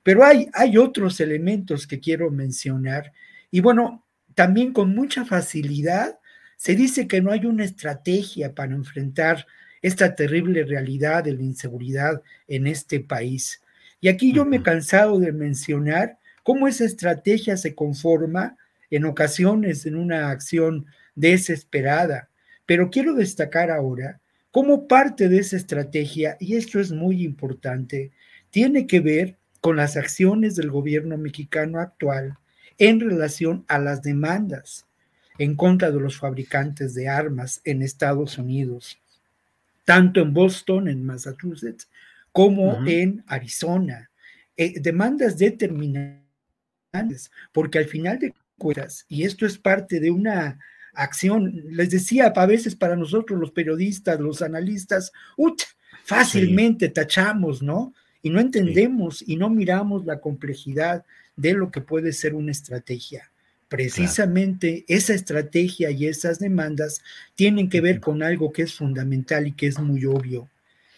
Pero 0.03 0.25
hay, 0.25 0.49
hay 0.53 0.77
otros 0.77 1.21
elementos 1.21 1.87
que 1.87 2.01
quiero 2.01 2.29
mencionar. 2.31 3.13
Y 3.49 3.61
bueno, 3.61 4.03
también 4.33 4.73
con 4.73 4.93
mucha 4.93 5.23
facilidad 5.23 6.19
se 6.57 6.75
dice 6.75 7.07
que 7.07 7.21
no 7.21 7.31
hay 7.31 7.45
una 7.45 7.63
estrategia 7.63 8.53
para 8.53 8.73
enfrentar 8.73 9.47
esta 9.81 10.15
terrible 10.15 10.65
realidad 10.65 11.23
de 11.23 11.31
la 11.31 11.43
inseguridad 11.43 12.21
en 12.45 12.67
este 12.67 12.99
país. 12.99 13.61
Y 14.01 14.07
aquí 14.07 14.33
yo 14.33 14.45
me 14.45 14.57
he 14.57 14.63
cansado 14.63 15.19
de 15.19 15.31
mencionar 15.31 16.19
cómo 16.43 16.67
esa 16.67 16.85
estrategia 16.85 17.57
se 17.57 17.73
conforma 17.73 18.57
en 18.89 19.05
ocasiones 19.05 19.85
en 19.85 19.95
una 19.95 20.29
acción 20.29 20.85
desesperada. 21.15 22.29
Pero 22.65 22.89
quiero 22.89 23.13
destacar 23.13 23.71
ahora 23.71 24.19
cómo 24.51 24.87
parte 24.87 25.27
de 25.27 25.39
esa 25.39 25.57
estrategia, 25.57 26.37
y 26.39 26.55
esto 26.55 26.79
es 26.79 26.91
muy 26.91 27.23
importante, 27.23 28.11
tiene 28.51 28.87
que 28.87 29.01
ver 29.01 29.37
con 29.59 29.75
las 29.75 29.97
acciones 29.97 30.55
del 30.55 30.71
gobierno 30.71 31.17
mexicano 31.17 31.79
actual 31.79 32.37
en 32.77 32.99
relación 32.99 33.65
a 33.67 33.79
las 33.79 34.01
demandas 34.01 34.85
en 35.37 35.55
contra 35.55 35.91
de 35.91 35.99
los 35.99 36.17
fabricantes 36.17 36.93
de 36.93 37.09
armas 37.09 37.61
en 37.65 37.81
Estados 37.81 38.37
Unidos, 38.37 38.97
tanto 39.83 40.21
en 40.21 40.33
Boston, 40.33 40.87
en 40.87 41.05
Massachusetts, 41.05 41.89
como 42.35 42.85
en 42.85 43.23
Arizona. 43.27 44.11
Eh, 44.57 44.81
demandas 44.81 45.37
determinantes, 45.37 47.31
porque 47.53 47.77
al 47.77 47.85
final 47.85 48.19
de 48.19 48.33
cuentas, 48.57 49.05
y 49.07 49.23
esto 49.23 49.45
es 49.45 49.57
parte 49.57 50.01
de 50.01 50.11
una 50.11 50.59
acción, 50.93 51.63
les 51.69 51.91
decía, 51.91 52.33
a 52.35 52.45
veces 52.45 52.75
para 52.75 52.97
nosotros 52.97 53.39
los 53.39 53.51
periodistas, 53.51 54.19
los 54.19 54.41
analistas, 54.41 55.13
fácilmente 56.03 56.89
tachamos, 56.89 57.61
¿no? 57.61 57.93
Y 58.21 58.29
no 58.31 58.41
entendemos 58.41 59.23
y 59.25 59.37
no 59.37 59.49
miramos 59.49 60.05
la 60.05 60.19
complejidad 60.19 61.05
de 61.37 61.53
lo 61.53 61.71
que 61.71 61.79
puede 61.79 62.11
ser 62.11 62.35
una 62.35 62.51
estrategia. 62.51 63.31
Precisamente 63.69 64.83
esa 64.89 65.13
estrategia 65.13 65.89
y 65.89 66.07
esas 66.07 66.39
demandas 66.39 67.01
tienen 67.35 67.69
que 67.69 67.79
ver 67.79 68.01
con 68.01 68.23
algo 68.23 68.51
que 68.51 68.63
es 68.63 68.73
fundamental 68.73 69.47
y 69.47 69.53
que 69.53 69.67
es 69.67 69.79
muy 69.79 70.03
obvio. 70.03 70.49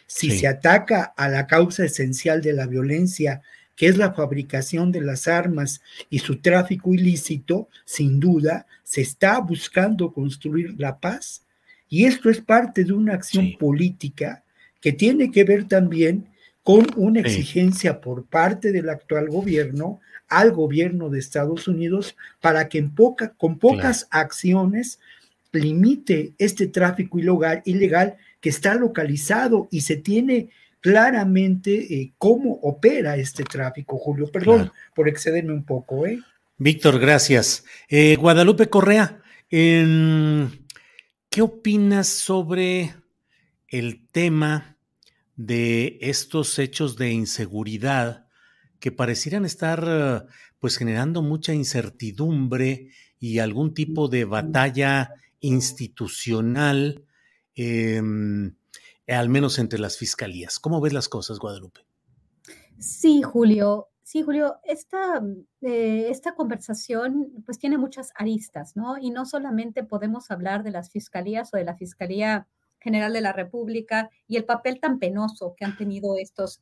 Si 0.07 0.31
se 0.31 0.47
ataca 0.47 1.03
a 1.03 1.29
la 1.29 1.45
causa 1.47 1.85
esencial 1.85 2.41
de 2.41 2.53
la 2.53 2.65
violencia, 2.65 3.41
que 3.75 3.87
es 3.87 3.97
la 3.97 4.13
fabricación 4.13 4.91
de 4.91 5.01
las 5.01 5.27
armas 5.27 5.81
y 6.09 6.19
su 6.19 6.37
tráfico 6.37 6.93
ilícito, 6.93 7.69
sin 7.85 8.19
duda 8.19 8.65
se 8.83 9.01
está 9.01 9.39
buscando 9.39 10.11
construir 10.11 10.73
la 10.79 10.97
paz. 10.97 11.43
Y 11.89 12.05
esto 12.05 12.29
es 12.29 12.41
parte 12.41 12.83
de 12.83 12.93
una 12.93 13.13
acción 13.13 13.53
política 13.59 14.43
que 14.81 14.93
tiene 14.93 15.31
que 15.31 15.43
ver 15.43 15.65
también 15.65 16.27
con 16.63 16.87
una 16.95 17.19
exigencia 17.19 18.01
por 18.01 18.25
parte 18.25 18.71
del 18.71 18.89
actual 18.89 19.29
gobierno 19.29 20.01
al 20.27 20.51
gobierno 20.51 21.09
de 21.09 21.19
Estados 21.19 21.67
Unidos 21.67 22.15
para 22.41 22.67
que 22.67 22.77
en 22.77 22.93
poca, 22.93 23.33
con 23.37 23.57
pocas 23.57 24.07
acciones 24.11 24.99
limite 25.51 26.33
este 26.37 26.67
tráfico 26.67 27.19
ilegal, 27.19 27.61
ilegal 27.65 28.17
que 28.39 28.49
está 28.49 28.75
localizado 28.75 29.67
y 29.71 29.81
se 29.81 29.97
tiene 29.97 30.49
claramente 30.79 31.95
eh, 31.95 32.13
cómo 32.17 32.53
opera 32.61 33.17
este 33.17 33.43
tráfico, 33.43 33.97
Julio. 33.97 34.27
Perdón 34.31 34.71
por 34.95 35.07
excederme 35.09 35.53
un 35.53 35.65
poco. 35.65 36.05
¿eh? 36.05 36.19
Víctor, 36.57 36.99
gracias. 36.99 37.65
Eh, 37.89 38.15
Guadalupe 38.15 38.69
Correa, 38.69 39.21
¿qué 39.49 41.41
opinas 41.41 42.07
sobre 42.07 42.95
el 43.67 44.07
tema 44.07 44.77
de 45.35 45.97
estos 46.01 46.57
hechos 46.57 46.95
de 46.97 47.11
inseguridad 47.11 48.27
que 48.79 48.91
parecieran 48.91 49.45
estar 49.45 50.27
pues 50.59 50.77
generando 50.77 51.21
mucha 51.21 51.53
incertidumbre 51.53 52.89
y 53.19 53.39
algún 53.39 53.73
tipo 53.73 54.07
de 54.07 54.25
batalla 54.25 55.11
institucional, 55.39 57.03
em, 57.57 58.55
al 59.07 59.29
menos 59.29 59.59
entre 59.59 59.79
las 59.79 59.97
fiscalías. 59.97 60.59
¿Cómo 60.59 60.79
ves 60.79 60.93
las 60.93 61.09
cosas, 61.09 61.39
Guadalupe? 61.39 61.81
Sí, 62.79 63.21
Julio. 63.21 63.89
Sí, 64.03 64.21
Julio, 64.21 64.59
esta, 64.63 65.21
eh, 65.61 66.07
esta 66.09 66.33
conversación 66.33 67.43
pues 67.45 67.59
tiene 67.59 67.77
muchas 67.77 68.13
aristas, 68.15 68.77
¿no? 68.77 68.97
Y 68.97 69.11
no 69.11 69.25
solamente 69.25 69.83
podemos 69.83 70.31
hablar 70.31 70.63
de 70.63 70.71
las 70.71 70.89
fiscalías 70.91 71.53
o 71.53 71.57
de 71.57 71.65
la 71.65 71.75
Fiscalía 71.75 72.47
General 72.79 73.11
de 73.11 73.19
la 73.19 73.33
República 73.33 74.09
y 74.27 74.37
el 74.37 74.45
papel 74.45 74.79
tan 74.79 74.99
penoso 74.99 75.55
que 75.57 75.65
han 75.65 75.75
tenido 75.75 76.15
estos 76.17 76.61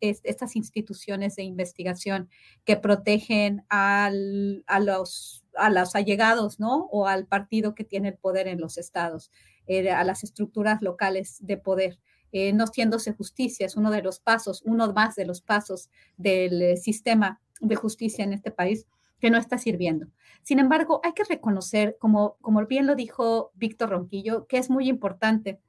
estas 0.00 0.54
instituciones 0.54 1.34
de 1.34 1.42
investigación 1.42 2.28
que 2.64 2.76
protegen 2.76 3.64
a, 3.68 4.10
los, 4.12 5.44
a 5.56 5.70
los 5.70 5.96
allegados, 5.96 6.60
¿no? 6.60 6.86
O 6.92 7.08
al 7.08 7.26
partido 7.26 7.74
que 7.74 7.82
tiene 7.82 8.10
el 8.10 8.16
poder 8.16 8.46
en 8.46 8.60
los 8.60 8.78
estados, 8.78 9.32
eh, 9.66 9.90
a 9.90 10.04
las 10.04 10.24
estructuras 10.24 10.82
locales 10.82 11.38
de 11.40 11.56
poder. 11.56 11.98
Eh, 12.32 12.52
no 12.52 12.66
siéndose 12.66 13.12
justicia, 13.12 13.66
es 13.66 13.76
uno 13.76 13.90
de 13.90 14.02
los 14.02 14.20
pasos, 14.20 14.62
uno 14.64 14.92
más 14.92 15.14
de 15.14 15.26
los 15.26 15.40
pasos 15.40 15.90
del 16.16 16.60
eh, 16.60 16.76
sistema 16.76 17.40
de 17.60 17.76
justicia 17.76 18.24
en 18.24 18.32
este 18.32 18.50
país 18.50 18.86
que 19.20 19.30
no 19.30 19.38
está 19.38 19.58
sirviendo. 19.58 20.08
Sin 20.42 20.58
embargo, 20.58 21.00
hay 21.02 21.12
que 21.12 21.24
reconocer, 21.24 21.96
como, 21.98 22.36
como 22.40 22.64
bien 22.66 22.86
lo 22.86 22.94
dijo 22.94 23.52
Víctor 23.54 23.90
Ronquillo, 23.90 24.46
que 24.46 24.58
es 24.58 24.68
muy 24.70 24.88
importante. 24.88 25.60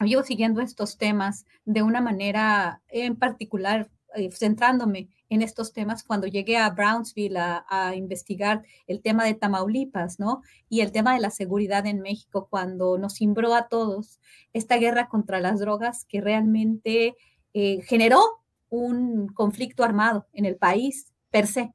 Yo 0.00 0.22
siguiendo 0.22 0.60
estos 0.60 0.98
temas 0.98 1.46
de 1.64 1.82
una 1.82 2.00
manera 2.00 2.82
en 2.88 3.16
particular, 3.16 3.90
eh, 4.14 4.30
centrándome 4.32 5.08
en 5.28 5.42
estos 5.42 5.72
temas 5.72 6.04
cuando 6.04 6.26
llegué 6.26 6.56
a 6.56 6.70
Brownsville 6.70 7.36
a, 7.36 7.94
investigar 7.96 8.62
el 8.86 9.00
tema 9.00 9.24
de 9.24 9.34
Tamaulipas, 9.34 10.18
¿no? 10.20 10.42
Y 10.68 10.80
el 10.80 10.92
tema 10.92 11.14
de 11.14 11.20
la 11.20 11.30
seguridad 11.30 11.86
en 11.86 12.00
México, 12.00 12.46
cuando 12.50 12.98
nos 12.98 13.16
cimbró 13.16 13.54
a 13.54 13.68
todos 13.68 14.20
esta 14.52 14.76
guerra 14.76 15.08
contra 15.08 15.40
las 15.40 15.60
drogas 15.60 16.04
que 16.04 16.20
realmente 16.20 17.14
eh, 17.52 17.82
generó 17.82 18.20
un 18.68 19.28
conflicto 19.28 19.84
armado 19.84 20.26
en 20.32 20.44
el 20.44 20.56
país 20.56 21.12
per 21.30 21.46
se, 21.46 21.72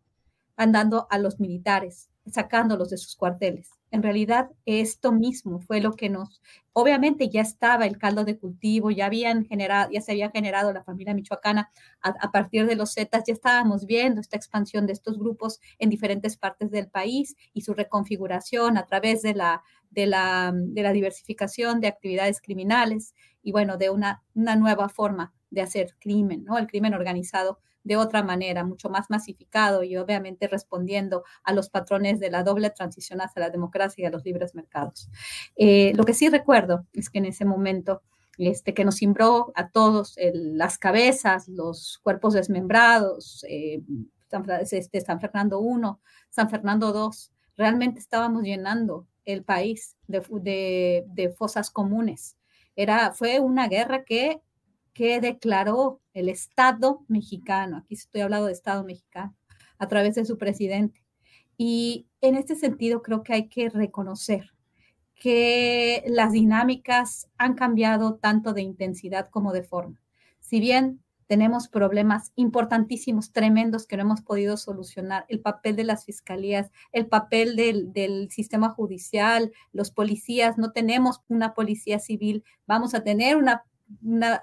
andando 0.55 1.07
a 1.09 1.17
los 1.17 1.39
militares, 1.39 2.09
sacándolos 2.25 2.89
de 2.89 2.97
sus 2.97 3.15
cuarteles. 3.15 3.78
En 3.91 4.03
realidad, 4.03 4.51
esto 4.65 5.11
mismo 5.11 5.59
fue 5.59 5.81
lo 5.81 5.93
que 5.93 6.09
nos, 6.09 6.41
obviamente 6.73 7.29
ya 7.29 7.41
estaba 7.41 7.87
el 7.87 7.97
caldo 7.97 8.23
de 8.23 8.37
cultivo, 8.37 8.91
ya 8.91 9.07
habían 9.07 9.45
generado, 9.45 9.89
ya 9.91 10.01
se 10.01 10.11
había 10.11 10.29
generado 10.29 10.71
la 10.71 10.83
familia 10.83 11.15
michoacana 11.15 11.71
a, 12.01 12.31
partir 12.31 12.67
de 12.67 12.75
los 12.75 12.93
Zetas, 12.93 13.23
ya 13.27 13.33
estábamos 13.33 13.85
viendo 13.85 14.21
esta 14.21 14.37
expansión 14.37 14.85
de 14.85 14.93
estos 14.93 15.17
grupos 15.17 15.59
en 15.79 15.89
diferentes 15.89 16.37
partes 16.37 16.69
del 16.69 16.87
país 16.87 17.35
y 17.53 17.61
su 17.61 17.73
reconfiguración 17.73 18.77
a 18.77 18.85
través 18.85 19.23
de 19.23 19.33
la, 19.33 19.63
de 19.89 20.05
la, 20.05 20.53
de 20.53 20.83
la 20.83 20.93
diversificación 20.93 21.79
de 21.79 21.87
actividades 21.87 22.41
criminales 22.41 23.15
y 23.41 23.51
bueno, 23.51 23.77
de 23.77 23.89
una, 23.89 24.23
una 24.35 24.55
nueva 24.55 24.89
forma 24.89 25.33
de 25.49 25.61
hacer 25.61 25.95
crimen, 25.99 26.43
¿no? 26.43 26.57
El 26.57 26.67
crimen 26.67 26.93
organizado 26.93 27.59
de 27.89 27.97
otra 27.97 28.21
manera, 28.21 28.63
mucho 28.63 28.89
más 28.89 29.09
masificado 29.09 29.83
y 29.83 29.97
obviamente 29.97 30.47
respondiendo 30.47 31.23
a 31.43 31.53
los 31.53 31.69
patrones 31.69 32.19
de 32.19 32.29
la 32.29 32.43
doble 32.43 32.69
transición 32.69 33.19
hacia 33.19 33.41
la 33.41 33.49
democracia 33.49 34.03
y 34.03 34.05
a 34.05 34.11
los 34.11 34.23
libres 34.23 34.53
mercados. 34.53 35.09
Eh, 35.55 35.91
lo 35.95 36.03
que 36.03 36.13
sí 36.13 36.29
recuerdo 36.29 36.85
es 36.93 37.09
que 37.09 37.17
en 37.17 37.25
ese 37.25 37.45
momento 37.45 38.03
este, 38.37 38.75
que 38.75 38.85
nos 38.85 38.97
cimbró 38.97 39.51
a 39.55 39.69
todos 39.69 40.15
las 40.33 40.77
cabezas, 40.77 41.47
los 41.47 41.99
cuerpos 42.03 42.35
desmembrados, 42.35 43.43
eh, 43.49 43.81
San, 44.29 44.45
este, 44.71 45.01
San 45.01 45.19
Fernando 45.19 45.59
I, 45.59 45.97
San 46.29 46.47
Fernando 46.47 46.93
II, 46.93 47.17
realmente 47.57 47.99
estábamos 47.99 48.43
llenando 48.43 49.07
el 49.25 49.43
país 49.43 49.97
de, 50.07 51.03
de 51.07 51.29
fosas 51.31 51.71
comunes. 51.71 52.37
Era, 52.75 53.13
fue 53.13 53.39
una 53.39 53.67
guerra 53.67 54.05
que 54.05 54.41
que 54.99 55.21
declaró 55.21 56.01
el 56.13 56.27
Estado 56.27 57.05
mexicano, 57.07 57.77
aquí 57.77 57.93
estoy 57.93 58.19
hablando 58.19 58.47
de 58.47 58.51
Estado 58.51 58.83
mexicano, 58.83 59.33
a 59.77 59.87
través 59.87 60.15
de 60.15 60.25
su 60.25 60.37
presidente. 60.37 61.05
Y 61.55 62.09
en 62.19 62.35
este 62.35 62.57
sentido 62.57 63.01
creo 63.01 63.23
que 63.23 63.31
hay 63.31 63.47
que 63.47 63.69
reconocer 63.69 64.51
que 65.15 66.03
las 66.05 66.33
dinámicas 66.33 67.29
han 67.37 67.53
cambiado 67.53 68.15
tanto 68.15 68.51
de 68.51 68.61
intensidad 68.61 69.29
como 69.29 69.53
de 69.53 69.63
forma. 69.63 70.01
Si 70.41 70.59
bien 70.59 71.01
tenemos 71.27 71.69
problemas 71.69 72.33
importantísimos, 72.35 73.31
tremendos 73.31 73.87
que 73.87 73.95
no 73.95 74.01
hemos 74.01 74.19
podido 74.19 74.57
solucionar, 74.57 75.25
el 75.29 75.39
papel 75.39 75.77
de 75.77 75.85
las 75.85 76.03
fiscalías, 76.03 76.71
el 76.91 77.07
papel 77.07 77.55
del, 77.55 77.93
del, 77.93 78.29
sistema 78.31 78.67
judicial, 78.67 79.53
los 79.71 79.91
policías, 79.91 80.57
no 80.57 80.73
tenemos 80.73 81.21
una 81.29 81.53
policía 81.53 81.99
civil, 81.99 82.43
vamos 82.67 82.93
a 82.93 83.01
tener 83.01 83.37
una 83.37 83.63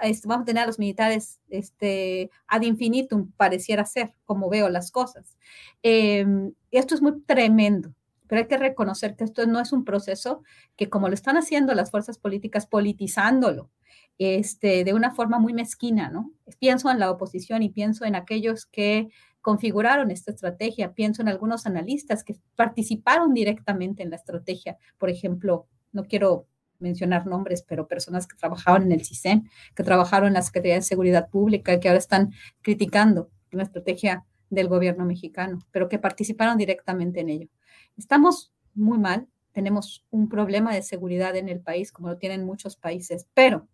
este, 0.02 0.28
vamos 0.28 0.42
a 0.42 0.46
tener 0.46 0.64
a 0.64 0.66
los 0.66 0.78
militares 0.78 1.40
este, 1.48 2.30
ad 2.46 2.62
infinitum, 2.62 3.30
pareciera 3.36 3.84
ser, 3.84 4.14
como 4.24 4.48
veo 4.48 4.68
las 4.68 4.90
cosas. 4.90 5.36
Em, 5.82 6.52
esto 6.70 6.94
es 6.94 7.02
muy 7.02 7.20
tremendo, 7.22 7.94
pero 8.26 8.42
hay 8.42 8.48
que 8.48 8.58
reconocer 8.58 9.16
que 9.16 9.24
esto 9.24 9.46
no 9.46 9.60
es 9.60 9.72
un 9.72 9.84
proceso 9.84 10.42
que 10.76 10.90
como 10.90 11.08
lo 11.08 11.14
están 11.14 11.36
haciendo 11.36 11.74
las 11.74 11.90
fuerzas 11.90 12.18
políticas, 12.18 12.66
politizándolo, 12.66 13.70
este, 14.18 14.84
de 14.84 14.94
una 14.94 15.14
forma 15.14 15.38
muy 15.38 15.52
mezquina, 15.52 16.08
¿no? 16.10 16.32
Pienso 16.58 16.90
en 16.90 16.98
la 16.98 17.10
oposición 17.10 17.62
y 17.62 17.68
pienso 17.68 18.04
en 18.04 18.14
aquellos 18.14 18.66
que 18.66 19.08
configuraron 19.42 20.10
esta 20.10 20.32
estrategia, 20.32 20.92
pienso 20.92 21.22
en 21.22 21.28
algunos 21.28 21.66
analistas 21.66 22.24
que 22.24 22.36
participaron 22.56 23.32
directamente 23.32 24.02
en 24.02 24.10
la 24.10 24.16
estrategia, 24.16 24.76
por 24.98 25.10
ejemplo, 25.10 25.68
no 25.92 26.04
quiero 26.04 26.46
mencionar 26.78 27.26
nombres, 27.26 27.62
pero 27.62 27.88
personas 27.88 28.26
que 28.26 28.36
trabajaban 28.36 28.84
en 28.84 28.92
el 28.92 29.04
CISEN, 29.04 29.48
que 29.74 29.82
trabajaron 29.82 30.28
en 30.28 30.34
la 30.34 30.42
Secretaría 30.42 30.76
de 30.76 30.82
Seguridad 30.82 31.28
Pública, 31.28 31.78
que 31.80 31.88
ahora 31.88 31.98
están 31.98 32.32
criticando 32.62 33.30
la 33.50 33.62
estrategia 33.62 34.24
del 34.50 34.68
gobierno 34.68 35.04
mexicano, 35.04 35.58
pero 35.72 35.88
que 35.88 35.98
participaron 35.98 36.56
directamente 36.56 37.20
en 37.20 37.30
ello. 37.30 37.48
Estamos 37.96 38.52
muy 38.74 38.98
mal, 38.98 39.26
tenemos 39.52 40.04
un 40.10 40.28
problema 40.28 40.74
de 40.74 40.82
seguridad 40.82 41.34
en 41.36 41.48
el 41.48 41.60
país, 41.60 41.90
como 41.90 42.08
lo 42.08 42.18
tienen 42.18 42.44
muchos 42.44 42.76
países, 42.76 43.26
pero 43.34 43.66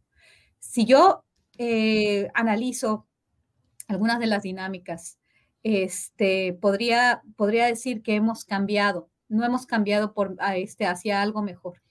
si 0.58 0.84
yo 0.84 1.24
eh, 1.58 2.30
analizo 2.34 3.06
algunas 3.88 4.20
de 4.20 4.26
las 4.26 4.42
dinámicas, 4.42 5.18
este, 5.62 6.54
podría, 6.54 7.22
podría 7.36 7.66
decir 7.66 8.02
que 8.02 8.14
hemos 8.14 8.44
cambiado, 8.44 9.10
no 9.28 9.44
hemos 9.44 9.66
cambiado 9.66 10.14
por, 10.14 10.36
este, 10.54 10.86
hacia 10.86 11.20
algo 11.20 11.42
mejor 11.42 11.81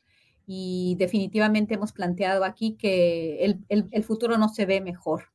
y 0.54 0.96
definitivamente 0.96 1.76
hemos 1.76 1.94
planteado 1.94 2.44
aquí 2.44 2.76
que 2.76 3.56
el, 3.70 4.04
futuro 4.04 4.38
no 4.38 4.50
se 4.50 4.66
ve 4.66 4.82
mejor. 4.82 5.32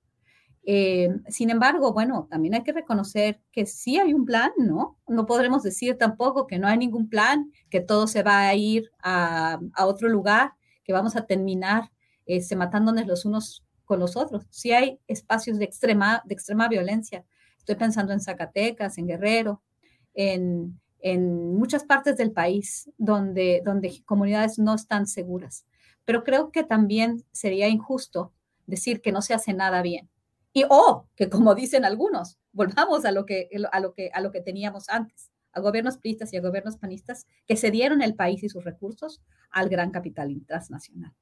Eh, 0.62 1.08
sin 1.28 1.48
embargo, 1.48 1.94
bueno, 1.94 2.28
también 2.30 2.52
hay 2.52 2.62
que 2.62 2.74
reconocer 2.74 3.40
que 3.50 3.64
sí 3.64 3.98
hay 3.98 4.12
un 4.12 4.26
plan, 4.26 4.50
¿no? 4.58 4.98
No 5.08 5.24
podremos 5.24 5.62
decir 5.62 5.96
tampoco 5.96 6.46
que 6.46 6.58
no 6.58 6.68
hay 6.68 6.76
ningún 6.76 7.08
plan, 7.08 7.50
que 7.70 7.80
todo 7.80 8.06
se 8.08 8.22
va 8.22 8.46
a 8.46 8.54
ir 8.56 8.90
a, 9.02 9.58
otro 9.86 10.10
lugar, 10.10 10.52
que 10.84 10.92
vamos 10.92 11.16
a 11.16 11.24
terminar 11.24 11.90
este, 12.26 12.54
matándonos 12.54 13.06
los 13.06 13.24
unos 13.24 13.64
con 13.86 14.00
los 14.00 14.18
otros. 14.18 14.46
Sí 14.50 14.72
hay 14.72 15.00
espacios 15.08 15.58
de 15.58 15.64
extrema, 15.64 16.20
de 16.26 16.34
extrema 16.34 16.68
violencia. 16.68 17.24
Estoy 17.56 17.76
pensando 17.76 18.12
en 18.12 18.20
Zacatecas, 18.20 18.98
en 18.98 19.06
Guerrero, 19.06 19.62
en, 20.12 20.78
en 21.12 21.54
muchas 21.54 21.84
partes 21.84 22.16
del 22.16 22.32
país 22.32 22.90
donde, 22.98 23.62
donde 23.64 24.02
comunidades 24.04 24.58
no 24.58 24.74
están 24.74 25.06
seguras. 25.06 25.64
Pero 26.04 26.24
creo 26.24 26.50
que 26.50 26.64
también 26.64 27.24
sería 27.30 27.68
injusto 27.68 28.32
decir 28.66 29.00
que 29.00 29.12
no 29.12 29.22
se 29.22 29.32
hace 29.32 29.52
nada 29.52 29.82
bien. 29.82 30.10
Y 30.52 30.64
o 30.68 31.06
que 31.14 31.30
como 31.30 31.54
dicen 31.54 31.84
algunos, 31.84 32.38
volvamos 32.52 33.04
a 33.04 33.12
lo 33.12 33.24
que, 33.24 33.48
a 33.70 33.78
lo 33.78 33.94
que, 33.94 34.10
a 34.12 34.20
lo 34.20 34.32
que 34.32 34.40
teníamos 34.40 34.88
antes, 34.88 35.30
a 35.52 35.60
gobiernos 35.60 35.96
priistas 35.96 36.32
y 36.32 36.38
a 36.38 36.40
gobiernos 36.40 36.76
panistas 36.76 37.28
que 37.46 37.56
se 37.56 37.70
dieron 37.70 38.02
el 38.02 38.16
país 38.16 38.42
y 38.42 38.48
sus 38.48 38.64
recursos 38.64 39.22
al 39.50 39.68
gran 39.68 39.92
capital 39.92 40.44
transnacional. 40.44 41.12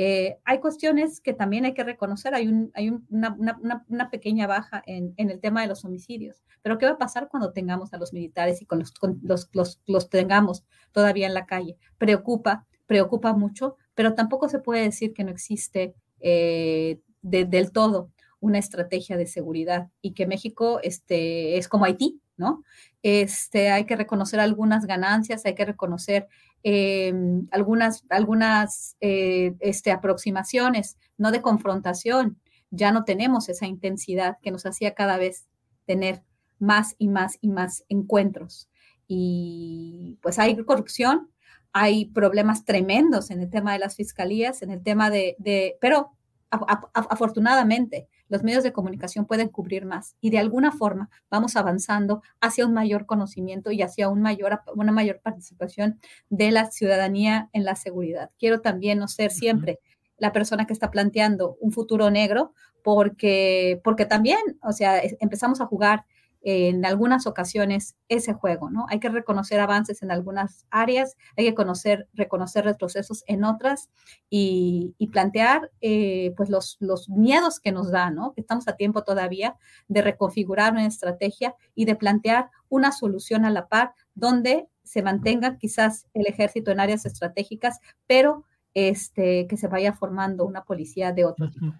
Eh, 0.00 0.38
hay 0.44 0.60
cuestiones 0.60 1.20
que 1.20 1.32
también 1.32 1.64
hay 1.64 1.74
que 1.74 1.82
reconocer, 1.82 2.32
hay, 2.32 2.70
hay 2.74 2.90
una, 3.10 4.10
pequeña 4.12 4.46
baja 4.46 4.80
en, 4.86 5.12
el 5.16 5.40
tema 5.40 5.62
de 5.62 5.66
los 5.66 5.84
homicidios, 5.84 6.44
pero 6.62 6.78
¿qué 6.78 6.86
va 6.86 6.92
a 6.92 6.98
pasar 6.98 7.26
cuando 7.28 7.50
tengamos 7.50 7.92
a 7.92 7.98
los 7.98 8.12
militares 8.12 8.62
y 8.62 8.64
con 8.64 8.78
los, 8.78 9.50
los, 9.86 10.08
tengamos 10.08 10.64
todavía 10.92 11.26
en 11.26 11.34
la 11.34 11.46
calle? 11.46 11.78
Preocupa, 11.98 12.64
preocupa 12.86 13.32
mucho, 13.32 13.74
pero 13.96 14.14
tampoco 14.14 14.48
se 14.48 14.60
puede 14.60 14.82
decir 14.82 15.12
que 15.12 15.24
no 15.24 15.32
existe 15.32 15.96
eh, 16.20 17.00
del 17.22 17.72
todo 17.72 18.12
una 18.38 18.58
estrategia 18.58 19.16
de 19.16 19.26
seguridad 19.26 19.88
y 20.00 20.14
que 20.14 20.28
México 20.28 20.78
este, 20.80 21.58
es 21.58 21.66
como 21.66 21.86
Haití, 21.86 22.20
¿no? 22.36 22.62
Este, 23.02 23.70
hay 23.70 23.84
que 23.84 23.96
reconocer 23.96 24.38
algunas 24.38 24.86
ganancias, 24.86 25.44
hay 25.44 25.56
que 25.56 25.64
reconocer 25.64 26.28
eh, 26.62 27.12
algunas, 27.50 28.04
algunas 28.08 28.96
eh, 29.00 29.54
este, 29.60 29.90
aproximaciones, 29.90 30.96
no 31.16 31.30
de 31.30 31.42
confrontación. 31.42 32.38
Ya 32.70 32.92
no 32.92 33.04
tenemos 33.04 33.48
esa 33.48 33.66
intensidad 33.66 34.38
que 34.42 34.50
nos 34.50 34.66
hacía 34.66 34.94
cada 34.94 35.16
vez 35.16 35.48
tener 35.86 36.22
más 36.58 36.94
y 36.98 37.08
más 37.08 37.38
y 37.40 37.48
más 37.48 37.84
encuentros. 37.88 38.68
Y 39.06 40.18
pues 40.20 40.38
hay 40.38 40.56
corrupción, 40.64 41.30
hay 41.72 42.06
problemas 42.06 42.64
tremendos 42.64 43.30
en 43.30 43.40
el 43.40 43.50
tema 43.50 43.72
de 43.72 43.78
las 43.78 43.96
fiscalías, 43.96 44.62
en 44.62 44.70
el 44.70 44.82
tema 44.82 45.10
de, 45.10 45.36
de 45.38 45.76
pero 45.80 46.12
afortunadamente 46.50 48.08
los 48.28 48.42
medios 48.42 48.62
de 48.62 48.72
comunicación 48.72 49.26
pueden 49.26 49.48
cubrir 49.48 49.86
más 49.86 50.16
y 50.20 50.30
de 50.30 50.38
alguna 50.38 50.72
forma 50.72 51.10
vamos 51.30 51.56
avanzando 51.56 52.22
hacia 52.40 52.66
un 52.66 52.74
mayor 52.74 53.06
conocimiento 53.06 53.70
y 53.70 53.82
hacia 53.82 54.08
un 54.08 54.20
mayor, 54.20 54.60
una 54.74 54.92
mayor 54.92 55.20
participación 55.20 55.98
de 56.28 56.50
la 56.50 56.70
ciudadanía 56.70 57.48
en 57.52 57.64
la 57.64 57.76
seguridad. 57.76 58.30
Quiero 58.38 58.60
también 58.60 58.98
no 58.98 59.08
ser 59.08 59.30
siempre 59.30 59.80
la 60.16 60.32
persona 60.32 60.66
que 60.66 60.72
está 60.72 60.90
planteando 60.90 61.56
un 61.60 61.72
futuro 61.72 62.10
negro 62.10 62.52
porque, 62.82 63.80
porque 63.84 64.06
también, 64.06 64.38
o 64.62 64.72
sea, 64.72 65.00
empezamos 65.20 65.60
a 65.60 65.66
jugar 65.66 66.04
en 66.42 66.84
algunas 66.84 67.26
ocasiones 67.26 67.96
ese 68.08 68.32
juego, 68.32 68.70
¿no? 68.70 68.86
Hay 68.88 69.00
que 69.00 69.08
reconocer 69.08 69.60
avances 69.60 70.02
en 70.02 70.10
algunas 70.10 70.66
áreas, 70.70 71.16
hay 71.36 71.46
que 71.46 71.54
conocer, 71.54 72.08
reconocer 72.14 72.64
retrocesos 72.64 73.24
en 73.26 73.44
otras 73.44 73.90
y, 74.30 74.94
plantear 75.12 75.70
eh, 75.80 76.34
pues 76.36 76.50
los, 76.50 76.76
los 76.80 77.08
miedos 77.08 77.60
que 77.60 77.72
nos 77.72 77.90
da, 77.90 78.10
¿no? 78.10 78.32
Que 78.34 78.42
estamos 78.42 78.68
a 78.68 78.76
tiempo 78.76 79.02
todavía 79.02 79.56
de 79.88 80.02
reconfigurar 80.02 80.72
una 80.72 80.86
estrategia 80.86 81.54
y 81.74 81.86
de 81.86 81.96
plantear 81.96 82.50
una 82.68 82.92
solución 82.92 83.44
a 83.44 83.50
la 83.50 83.68
par 83.68 83.94
donde 84.14 84.68
se 84.84 85.02
mantenga 85.02 85.58
quizás 85.58 86.06
el 86.14 86.26
ejército 86.26 86.70
en 86.70 86.80
áreas 86.80 87.04
estratégicas, 87.04 87.80
pero 88.06 88.44
este, 88.74 89.46
que 89.48 89.56
se 89.56 89.68
vaya 89.68 89.92
formando 89.92 90.44
una 90.46 90.64
policía 90.64 91.12
de 91.12 91.24
otro 91.24 91.50
tipo. 91.50 91.74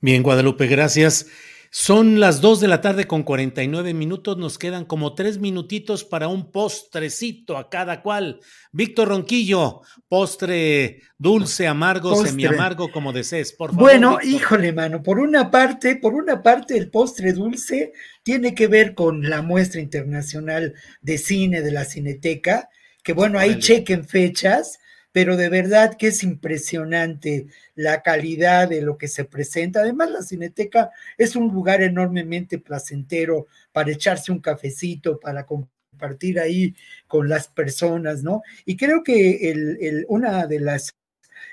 Bien, 0.00 0.22
Guadalupe, 0.22 0.66
gracias. 0.66 1.26
Son 1.76 2.20
las 2.20 2.40
2 2.40 2.60
de 2.60 2.68
la 2.68 2.80
tarde 2.80 3.08
con 3.08 3.24
49 3.24 3.94
minutos, 3.94 4.38
nos 4.38 4.58
quedan 4.58 4.84
como 4.84 5.16
tres 5.16 5.38
minutitos 5.38 6.04
para 6.04 6.28
un 6.28 6.52
postrecito 6.52 7.58
a 7.58 7.68
cada 7.68 8.00
cual. 8.00 8.38
Víctor 8.70 9.08
Ronquillo, 9.08 9.80
postre 10.08 11.00
dulce, 11.18 11.66
amargo, 11.66 12.14
semi 12.14 12.46
amargo, 12.46 12.92
como 12.92 13.12
desees, 13.12 13.52
por 13.52 13.70
favor. 13.70 13.82
Bueno, 13.82 14.18
híjole, 14.22 14.72
mano, 14.72 15.02
por 15.02 15.18
una 15.18 15.50
parte, 15.50 15.96
por 15.96 16.14
una 16.14 16.44
parte 16.44 16.78
el 16.78 16.92
postre 16.92 17.32
dulce 17.32 17.92
tiene 18.22 18.54
que 18.54 18.68
ver 18.68 18.94
con 18.94 19.28
la 19.28 19.42
muestra 19.42 19.80
internacional 19.80 20.74
de 21.02 21.18
cine 21.18 21.60
de 21.60 21.72
la 21.72 21.84
Cineteca, 21.84 22.68
que 23.02 23.14
bueno, 23.14 23.40
ahí 23.40 23.58
chequen 23.58 24.04
fechas, 24.04 24.78
pero 25.14 25.36
de 25.36 25.48
verdad 25.48 25.96
que 25.96 26.08
es 26.08 26.24
impresionante 26.24 27.46
la 27.76 28.02
calidad 28.02 28.68
de 28.68 28.82
lo 28.82 28.98
que 28.98 29.06
se 29.06 29.24
presenta. 29.24 29.78
Además, 29.78 30.10
la 30.10 30.22
Cineteca 30.22 30.90
es 31.16 31.36
un 31.36 31.54
lugar 31.54 31.82
enormemente 31.82 32.58
placentero 32.58 33.46
para 33.70 33.92
echarse 33.92 34.32
un 34.32 34.40
cafecito, 34.40 35.20
para 35.20 35.46
compartir 35.46 36.40
ahí 36.40 36.74
con 37.06 37.28
las 37.28 37.46
personas, 37.46 38.24
¿no? 38.24 38.42
Y 38.64 38.76
creo 38.76 39.04
que 39.04 39.52
el, 39.52 40.04
una 40.08 40.48
de 40.48 40.58
las 40.58 40.92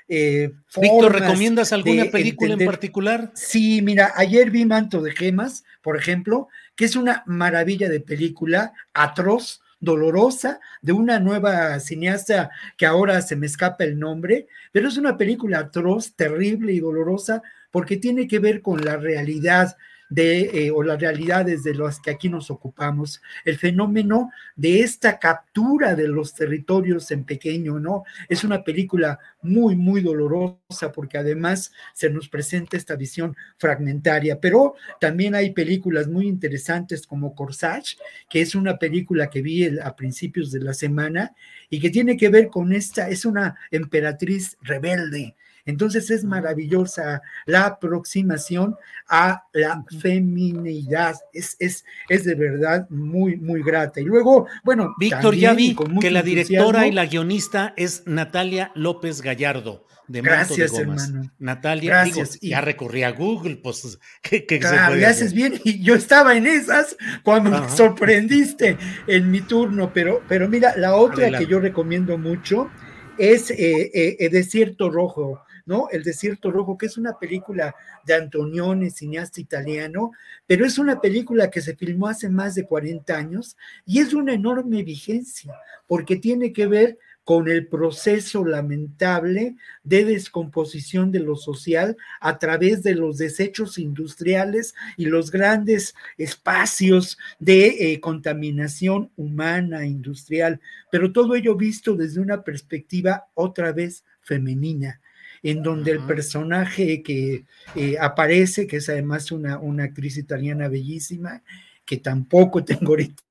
eh, 0.08 0.50
Víctor, 0.80 1.20
¿recomiendas 1.20 1.72
alguna 1.72 2.06
película 2.06 2.54
en 2.54 2.66
particular? 2.66 3.30
Sí, 3.36 3.80
mira, 3.80 4.12
ayer 4.16 4.50
vi 4.50 4.64
Manto 4.64 5.00
de 5.02 5.12
Gemas, 5.12 5.62
por 5.82 5.96
ejemplo, 5.96 6.48
que 6.74 6.84
es 6.84 6.96
una 6.96 7.22
maravilla 7.26 7.88
de 7.88 8.00
película, 8.00 8.72
atroz, 8.92 9.61
dolorosa 9.82 10.60
de 10.80 10.92
una 10.92 11.20
nueva 11.20 11.78
cineasta 11.80 12.50
que 12.78 12.86
ahora 12.86 13.20
se 13.20 13.36
me 13.36 13.46
escapa 13.46 13.84
el 13.84 13.98
nombre, 13.98 14.46
pero 14.70 14.88
es 14.88 14.96
una 14.96 15.18
película 15.18 15.58
atroz, 15.58 16.14
terrible 16.14 16.72
y 16.72 16.80
dolorosa 16.80 17.42
porque 17.70 17.98
tiene 17.98 18.26
que 18.26 18.38
ver 18.38 18.62
con 18.62 18.82
la 18.82 18.96
realidad 18.96 19.76
de, 20.12 20.66
eh, 20.66 20.70
o 20.70 20.82
las 20.82 21.00
realidades 21.00 21.62
de 21.62 21.74
las 21.74 21.98
que 21.98 22.10
aquí 22.10 22.28
nos 22.28 22.50
ocupamos, 22.50 23.22
el 23.46 23.56
fenómeno 23.56 24.30
de 24.56 24.80
esta 24.80 25.18
captura 25.18 25.94
de 25.94 26.06
los 26.06 26.34
territorios 26.34 27.10
en 27.10 27.24
pequeño, 27.24 27.78
¿no? 27.78 28.04
Es 28.28 28.44
una 28.44 28.62
película 28.62 29.18
muy, 29.40 29.74
muy 29.74 30.02
dolorosa 30.02 30.92
porque 30.94 31.16
además 31.16 31.72
se 31.94 32.10
nos 32.10 32.28
presenta 32.28 32.76
esta 32.76 32.94
visión 32.94 33.34
fragmentaria, 33.56 34.38
pero 34.38 34.74
también 35.00 35.34
hay 35.34 35.52
películas 35.52 36.08
muy 36.08 36.28
interesantes 36.28 37.06
como 37.06 37.34
Corsage, 37.34 37.96
que 38.28 38.42
es 38.42 38.54
una 38.54 38.78
película 38.78 39.30
que 39.30 39.40
vi 39.40 39.78
a 39.78 39.96
principios 39.96 40.52
de 40.52 40.60
la 40.60 40.74
semana 40.74 41.34
y 41.70 41.80
que 41.80 41.88
tiene 41.88 42.18
que 42.18 42.28
ver 42.28 42.48
con 42.48 42.74
esta, 42.74 43.08
es 43.08 43.24
una 43.24 43.56
emperatriz 43.70 44.58
rebelde, 44.60 45.36
entonces 45.64 46.10
es 46.10 46.24
maravillosa 46.24 47.22
la 47.46 47.66
aproximación 47.66 48.76
a 49.08 49.44
la 49.52 49.84
feminidad. 50.00 51.14
Es, 51.32 51.56
es, 51.58 51.84
es 52.08 52.24
de 52.24 52.34
verdad 52.34 52.88
muy, 52.90 53.36
muy 53.36 53.62
grata. 53.62 54.00
Y 54.00 54.04
luego, 54.04 54.48
bueno, 54.64 54.94
Víctor, 54.98 55.34
ya 55.34 55.54
vi 55.54 55.76
que 56.00 56.10
la 56.10 56.22
directora 56.22 56.86
y 56.86 56.92
la 56.92 57.06
guionista 57.06 57.74
es 57.76 58.02
Natalia 58.06 58.72
López 58.74 59.22
Gallardo. 59.22 59.86
De 60.08 60.20
Gracias, 60.20 60.76
hermano. 60.76 61.30
Natalia, 61.38 62.04
Gracias. 62.04 62.38
ya 62.40 62.60
recurrí 62.60 63.04
a 63.04 63.12
Google, 63.12 63.56
pues, 63.56 63.98
¿qué, 64.22 64.44
qué 64.46 64.58
claro, 64.58 64.96
se 64.96 65.06
haces 65.06 65.32
bien. 65.32 65.60
Y 65.64 65.82
yo 65.82 65.94
estaba 65.94 66.36
en 66.36 66.46
esas 66.46 66.96
cuando 67.22 67.50
me 67.50 67.68
sorprendiste 67.68 68.76
en 69.06 69.30
mi 69.30 69.40
turno, 69.42 69.92
pero, 69.94 70.22
pero 70.28 70.48
mira, 70.48 70.74
la 70.76 70.96
otra 70.96 71.38
que 71.38 71.46
yo 71.46 71.60
recomiendo 71.60 72.18
mucho 72.18 72.68
es 73.16 73.50
eh, 73.50 74.16
eh, 74.18 74.28
Desierto 74.28 74.90
Rojo 74.90 75.40
¿no? 75.66 75.88
El 75.90 76.02
Desierto 76.02 76.50
Rojo, 76.50 76.76
que 76.78 76.86
es 76.86 76.96
una 76.96 77.18
película 77.18 77.74
de 78.04 78.14
Antonioni, 78.14 78.90
cineasta 78.90 79.40
italiano, 79.40 80.12
pero 80.46 80.66
es 80.66 80.78
una 80.78 81.00
película 81.00 81.50
que 81.50 81.60
se 81.60 81.76
filmó 81.76 82.08
hace 82.08 82.28
más 82.28 82.54
de 82.54 82.66
40 82.66 83.16
años 83.16 83.56
y 83.86 84.00
es 84.00 84.14
una 84.14 84.34
enorme 84.34 84.82
vigencia, 84.82 85.54
porque 85.86 86.16
tiene 86.16 86.52
que 86.52 86.66
ver 86.66 86.98
con 87.24 87.48
el 87.48 87.68
proceso 87.68 88.44
lamentable 88.44 89.56
de 89.84 90.04
descomposición 90.04 91.12
de 91.12 91.20
lo 91.20 91.36
social 91.36 91.96
a 92.20 92.38
través 92.38 92.82
de 92.82 92.94
los 92.94 93.18
desechos 93.18 93.78
industriales 93.78 94.74
y 94.96 95.06
los 95.06 95.30
grandes 95.30 95.94
espacios 96.18 97.18
de 97.38 97.92
eh, 97.92 98.00
contaminación 98.00 99.10
humana, 99.16 99.86
industrial, 99.86 100.60
pero 100.90 101.12
todo 101.12 101.34
ello 101.36 101.54
visto 101.54 101.94
desde 101.94 102.20
una 102.20 102.42
perspectiva 102.42 103.26
otra 103.34 103.72
vez 103.72 104.04
femenina 104.20 105.00
en 105.42 105.62
donde 105.62 105.90
el 105.90 106.00
personaje 106.00 107.02
que 107.02 107.44
eh, 107.74 107.96
aparece, 108.00 108.66
que 108.66 108.76
es 108.76 108.88
además 108.88 109.32
una, 109.32 109.58
una 109.58 109.84
actriz 109.84 110.16
italiana 110.16 110.68
bellísima, 110.68 111.42
que 111.84 111.98
tampoco 111.98 112.64
tengo 112.64 112.92
ahorita 112.92 113.22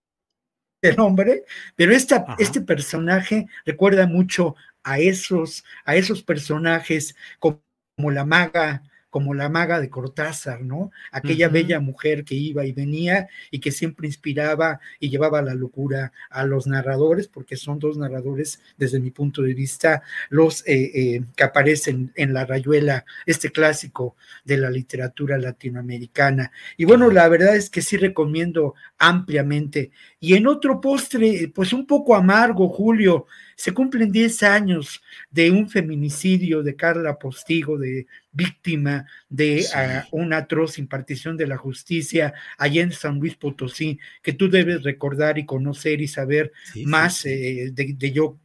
el 0.81 0.95
nombre, 0.95 1.45
pero 1.75 1.93
esta, 1.93 2.25
este 2.39 2.61
personaje 2.61 3.47
recuerda 3.65 4.07
mucho 4.07 4.55
a 4.83 4.97
esos, 4.97 5.63
a 5.85 5.95
esos 5.95 6.23
personajes 6.23 7.15
como, 7.39 7.61
como 7.95 8.09
la 8.09 8.25
maga 8.25 8.81
como 9.11 9.35
la 9.35 9.49
maga 9.49 9.79
de 9.79 9.89
Cortázar, 9.89 10.61
¿no? 10.61 10.89
Aquella 11.11 11.49
bella 11.49 11.79
mujer 11.81 12.23
que 12.23 12.33
iba 12.33 12.65
y 12.65 12.71
venía 12.71 13.27
y 13.51 13.59
que 13.59 13.71
siempre 13.71 14.07
inspiraba 14.07 14.79
y 14.99 15.09
llevaba 15.09 15.41
la 15.41 15.53
locura 15.53 16.13
a 16.29 16.45
los 16.45 16.65
narradores, 16.65 17.27
porque 17.27 17.57
son 17.57 17.77
dos 17.77 17.97
narradores, 17.97 18.61
desde 18.77 19.01
mi 19.01 19.11
punto 19.11 19.41
de 19.43 19.53
vista, 19.53 20.01
los 20.29 20.65
eh, 20.65 20.91
eh, 20.95 21.23
que 21.35 21.43
aparecen 21.43 22.13
en 22.15 22.33
La 22.33 22.45
Rayuela, 22.45 23.05
este 23.25 23.51
clásico 23.51 24.15
de 24.45 24.57
la 24.57 24.71
literatura 24.71 25.37
latinoamericana. 25.37 26.53
Y 26.77 26.85
bueno, 26.85 27.11
la 27.11 27.27
verdad 27.27 27.55
es 27.57 27.69
que 27.69 27.81
sí 27.81 27.97
recomiendo 27.97 28.75
ampliamente 28.97 29.91
Y 30.23 30.35
en 30.35 30.45
otro 30.45 30.79
postre, 30.79 31.51
pues 31.53 31.73
un 31.73 31.87
poco 31.87 32.15
amargo, 32.15 32.69
Julio, 32.69 33.25
se 33.55 33.73
cumplen 33.73 34.11
10 34.11 34.43
años 34.43 35.01
de 35.31 35.49
un 35.49 35.67
feminicidio 35.67 36.61
de 36.61 36.75
Carla 36.75 37.17
Postigo, 37.17 37.79
de 37.79 38.05
víctima 38.31 39.07
de 39.29 39.65
ah, 39.73 40.05
una 40.11 40.37
atroz 40.37 40.77
impartición 40.77 41.37
de 41.37 41.47
la 41.47 41.57
justicia 41.57 42.35
allá 42.59 42.83
en 42.83 42.91
San 42.91 43.17
Luis 43.17 43.35
Potosí, 43.35 43.97
que 44.21 44.33
tú 44.33 44.47
debes 44.47 44.83
recordar 44.83 45.39
y 45.39 45.45
conocer 45.47 46.01
y 46.01 46.07
saber 46.07 46.51
más 46.85 47.25
eh, 47.25 47.71
de, 47.73 48.11
yo 48.11 48.37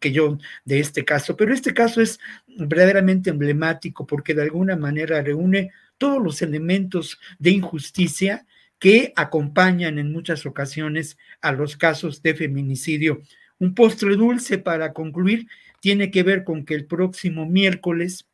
que 0.00 0.10
yo 0.10 0.36
de 0.64 0.80
este 0.80 1.04
caso. 1.04 1.36
Pero 1.36 1.54
este 1.54 1.72
caso 1.72 2.00
es 2.00 2.18
verdaderamente 2.48 3.30
emblemático 3.30 4.04
porque 4.04 4.34
de 4.34 4.42
alguna 4.42 4.74
manera 4.74 5.22
reúne 5.22 5.70
todos 5.96 6.20
los 6.20 6.42
elementos 6.42 7.20
de 7.38 7.50
injusticia 7.50 8.46
que 8.80 9.12
acompañan 9.14 9.98
en 9.98 10.10
muchas 10.10 10.46
ocasiones 10.46 11.18
a 11.40 11.52
los 11.52 11.76
casos 11.76 12.22
de 12.22 12.34
feminicidio. 12.34 13.20
Un 13.58 13.74
postre 13.74 14.16
dulce 14.16 14.58
para 14.58 14.92
concluir 14.94 15.46
tiene 15.80 16.10
que 16.10 16.22
ver 16.22 16.42
con 16.42 16.64
que 16.64 16.74
el 16.74 16.86
próximo 16.86 17.46
miércoles 17.46 18.26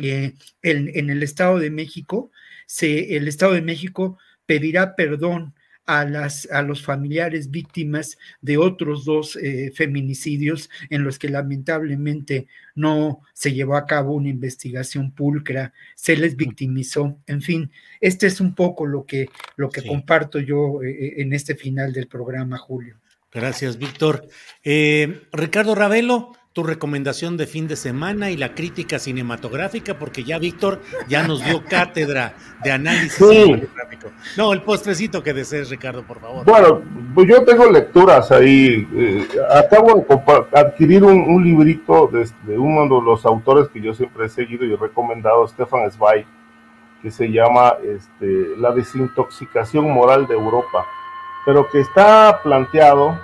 eh, 0.00 0.34
en, 0.62 1.10
el 1.10 1.22
Estado 1.24 1.58
de 1.58 1.70
México, 1.70 2.30
se, 2.66 3.16
el 3.16 3.26
Estado 3.26 3.54
de 3.54 3.62
México 3.62 4.16
pedirá 4.46 4.94
perdón 4.94 5.54
a, 5.90 6.04
las, 6.04 6.48
a 6.52 6.62
los 6.62 6.82
familiares 6.82 7.50
víctimas 7.50 8.16
de 8.40 8.58
otros 8.58 9.04
dos 9.04 9.34
eh, 9.34 9.72
feminicidios 9.74 10.70
en 10.88 11.02
los 11.02 11.18
que 11.18 11.28
lamentablemente 11.28 12.46
no 12.76 13.22
se 13.32 13.52
llevó 13.52 13.76
a 13.76 13.86
cabo 13.86 14.14
una 14.14 14.28
investigación 14.28 15.10
pulcra, 15.10 15.72
se 15.96 16.16
les 16.16 16.36
victimizó. 16.36 17.18
En 17.26 17.42
fin, 17.42 17.72
este 18.00 18.28
es 18.28 18.40
un 18.40 18.54
poco 18.54 18.86
lo 18.86 19.04
que, 19.04 19.30
lo 19.56 19.68
que 19.68 19.84
comparto 19.84 20.38
yo 20.38 20.80
eh, 20.82 21.20
en 21.20 21.32
este 21.32 21.56
final 21.56 21.92
del 21.92 22.06
programa, 22.06 22.56
Julio. 22.56 22.96
Gracias, 23.32 23.76
Víctor. 23.76 24.28
Ricardo 24.62 25.74
Ravelo, 25.74 26.32
tu 26.52 26.64
recomendación 26.64 27.36
de 27.36 27.46
fin 27.46 27.68
de 27.68 27.76
semana 27.76 28.30
y 28.30 28.36
la 28.36 28.54
crítica 28.54 28.98
cinematográfica, 28.98 29.98
porque 29.98 30.24
ya 30.24 30.36
Víctor 30.38 30.80
ya 31.06 31.22
nos 31.22 31.44
dio 31.44 31.64
cátedra 31.64 32.34
de 32.64 32.72
análisis 32.72 33.14
cinematográfico. 33.14 34.08
No, 34.36 34.52
el 34.52 34.62
postrecito 34.62 35.22
que 35.22 35.32
desees, 35.32 35.70
Ricardo, 35.70 36.02
por 36.02 36.20
favor. 36.20 36.44
Bueno, 36.44 36.82
pues 37.14 37.28
yo 37.28 37.44
tengo 37.44 37.70
lecturas 37.70 38.32
ahí. 38.32 38.84
Eh, 38.96 39.28
acabo 39.48 40.04
de 40.08 40.58
adquirir 40.58 41.04
un, 41.04 41.44
librito 41.44 42.10
de, 42.12 42.58
uno 42.58 42.82
de 42.82 43.04
los 43.04 43.24
autores 43.24 43.68
que 43.68 43.80
yo 43.80 43.94
siempre 43.94 44.26
he 44.26 44.28
seguido 44.28 44.64
y 44.64 44.72
he 44.72 44.76
recomendado, 44.76 45.46
Stefan 45.46 45.88
Zweig, 45.92 46.26
que 47.00 47.12
se 47.12 47.30
llama 47.30 47.76
este, 47.84 48.56
La 48.58 48.72
desintoxicación 48.72 49.88
moral 49.88 50.26
de 50.26 50.34
Europa, 50.34 50.84
pero 51.46 51.68
que 51.68 51.78
está 51.78 52.40
planteado 52.42 53.16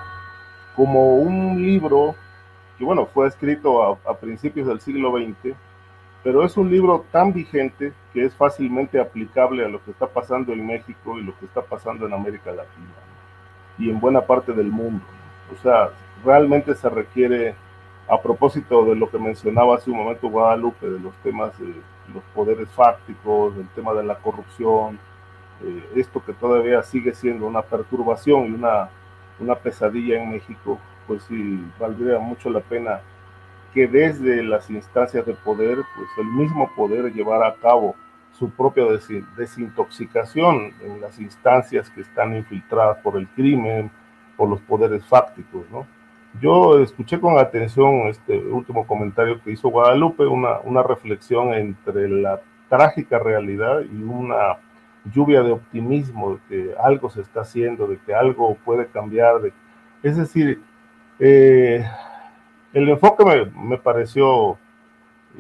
como 0.77 1.17
un 1.17 1.61
libro 1.61 2.15
que 2.79 2.85
bueno, 2.85 3.07
fue 3.07 3.27
escrito 3.27 3.99
a, 4.05 4.15
principios 4.19 4.67
del 4.67 4.81
siglo 4.81 5.13
XX, 5.13 5.55
pero 6.23 6.45
es 6.45 6.57
un 6.57 6.71
libro 6.71 7.05
tan 7.11 7.33
vigente 7.33 7.93
que 8.13 8.25
es 8.25 8.35
fácilmente 8.35 9.01
aplicable 9.01 9.65
a 9.65 9.69
lo 9.69 9.83
que 9.85 9.93
está 9.93 10.07
pasando 10.07 10.53
en 10.53 10.67
México 10.67 11.19
y 11.19 11.23
lo 11.23 11.39
que 11.39 11.47
está 11.47 11.63
pasando 11.63 12.07
en 12.07 12.13
América 12.13 12.51
Latina 12.51 12.95
y 13.79 13.91
en 13.91 14.01
buena 14.01 14.21
parte 14.21 14.53
del 14.53 14.69
mundo. 14.69 15.05
O 15.53 15.63
sea, 15.63 15.91
realmente 16.25 16.75
se 16.75 16.89
requiere, 16.89 17.55
a 18.09 18.21
propósito 18.21 18.85
de 18.85 18.97
lo 18.97 19.11
que 19.11 19.19
mencionaba 19.19 19.77
hace 19.77 19.91
un 19.91 19.99
momento 19.99 20.29
Guadalupe, 20.29 20.89
de 20.89 21.01
los 21.01 21.15
temas 21.17 21.59
de 21.59 21.75
los 22.13 22.23
poderes 22.35 22.69
fácticos, 22.71 23.57
del 23.57 23.69
tema 23.69 23.93
de 23.95 24.05
la 24.05 24.17
corrupción, 24.17 24.99
eh, 25.63 25.89
esto 25.97 26.23
que 26.25 26.33
todavía 26.33 26.83
sigue 26.83 27.15
siendo 27.15 27.47
una 27.47 27.63
perturbación 27.63 28.47
y 28.47 28.51
una, 28.53 28.89
una 29.41 29.55
pesadilla 29.55 30.23
en 30.23 30.31
México, 30.31 30.79
pues 31.07 31.23
sí 31.25 31.61
valdría 31.79 32.19
mucho 32.19 32.51
la 32.51 32.61
pena 32.61 33.01
que 33.75 33.87
desde 33.87 34.43
las 34.43 34.71
instancias 34.71 35.27
de 35.27 35.35
poder, 35.35 35.77
pues 35.97 36.09
el 36.19 36.27
mismo 36.27 36.71
poder 36.75 37.13
llevara 37.13 37.49
a 37.49 37.55
cabo 37.55 37.95
su 38.33 38.51
propia 38.51 38.85
desintoxicación 39.37 40.73
en 40.83 41.01
las 41.01 41.19
instancias 41.19 41.91
que 41.91 42.03
están 42.03 42.35
infiltradas 42.37 42.99
por 42.99 43.17
el 43.17 43.29
crimen, 43.29 43.91
por 44.37 44.49
los 44.49 44.61
poderes 44.61 45.05
fácticos, 45.07 45.65
¿no? 45.71 45.87
Yo 46.41 46.81
escuché 46.81 47.19
con 47.19 47.39
atención 47.39 48.09
este 48.09 48.37
último 48.37 48.87
comentario 48.87 49.41
que 49.43 49.53
hizo 49.53 49.71
Guadalupe, 49.71 50.27
una, 50.27 50.83
reflexión 50.83 51.55
entre 51.55 52.09
la 52.09 52.41
trágica 52.69 53.19
realidad 53.19 53.81
y 53.81 54.03
una 54.03 54.59
lluvia 55.05 55.43
de 55.43 55.53
optimismo 55.53 56.35
de 56.35 56.39
que 56.49 56.75
algo 56.79 57.09
se 57.09 57.23
está 57.23 57.41
haciendo, 57.41 57.87
de 57.87 57.99
que 57.99 58.15
algo 58.15 58.55
puede 58.65 58.87
cambiar, 58.87 59.37
es 60.03 60.17
decir, 60.17 60.61
eh, 61.19 61.85
el 62.73 62.89
enfoque 62.89 63.25
me, 63.55 63.79
pareció 63.79 64.59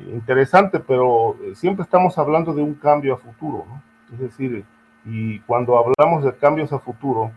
interesante, 0.09 0.81
pero 0.81 1.37
siempre 1.55 1.83
estamos 1.83 2.17
hablando 2.19 2.55
de 2.55 2.63
un 2.63 2.75
cambio 2.75 3.15
a 3.15 3.19
futuro, 3.19 3.67
Es 4.13 4.19
decir, 4.19 4.65
y 5.05 5.41
cuando 5.41 5.79
hablamos 5.79 6.25
de 6.25 6.35
cambios 6.35 6.73
a 6.73 6.79
futuro, 6.79 7.31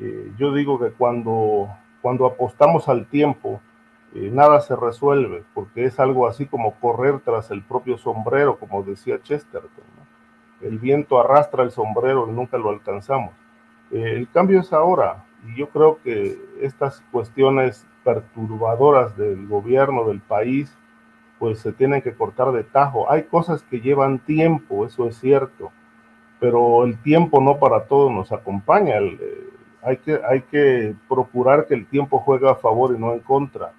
eh, 0.00 0.32
yo 0.38 0.54
digo 0.54 0.78
que 0.78 0.90
cuando, 0.90 1.68
cuando 2.00 2.26
apostamos 2.26 2.88
al 2.88 3.06
tiempo, 3.06 3.60
eh, 4.14 4.30
nada 4.32 4.60
se 4.60 4.76
resuelve, 4.76 5.42
porque 5.54 5.84
es 5.84 5.98
algo 5.98 6.26
así 6.26 6.46
como 6.46 6.74
correr 6.74 7.20
tras 7.20 7.50
el 7.50 7.62
propio 7.62 7.98
sombrero, 7.98 8.58
como 8.58 8.82
decía 8.82 9.20
Chesterton. 9.22 9.84
El 10.60 10.78
viento 10.78 11.18
arrastra 11.18 11.64
el 11.64 11.72
sombrero 11.72 12.28
y 12.28 12.32
nunca 12.32 12.58
lo 12.58 12.70
alcanzamos. 12.70 13.32
el 13.90 14.28
cambio 14.30 14.60
es 14.60 14.72
ahora, 14.72 15.24
y 15.46 15.56
yo 15.56 15.68
creo 15.68 15.98
que 16.02 16.38
estas 16.60 17.02
cuestiones 17.10 17.86
perturbadoras 18.04 19.16
del 19.16 19.46
gobierno, 19.46 20.06
del 20.06 20.20
país, 20.20 20.76
pues 21.38 21.58
se 21.58 21.72
tienen 21.72 22.02
que 22.02 22.14
cortar 22.14 22.52
de 22.52 22.62
tajo. 22.62 23.10
Hay 23.10 23.24
cosas 23.24 23.62
que 23.64 23.80
llevan 23.80 24.20
tiempo, 24.20 24.86
eso 24.86 25.08
es 25.08 25.16
cierto, 25.18 25.72
pero 26.38 26.84
el 26.84 26.98
tiempo 26.98 27.40
no 27.40 27.58
para 27.58 27.84
todos 27.84 28.12
nos 28.12 28.30
acompaña. 28.30 28.98
Eh, 28.98 29.50
hay, 29.82 29.96
que, 29.96 30.20
hay 30.28 30.42
que 30.42 30.94
procurar 31.08 31.66
que 31.66 31.74
el 31.74 31.86
tiempo 31.86 32.20
juegue 32.20 32.48
a 32.48 32.54
favor 32.54 32.94
y 32.94 33.00
no 33.00 33.12
en 33.12 33.20
contra. 33.20 33.72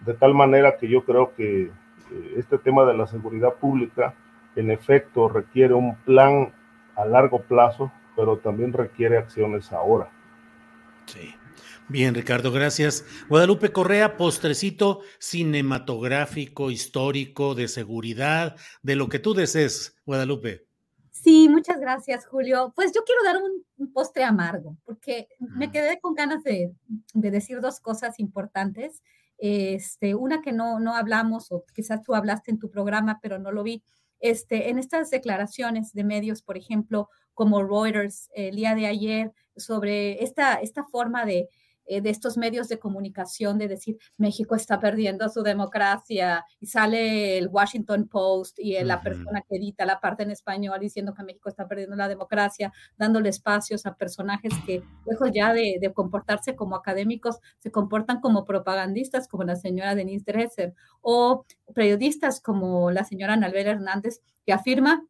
De 0.00 0.14
tal 0.14 0.34
manera 0.34 0.76
que 0.76 0.88
yo 0.88 1.04
creo 1.04 1.34
que 1.34 1.62
eh, 1.64 2.34
este 2.36 2.58
tema 2.58 2.84
de 2.84 2.94
la 2.94 3.06
seguridad 3.06 3.54
pública, 3.54 4.14
en 4.54 4.70
efecto, 4.70 5.28
requiere 5.28 5.74
un 5.74 5.96
plan 5.96 6.52
a 6.94 7.04
largo 7.04 7.40
plazo, 7.40 7.90
pero 8.14 8.36
también 8.36 8.72
requiere 8.72 9.18
acciones 9.18 9.72
ahora. 9.72 10.08
Sí. 11.12 11.34
Bien, 11.88 12.14
Ricardo, 12.14 12.52
gracias. 12.52 13.04
Guadalupe 13.28 13.72
Correa, 13.72 14.16
postrecito 14.16 15.00
cinematográfico, 15.18 16.70
histórico, 16.70 17.56
de 17.56 17.66
seguridad, 17.66 18.54
de 18.82 18.94
lo 18.94 19.08
que 19.08 19.18
tú 19.18 19.34
desees, 19.34 19.96
Guadalupe. 20.06 20.68
Sí, 21.10 21.48
muchas 21.48 21.80
gracias, 21.80 22.26
Julio. 22.26 22.72
Pues 22.76 22.92
yo 22.94 23.02
quiero 23.04 23.24
dar 23.24 23.42
un, 23.42 23.92
postre 23.92 24.22
amargo, 24.22 24.76
porque 24.84 25.26
me 25.40 25.72
quedé 25.72 25.98
con 26.00 26.14
ganas 26.14 26.44
de, 26.44 26.72
decir 27.12 27.60
dos 27.60 27.80
cosas 27.80 28.20
importantes. 28.20 29.02
Este, 29.36 30.14
una 30.14 30.42
que 30.42 30.52
no, 30.52 30.78
no 30.78 30.94
hablamos, 30.94 31.50
o 31.50 31.64
quizás 31.74 32.02
tú 32.02 32.14
hablaste 32.14 32.52
en 32.52 32.60
tu 32.60 32.70
programa, 32.70 33.18
pero 33.20 33.38
no 33.38 33.50
lo 33.50 33.64
vi. 33.64 33.82
Este, 34.20 34.70
en 34.70 34.78
estas 34.78 35.10
declaraciones 35.10 35.92
de 35.92 36.04
medios, 36.04 36.42
por 36.42 36.56
ejemplo, 36.56 37.08
como 37.34 37.62
Reuters 37.62 38.28
el 38.34 38.56
día 38.56 38.74
de 38.74 38.86
ayer, 38.86 39.32
sobre 39.56 40.22
esta, 40.22 40.54
esta 40.54 40.84
forma 40.84 41.24
de, 41.24 41.48
eh, 41.90 42.00
de 42.00 42.10
estos 42.10 42.36
medios 42.36 42.68
de 42.68 42.78
comunicación 42.78 43.58
de 43.58 43.66
decir 43.66 43.98
México 44.16 44.54
está 44.54 44.78
perdiendo 44.78 45.28
su 45.28 45.42
democracia 45.42 46.44
y 46.60 46.66
sale 46.66 47.36
el 47.36 47.48
Washington 47.48 48.06
Post 48.06 48.60
y 48.60 48.78
la 48.84 49.02
persona 49.02 49.42
que 49.42 49.56
edita 49.56 49.84
la 49.84 49.98
parte 49.98 50.22
en 50.22 50.30
español 50.30 50.78
diciendo 50.78 51.14
que 51.14 51.24
México 51.24 51.48
está 51.48 51.66
perdiendo 51.66 51.96
la 51.96 52.06
democracia, 52.06 52.72
dándole 52.96 53.28
espacios 53.28 53.86
a 53.86 53.96
personajes 53.96 54.52
que, 54.64 54.84
lejos 55.04 55.30
ya 55.34 55.52
de, 55.52 55.78
de 55.80 55.92
comportarse 55.92 56.54
como 56.54 56.76
académicos, 56.76 57.40
se 57.58 57.72
comportan 57.72 58.20
como 58.20 58.44
propagandistas, 58.44 59.26
como 59.26 59.42
la 59.42 59.56
señora 59.56 59.96
Denise 59.96 60.24
Dresser, 60.24 60.74
o 61.00 61.44
periodistas 61.74 62.40
como 62.40 62.92
la 62.92 63.02
señora 63.02 63.32
Anabel 63.32 63.66
Hernández, 63.66 64.20
que 64.46 64.52
afirma 64.52 65.02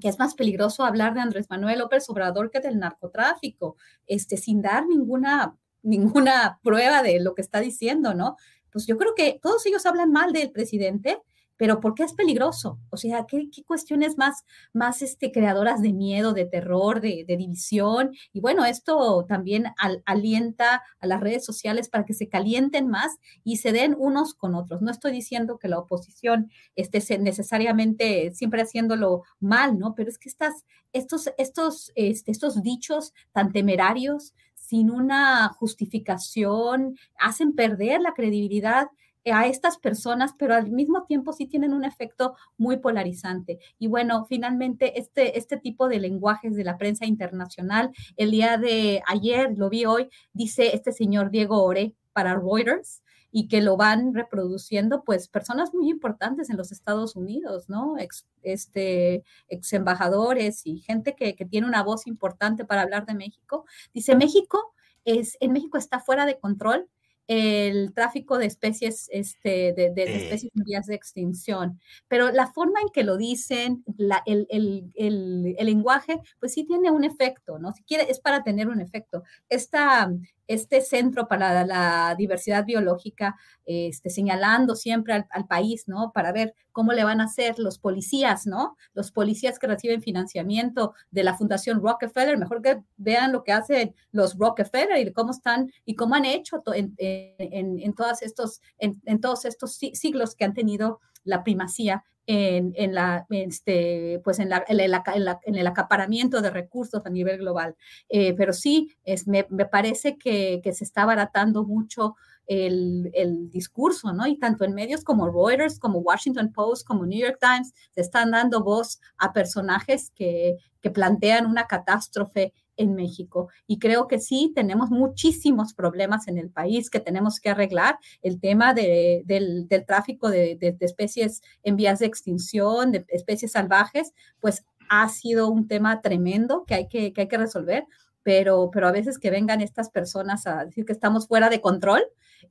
que 0.00 0.08
es 0.08 0.18
más 0.18 0.34
peligroso 0.34 0.84
hablar 0.84 1.14
de 1.14 1.20
Andrés 1.20 1.46
Manuel 1.50 1.80
López 1.80 2.08
Obrador 2.08 2.50
que 2.50 2.60
del 2.60 2.78
narcotráfico, 2.78 3.76
este, 4.06 4.36
sin 4.36 4.62
dar 4.62 4.86
ninguna, 4.86 5.56
ninguna 5.88 6.60
prueba 6.62 7.02
de 7.02 7.20
lo 7.20 7.34
que 7.34 7.42
está 7.42 7.60
diciendo, 7.60 8.14
¿no? 8.14 8.36
Pues 8.70 8.86
yo 8.86 8.96
creo 8.96 9.14
que 9.14 9.38
todos 9.42 9.64
ellos 9.66 9.86
hablan 9.86 10.12
mal 10.12 10.32
del 10.32 10.50
presidente, 10.50 11.22
pero 11.58 11.80
¿por 11.80 11.94
qué 11.94 12.04
es 12.04 12.12
peligroso? 12.12 12.78
O 12.88 12.96
sea, 12.96 13.26
¿qué, 13.26 13.50
cuestiones 13.66 14.16
más, 14.16 14.44
más 14.72 15.02
este, 15.02 15.32
creadoras 15.32 15.82
de 15.82 15.92
miedo, 15.92 16.32
de 16.32 16.44
terror, 16.44 17.00
de, 17.00 17.24
división? 17.26 18.12
Y 18.32 18.40
bueno, 18.40 18.64
esto 18.64 19.26
también 19.28 19.64
alienta 20.06 20.82
a 21.00 21.06
las 21.06 21.20
redes 21.20 21.44
sociales 21.44 21.88
para 21.88 22.04
que 22.04 22.14
se 22.14 22.28
calienten 22.28 22.86
más 22.88 23.18
y 23.42 23.56
se 23.56 23.72
den 23.72 23.96
unos 23.98 24.34
con 24.34 24.54
otros. 24.54 24.82
No 24.82 24.92
estoy 24.92 25.10
diciendo 25.10 25.58
que 25.58 25.68
la 25.68 25.80
oposición 25.80 26.48
esté 26.76 27.00
necesariamente 27.18 28.32
siempre 28.34 28.62
haciéndolo 28.62 29.24
mal, 29.40 29.78
¿no? 29.78 29.94
Pero 29.96 30.10
es 30.10 30.18
que 30.18 30.28
estas, 30.28 30.64
estos, 30.92 31.30
estos, 31.38 31.90
este, 31.96 32.30
estos 32.30 32.62
dichos 32.62 33.12
tan 33.32 33.50
temerarios 33.50 34.32
sin 34.68 34.90
una 34.90 35.48
justificación, 35.48 36.98
hacen 37.18 37.54
perder 37.54 38.02
la 38.02 38.12
credibilidad 38.12 38.88
a 39.32 39.46
estas 39.46 39.78
personas, 39.78 40.34
pero 40.38 40.54
al 40.54 40.70
mismo 40.70 41.04
tiempo 41.04 41.32
sí 41.32 41.46
tienen 41.46 41.72
un 41.72 41.84
efecto 41.84 42.34
muy 42.58 42.76
polarizante. 42.78 43.58
Y 43.78 43.86
bueno, 43.86 44.26
finalmente 44.26 44.98
este, 44.98 45.38
este 45.38 45.56
tipo 45.56 45.88
de 45.88 46.00
lenguajes 46.00 46.54
de 46.54 46.64
la 46.64 46.76
prensa 46.76 47.06
internacional, 47.06 47.92
el 48.16 48.30
día 48.30 48.58
de 48.58 49.02
ayer, 49.06 49.56
lo 49.56 49.70
vi 49.70 49.86
hoy, 49.86 50.08
dice 50.34 50.74
este 50.74 50.92
señor 50.92 51.30
Diego 51.30 51.62
Ore 51.62 51.94
para 52.12 52.34
Reuters, 52.34 53.02
y 53.30 53.48
que 53.48 53.60
lo 53.60 53.76
van 53.76 54.14
reproduciendo, 54.14 55.04
pues, 55.04 55.28
personas 55.28 55.74
muy 55.74 55.90
importantes 55.90 56.50
en 56.50 56.56
los 56.56 56.72
Estados 56.72 57.16
Unidos, 57.16 57.68
¿no? 57.68 57.98
Ex, 57.98 58.26
este, 58.42 59.24
ex 59.48 59.72
embajadores 59.72 60.62
y 60.64 60.80
gente 60.80 61.14
que, 61.14 61.34
que 61.36 61.44
tiene 61.44 61.66
una 61.66 61.82
voz 61.82 62.06
importante 62.06 62.64
para 62.64 62.82
hablar 62.82 63.06
de 63.06 63.14
México. 63.14 63.66
Dice, 63.92 64.16
México 64.16 64.74
es, 65.04 65.36
en 65.40 65.52
México 65.52 65.78
está 65.78 66.00
fuera 66.00 66.26
de 66.26 66.38
control 66.38 66.88
el 67.28 67.92
tráfico 67.92 68.38
de 68.38 68.46
especies, 68.46 69.08
este, 69.12 69.74
de, 69.74 69.90
de, 69.90 70.16
especies 70.16 70.50
en 70.56 70.64
vías 70.64 70.86
de 70.86 70.94
extinción. 70.94 71.78
Pero 72.08 72.32
la 72.32 72.46
forma 72.46 72.80
en 72.80 72.88
que 72.88 73.04
lo 73.04 73.18
dicen, 73.18 73.84
la, 73.98 74.22
el, 74.24 74.46
el, 74.48 74.90
el, 74.94 75.54
el, 75.58 75.66
lenguaje, 75.66 76.20
pues 76.40 76.54
sí 76.54 76.64
tiene 76.64 76.90
un 76.90 77.04
efecto, 77.04 77.58
¿no? 77.58 77.74
Si 77.74 77.84
quiere, 77.84 78.10
es 78.10 78.18
para 78.18 78.42
tener 78.42 78.68
un 78.68 78.80
efecto. 78.80 79.24
Esta, 79.50 80.10
este 80.48 80.80
centro 80.80 81.28
para 81.28 81.64
la 81.64 82.14
diversidad 82.16 82.64
biológica, 82.64 83.36
este, 83.66 84.10
señalando 84.10 84.74
siempre 84.74 85.26
al, 85.30 85.46
país, 85.46 85.84
¿no? 85.86 86.10
Para 86.12 86.32
ver 86.32 86.54
cómo 86.72 86.92
le 86.92 87.04
van 87.04 87.20
a 87.20 87.24
hacer 87.24 87.58
los 87.58 87.78
policías, 87.78 88.46
¿no? 88.46 88.76
Los 88.94 89.12
policías 89.12 89.58
que 89.58 89.66
reciben 89.66 90.02
financiamiento 90.02 90.94
de 91.10 91.22
la 91.22 91.36
Fundación 91.36 91.80
Rockefeller, 91.82 92.38
mejor 92.38 92.62
que 92.62 92.82
vean 92.96 93.32
lo 93.32 93.44
que 93.44 93.52
hacen 93.52 93.94
los 94.10 94.36
Rockefeller 94.36 95.06
y 95.06 95.12
cómo 95.12 95.30
están 95.30 95.70
y 95.84 95.94
cómo 95.94 96.14
han 96.14 96.24
hecho 96.24 96.62
en, 96.74 96.94
en, 96.98 97.94
todos 97.94 98.22
estos, 98.22 98.60
en 98.78 99.20
todos 99.20 99.44
estos 99.44 99.74
siglos 99.74 100.34
que 100.34 100.44
han 100.44 100.54
tenido 100.54 101.00
la 101.24 101.44
primacía 101.44 102.04
en, 102.30 102.74
en, 102.76 102.94
la, 102.94 103.26
este, 103.30 104.20
pues 104.22 104.38
en, 104.38 104.50
la, 104.50 104.62
en, 104.68 105.54
el 105.56 105.66
acaparamiento 105.66 106.42
de 106.42 106.50
recursos 106.50 107.06
a 107.06 107.10
nivel 107.10 107.38
global. 107.38 107.74
Eh, 108.10 108.34
pero 108.34 108.52
sí, 108.52 108.94
es, 109.02 109.26
me, 109.26 109.46
me 109.48 109.64
parece 109.64 110.18
que, 110.18 110.60
que, 110.62 110.74
se 110.74 110.84
está 110.84 111.02
abaratando 111.04 111.64
mucho 111.64 112.16
el, 112.46 113.10
el, 113.14 113.50
discurso, 113.50 114.12
¿no? 114.12 114.26
Y 114.26 114.38
tanto 114.38 114.66
en 114.66 114.74
medios 114.74 115.04
como 115.04 115.30
Reuters, 115.30 115.78
como 115.78 116.00
Washington 116.00 116.52
Post, 116.52 116.86
como 116.86 117.06
New 117.06 117.18
York 117.18 117.38
Times, 117.40 117.72
se 117.92 118.02
están 118.02 118.32
dando 118.32 118.62
voz 118.62 119.00
a 119.16 119.32
personajes 119.32 120.12
que, 120.14 120.58
que 120.82 120.90
plantean 120.90 121.46
una 121.46 121.66
catástrofe 121.66 122.52
en 122.78 122.94
México. 122.94 123.48
Y 123.66 123.78
creo 123.78 124.08
que 124.08 124.18
sí, 124.18 124.52
tenemos 124.54 124.90
muchísimos 124.90 125.74
problemas 125.74 126.28
en 126.28 126.38
el 126.38 126.48
país 126.48 126.88
que 126.88 127.00
tenemos 127.00 127.40
que 127.40 127.50
arreglar. 127.50 127.98
El 128.22 128.40
tema 128.40 128.72
de, 128.72 129.22
del, 129.26 129.68
del, 129.68 129.84
tráfico 129.84 130.30
de, 130.30 130.56
de, 130.56 130.72
de, 130.72 130.86
especies 130.86 131.42
en 131.62 131.76
vías 131.76 131.98
de 131.98 132.06
extinción, 132.06 132.92
de 132.92 133.04
especies 133.08 133.52
salvajes, 133.52 134.14
pues 134.40 134.64
ha 134.88 135.08
sido 135.08 135.50
un 135.50 135.68
tema 135.68 136.00
tremendo 136.00 136.64
que 136.66 136.74
hay 136.74 136.88
que, 136.88 137.12
que, 137.12 137.22
hay 137.22 137.28
que 137.28 137.38
resolver. 137.38 137.84
Pero, 138.22 138.70
pero 138.72 138.88
a 138.88 138.92
veces 138.92 139.18
que 139.18 139.30
vengan 139.30 139.60
estas 139.60 139.90
personas 139.90 140.46
a 140.46 140.64
decir 140.64 140.84
que 140.84 140.92
estamos 140.92 141.28
fuera 141.28 141.48
de 141.48 141.60
control, 141.60 142.02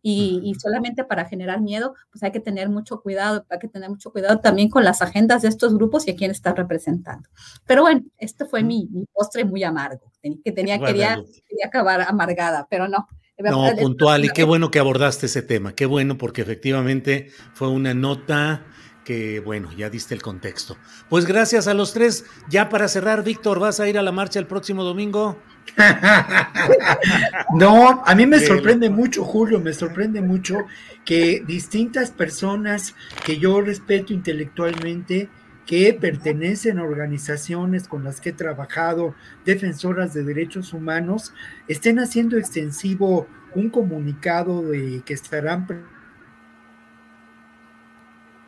y, 0.02 0.42
y, 0.44 0.56
solamente 0.56 1.04
para 1.04 1.26
generar 1.26 1.62
miedo, 1.62 1.94
pues 2.12 2.24
hay 2.24 2.32
que 2.32 2.40
tener 2.40 2.70
mucho 2.70 3.02
cuidado, 3.02 3.46
hay 3.50 3.60
que 3.60 3.68
tener 3.68 3.90
mucho 3.90 4.12
cuidado 4.12 4.40
también 4.40 4.70
con 4.70 4.84
las 4.84 5.02
agendas 5.02 5.42
de 5.42 5.48
estos 5.48 5.74
grupos 5.74 6.08
y 6.08 6.12
a 6.12 6.16
quién 6.16 6.32
están 6.32 6.56
representando. 6.56 7.30
Pero 7.66 7.84
bueno, 7.84 8.04
esto 8.18 8.46
fue 8.46 8.64
mi, 8.64 8.88
mi 8.92 9.06
postre 9.06 9.46
muy 9.46 9.64
amargo, 9.64 10.12
que 10.22 10.52
tenía, 10.52 10.80
quería, 10.80 11.24
quería 11.48 11.68
acabar 11.68 12.02
amargada, 12.02 12.68
pero 12.70 12.88
no. 12.88 13.08
No, 13.40 13.70
puntual, 13.80 14.26
y 14.26 14.30
qué 14.30 14.44
bueno 14.44 14.72
que 14.72 14.80
abordaste 14.80 15.28
ese 15.28 15.44
tema, 15.44 15.76
qué 15.76 15.86
bueno, 15.86 16.18
porque 16.18 16.42
efectivamente 16.42 17.28
fue 17.54 17.70
una 17.70 17.94
nota 17.94 18.66
que, 19.08 19.40
bueno, 19.40 19.72
ya 19.72 19.90
diste 19.90 20.14
el 20.14 20.22
contexto. 20.22 20.76
Pues 21.08 21.26
gracias 21.26 21.70
a 21.70 21.74
los 21.74 21.94
tres. 21.94 22.26
Ya 22.50 22.68
para 22.68 22.90
cerrar, 22.90 23.24
Víctor, 23.24 23.58
¿vas 23.58 23.80
a 23.80 23.88
ir 23.88 23.98
a 23.98 24.04
la 24.04 24.12
marcha 24.12 24.38
el 24.38 24.48
próximo 24.48 24.84
domingo? 24.84 25.42
no, 27.56 28.04
a 28.06 28.16
mí 28.16 28.26
me 28.26 28.42
sorprende 28.42 28.90
mucho, 28.90 29.24
Julio, 29.24 29.62
me 29.62 29.72
sorprende 29.72 30.20
mucho 30.20 30.66
que 31.06 31.42
distintas 31.48 32.12
personas 32.12 32.96
que 33.24 33.38
yo 33.40 33.62
respeto 33.62 34.12
intelectualmente, 34.12 35.30
que 35.66 35.94
pertenecen 35.94 36.78
a 36.78 36.84
organizaciones 36.84 37.88
con 37.88 38.04
las 38.04 38.20
que 38.20 38.32
he 38.32 38.34
trabajado, 38.34 39.16
defensoras 39.46 40.14
de 40.14 40.26
derechos 40.26 40.74
humanos, 40.74 41.34
estén 41.70 42.00
haciendo 42.00 42.38
extensivo 42.38 43.26
un 43.56 43.70
comunicado 43.70 44.64
de 44.64 45.02
que 45.06 45.14
estarán 45.14 45.66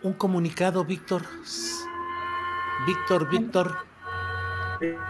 un 0.03 0.13
comunicado, 0.13 0.85
Víctor. 0.85 1.23
Víctor, 2.85 3.29
Víctor. 3.29 3.75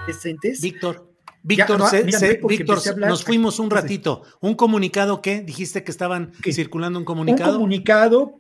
¿Presentes? 0.06 0.62
Víctor. 0.62 1.08
Víctor, 1.42 1.80
ya, 1.80 2.20
se, 2.20 2.42
Víctor 2.44 2.80
nos 2.98 3.24
fuimos 3.24 3.60
un 3.60 3.70
ratito. 3.70 4.24
¿Un 4.42 4.56
comunicado 4.56 5.22
qué? 5.22 5.42
Dijiste 5.42 5.84
que 5.84 5.92
estaban 5.92 6.34
¿Qué? 6.44 6.52
circulando 6.52 7.00
un 7.00 7.06
comunicado. 7.06 7.52
Un 7.52 7.58
comunicado, 7.58 8.38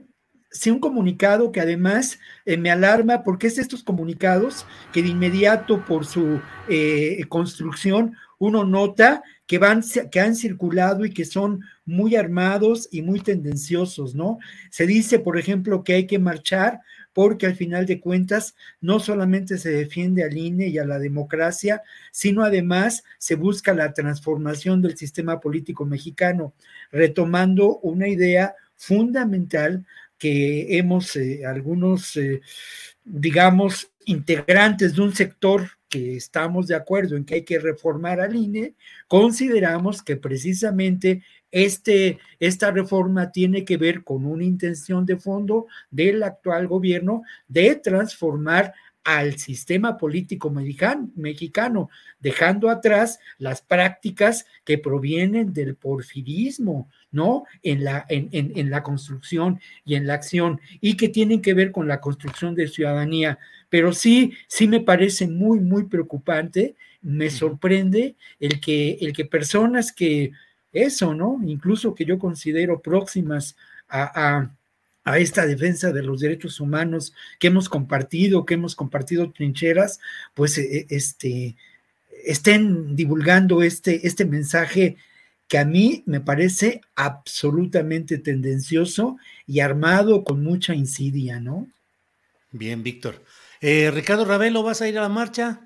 sí, 0.52 0.70
un 0.70 0.80
comunicado 0.80 1.52
que 1.54 1.62
además 1.62 2.20
eh, 2.45 2.58
me 2.58 2.72
alarma 2.72 3.24
porque 3.24 3.47
es 3.47 3.58
estos 3.58 3.84
comunicados 3.84 4.66
que 4.91 5.02
de 5.02 5.10
inmediato 5.10 5.86
por 5.86 6.06
su 6.06 6.41
eh, 6.68 7.24
construcción 7.30 8.16
uno 8.38 8.66
nota 8.66 9.24
que 9.50 9.58
van, 9.58 9.82
que 10.12 10.20
han 10.20 10.36
circulado 10.36 11.06
y 11.06 11.10
que 11.10 11.26
son 11.26 11.62
muy 11.84 12.16
armados 12.16 12.88
y 12.91 13.02
muy 13.02 13.20
tendenciosos, 13.20 14.14
¿no? 14.14 14.38
Se 14.70 14.86
dice, 14.86 15.18
por 15.18 15.39
ejemplo, 15.39 15.84
que 15.84 15.93
hay 15.93 16.06
que 16.06 16.20
marchar 16.20 16.82
porque 17.14 17.47
al 17.47 17.56
final 17.56 17.88
de 17.88 18.00
cuentas 18.00 18.54
no 18.80 19.00
solamente 19.00 19.58
se 19.58 19.72
defiende 19.72 20.24
al 20.24 20.38
INE 20.38 20.68
y 20.68 20.78
a 20.78 20.86
la 20.86 21.00
democracia, 21.00 21.82
sino 22.12 22.43
además 22.43 23.04
se 23.18 23.34
busca 23.34 23.74
la 23.74 23.91
transformación 23.91 24.84
del 24.84 24.95
sistema 24.95 25.39
político 25.39 25.84
mexicano, 25.84 26.54
retomando 26.91 27.80
una 27.80 28.08
idea 28.08 28.54
fundamental 28.76 29.84
que 30.20 30.78
hemos, 30.78 31.16
eh, 31.16 31.43
algunos, 31.43 32.16
eh, 32.18 32.41
digamos, 33.04 33.89
integrantes 34.06 34.93
de 34.93 35.02
un 35.02 35.16
sector 35.16 35.78
que 35.89 36.15
estamos 36.15 36.67
de 36.67 36.75
acuerdo 36.75 37.17
en 37.17 37.25
que 37.25 37.35
hay 37.35 37.43
que 37.43 37.59
reformar 37.59 38.21
al 38.21 38.35
INE, 38.35 38.75
consideramos 39.07 40.01
que 40.03 40.15
precisamente 40.15 41.23
este, 41.51 42.19
esta 42.39 42.71
reforma 42.71 43.31
tiene 43.31 43.65
que 43.65 43.77
ver 43.77 44.03
con 44.03 44.25
una 44.25 44.43
intención 44.43 45.05
de 45.05 45.17
fondo 45.17 45.65
del 45.89 46.21
actual 46.23 46.67
gobierno 46.67 47.23
de 47.47 47.75
transformar 47.75 48.73
al 49.03 49.37
sistema 49.37 49.97
político 49.97 50.51
mexicano, 50.51 51.89
dejando 52.19 52.69
atrás 52.69 53.19
las 53.39 53.61
prácticas 53.61 54.45
que 54.63 54.77
provienen 54.77 55.51
del 55.53 55.75
porfirismo, 55.75 56.89
¿no? 57.12 57.45
En 57.64 57.84
la, 57.84 58.05
en, 58.10 58.30
en, 58.32 58.51
en 58.55 58.70
la 58.70 58.84
construcción 58.84 59.60
y 59.86 59.95
en 59.95 60.07
la 60.07 60.16
acción, 60.16 60.60
y 60.82 60.95
que 60.97 61.10
tienen 61.10 61.41
que 61.41 61.53
ver 61.53 61.72
con 61.72 61.88
la 61.88 62.01
construcción 62.01 62.55
de 62.55 62.68
ciudadanía. 62.68 63.39
Pero 63.70 63.93
sí, 63.93 64.34
sí 64.47 64.68
me 64.68 64.80
parece 64.80 65.28
muy, 65.28 65.60
muy 65.60 65.86
preocupante, 65.86 66.76
me 67.01 67.30
sorprende 67.30 68.16
el 68.39 68.60
que, 68.60 68.97
el 69.01 69.14
que 69.14 69.26
personas 69.26 69.91
que, 69.91 70.32
eso, 70.72 71.16
¿no? 71.16 71.39
Incluso 71.45 71.95
que 71.95 72.05
yo 72.05 72.20
considero 72.20 72.80
próximas 72.82 73.55
a, 73.88 74.38
a 74.38 74.55
a 75.05 75.18
esta 75.18 75.47
defensa 75.47 75.91
de 75.91 76.03
los 76.03 76.20
derechos 76.20 76.60
humanos 76.60 77.14
que 77.39 77.47
hemos 77.47 77.68
compartido, 77.68 78.45
que 78.45 78.53
hemos 78.53 78.76
compartido 78.76 79.32
trincheras, 79.32 79.99
pues 80.36 80.57
este, 80.57 81.55
estén 82.26 82.95
divulgando 82.95 83.64
este, 83.64 84.05
este 84.05 84.26
mensaje 84.26 84.97
que 85.50 85.58
a 85.58 85.66
mí 85.66 86.04
me 86.06 86.22
parece 86.22 86.80
absolutamente 86.95 88.20
tendencioso 88.20 89.18
y 89.47 89.60
armado 89.60 90.24
con 90.24 90.43
mucha 90.43 90.76
insidia, 90.76 91.39
¿no? 91.39 91.68
Bien, 92.52 92.84
Víctor. 92.84 93.16
Eh, 93.60 93.91
Ricardo 93.91 94.26
Ravelo, 94.26 94.62
¿vas 94.62 94.82
a 94.82 94.88
ir 94.88 94.97
a 95.00 95.02
la 95.02 95.10
marcha? 95.10 95.60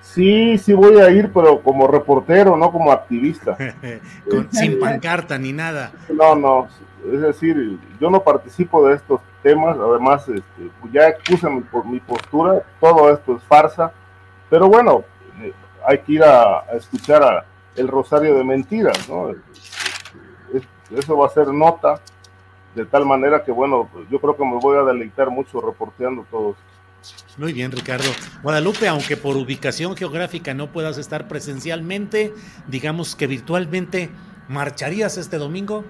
Sí, 0.00 0.58
sí 0.58 0.72
voy 0.72 0.98
a 1.00 1.10
ir, 1.10 1.30
pero 1.32 1.62
como 1.62 1.86
reportero, 1.86 2.56
no 2.56 2.72
como 2.72 2.90
activista. 2.90 3.56
Con, 4.30 4.52
sin 4.52 4.80
pancarta 4.80 5.38
ni 5.38 5.52
nada. 5.52 5.92
No, 6.08 6.34
no, 6.34 6.68
es 7.12 7.20
decir, 7.20 7.78
yo 8.00 8.10
no 8.10 8.22
participo 8.22 8.88
de 8.88 8.96
estos 8.96 9.20
temas, 9.42 9.76
además 9.78 10.28
este, 10.28 10.70
pues 10.80 10.92
ya 10.92 11.14
puse 11.28 11.48
mi, 11.48 11.62
mi, 11.84 12.00
postura, 12.00 12.62
todo 12.80 13.12
esto 13.12 13.36
es 13.36 13.42
farsa, 13.44 13.92
pero 14.50 14.68
bueno, 14.68 15.04
eh, 15.42 15.52
hay 15.86 15.98
que 15.98 16.12
ir 16.12 16.24
a, 16.24 16.60
a, 16.60 16.72
escuchar 16.76 17.22
a 17.22 17.44
el 17.78 17.88
rosario 17.88 18.36
de 18.36 18.44
mentiras, 18.44 19.08
¿no? 19.08 19.30
Es, 19.30 20.62
eso 20.90 21.16
va 21.16 21.26
a 21.26 21.30
ser 21.30 21.48
nota, 21.48 22.00
de 22.74 22.84
tal 22.84 23.06
manera 23.06 23.44
que 23.44 23.52
bueno, 23.52 23.88
yo 24.10 24.20
creo 24.20 24.36
que 24.36 24.44
me 24.44 24.56
voy 24.56 24.76
a 24.78 24.82
deleitar 24.82 25.30
mucho 25.30 25.60
reporteando 25.60 26.24
todo. 26.30 26.56
Muy 27.36 27.52
bien, 27.52 27.70
Ricardo. 27.70 28.10
Guadalupe, 28.42 28.88
aunque 28.88 29.16
por 29.16 29.36
ubicación 29.36 29.96
geográfica 29.96 30.54
no 30.54 30.72
puedas 30.72 30.98
estar 30.98 31.28
presencialmente, 31.28 32.34
digamos 32.66 33.14
que 33.14 33.26
virtualmente, 33.26 34.10
¿marcharías 34.48 35.16
este 35.16 35.38
domingo? 35.38 35.84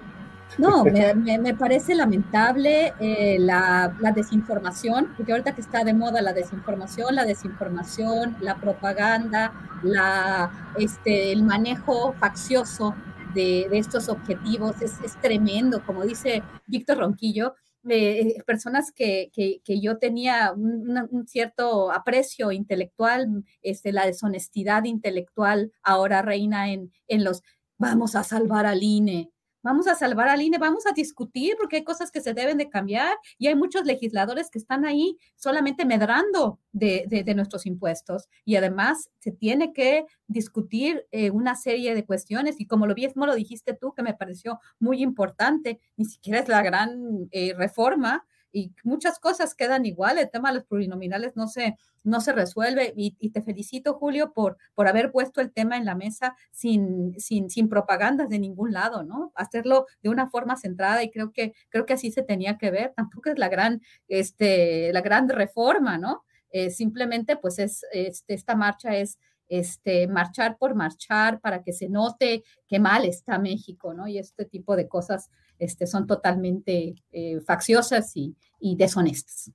No, 0.57 0.85
me, 0.85 1.55
parece 1.55 1.95
lamentable 1.95 2.95
eh, 3.01 3.37
la, 3.39 3.95
desinformación, 4.15 5.13
porque 5.17 5.33
ahorita 5.33 5.55
que 5.55 5.61
está 5.61 5.85
de 5.85 5.93
moda 5.93 6.23
la 6.23 6.33
desinformación, 6.33 7.15
la 7.15 7.25
desinformación, 7.25 8.37
la 8.41 8.57
propaganda, 8.57 9.53
la, 9.83 10.73
este, 10.79 11.33
el 11.33 11.43
manejo 11.43 12.15
faccioso 12.15 12.95
de, 13.35 13.69
estos 13.73 14.09
objetivos 14.09 14.81
es, 14.81 14.99
tremendo, 15.21 15.85
como 15.85 16.05
dice 16.05 16.43
Víctor 16.67 16.99
Ronquillo, 16.99 17.55
eh, 17.89 18.43
personas 18.45 18.91
que, 18.91 19.31
que, 19.33 19.81
yo 19.81 19.99
tenía 19.99 20.53
un, 20.53 21.27
cierto 21.27 21.93
aprecio 21.93 22.51
intelectual, 22.51 23.45
este, 23.63 23.93
la 23.93 24.07
deshonestidad 24.07 24.85
intelectual 24.85 25.73
ahora 25.83 26.23
reina 26.23 26.71
en, 26.71 26.91
en 27.07 27.23
los 27.23 27.43
vamos 27.79 28.17
a 28.17 28.25
salvar 28.25 28.67
al 28.67 28.83
INE, 28.83 29.31
vamos 29.63 29.87
a 29.87 29.95
salvar 29.95 30.29
al 30.29 30.43
INE, 30.43 30.59
vamos 30.59 30.87
a 30.87 30.93
discutir 30.93 31.55
porque 31.59 31.77
hay 31.77 31.85
cosas 31.85 32.11
que 32.11 32.21
se 32.21 32.35
deben 32.35 32.59
de 32.59 32.69
cambiar 32.69 33.17
y 33.39 33.49
hay 33.49 33.55
muchos 33.55 33.85
legisladores 33.85 34.51
que 34.51 34.59
están 34.59 34.85
ahí 34.85 35.17
solamente 35.37 35.85
medrando 35.85 36.61
de, 36.73 37.25
nuestros 37.35 37.67
impuestos. 37.67 38.29
Y 38.45 38.57
además 38.57 39.11
se 39.19 39.33
tiene 39.33 39.73
que 39.73 40.07
discutir 40.27 41.07
eh, 41.11 41.31
una 41.31 41.55
serie 41.57 41.95
de 41.95 42.05
cuestiones 42.05 42.61
y 42.61 42.67
como 42.67 42.87
lo 42.87 42.95
mismo 42.95 43.27
lo 43.27 43.35
dijiste 43.35 43.75
tú, 43.75 43.93
que 43.93 44.03
me 44.03 44.15
pareció 44.15 44.61
muy 44.79 45.03
importante, 45.03 45.81
ni 45.97 46.05
siquiera 46.05 46.41
es 46.41 46.49
la 46.49 46.63
gran 46.63 47.29
eh, 47.31 47.55
reforma, 47.57 48.25
y 48.53 48.73
muchas 48.83 49.19
cosas 49.19 49.55
quedan 49.55 49.87
igual. 49.87 50.19
El 50.19 50.31
tema 50.31 50.51
de 50.51 50.57
los 50.57 50.65
plurinominales 50.65 51.37
no 51.37 51.49
se, 51.49 51.77
no 52.03 52.21
se 52.21 52.33
resuelve 52.33 52.93
y, 52.97 53.31
te 53.31 53.43
felicito, 53.43 53.95
Julio, 53.95 54.33
por, 54.33 54.57
por 54.75 54.89
haber 54.89 55.13
puesto 55.13 55.41
el 55.41 55.53
tema 55.53 55.77
en 55.77 55.85
la 55.85 55.95
mesa 55.95 56.37
sin, 56.51 57.19
sin, 57.19 57.51
sin 57.51 57.69
propagandas 57.69 58.29
de 58.29 58.39
ningún 58.39 58.73
lado, 58.73 59.03
¿no? 59.03 59.33
Hacerlo 59.35 59.87
de 60.03 60.09
una 60.09 60.29
forma 60.29 60.57
centrada 60.57 61.03
y 61.03 61.11
creo 61.11 61.33
que, 61.33 61.53
creo 61.69 61.87
que 61.87 61.95
así 61.95 62.11
se 62.11 62.23
tenía 62.23 62.59
que 62.59 62.71
ver. 62.71 62.93
Tampoco 62.97 63.31
es 63.31 63.39
la 63.39 63.49
gran, 63.49 63.83
este, 64.09 64.93
la 64.93 65.01
gran 65.01 65.29
reforma, 65.29 65.99
¿no? 65.99 66.25
Eh, 66.51 66.71
simplemente, 66.71 67.37
pues 67.37 67.59
es, 67.59 67.85
este, 67.93 68.35
esta 68.35 68.55
marcha 68.57 68.97
es 68.97 69.19
este, 69.49 70.09
marchar 70.09 70.59
por 70.59 70.75
marchar 70.75 71.41
para 71.41 71.63
que 71.63 71.73
se 71.73 71.89
note 71.89 72.45
qué 72.67 72.79
mal 72.79 73.05
está 73.05 73.39
México, 73.39 73.95
¿no? 73.95 74.07
Y 74.07 74.19
este 74.19 74.45
tipo 74.45 74.77
de 74.77 74.89
cosas 74.89 75.31
este, 75.59 75.87
son 75.87 76.07
totalmente 76.07 76.95
eh, 77.13 77.41
facciosas 77.47 78.13
y, 78.17 78.35
y 78.61 78.77
deshonestas. 78.77 79.51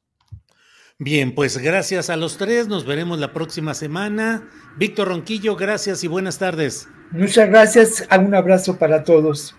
Bien, 0.99 1.33
pues 1.33 1.57
gracias 1.57 2.09
a 2.09 2.15
los 2.15 2.37
tres, 2.37 2.67
nos 2.67 2.85
veremos 2.85 3.19
la 3.19 3.33
próxima 3.33 3.73
semana. 3.73 4.47
Víctor 4.77 5.07
Ronquillo, 5.09 5.55
gracias 5.55 6.03
y 6.03 6.07
buenas 6.07 6.37
tardes. 6.37 6.87
Muchas 7.11 7.49
gracias, 7.49 8.07
un 8.17 8.33
abrazo 8.35 8.77
para 8.77 9.03
todos. 9.03 9.55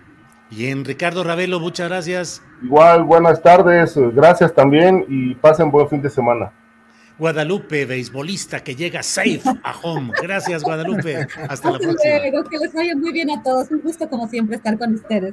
Bien, 0.51 0.85
Ricardo 0.85 1.25
Ravelo, 1.25 1.59
muchas 1.59 1.89
gracias. 1.89 2.43
Igual, 2.63 3.05
buenas 3.05 3.43
tardes, 3.43 3.95
gracias 4.15 4.55
también 4.55 5.05
y 5.09 5.35
pasen 5.35 5.71
buen 5.71 5.89
fin 5.89 6.01
de 6.01 6.11
semana. 6.11 6.53
Guadalupe, 7.19 7.87
beisbolista 7.87 8.65
que 8.65 8.75
llega 8.75 9.03
safe 9.03 9.43
a 9.63 9.77
home. 9.83 10.13
Gracias, 10.21 10.63
Guadalupe. 10.63 11.27
Hasta 11.49 11.71
la 11.71 11.79
próxima. 11.79 12.19
Luego, 12.19 12.49
que 12.49 12.59
les 12.59 12.73
vaya 12.73 12.97
muy 12.97 13.13
bien 13.13 13.31
a 13.31 13.41
todos. 13.43 13.71
Un 13.71 13.83
gusto, 13.83 14.09
como 14.09 14.29
siempre, 14.29 14.57
estar 14.57 14.77
con 14.77 14.95
ustedes. 14.95 15.33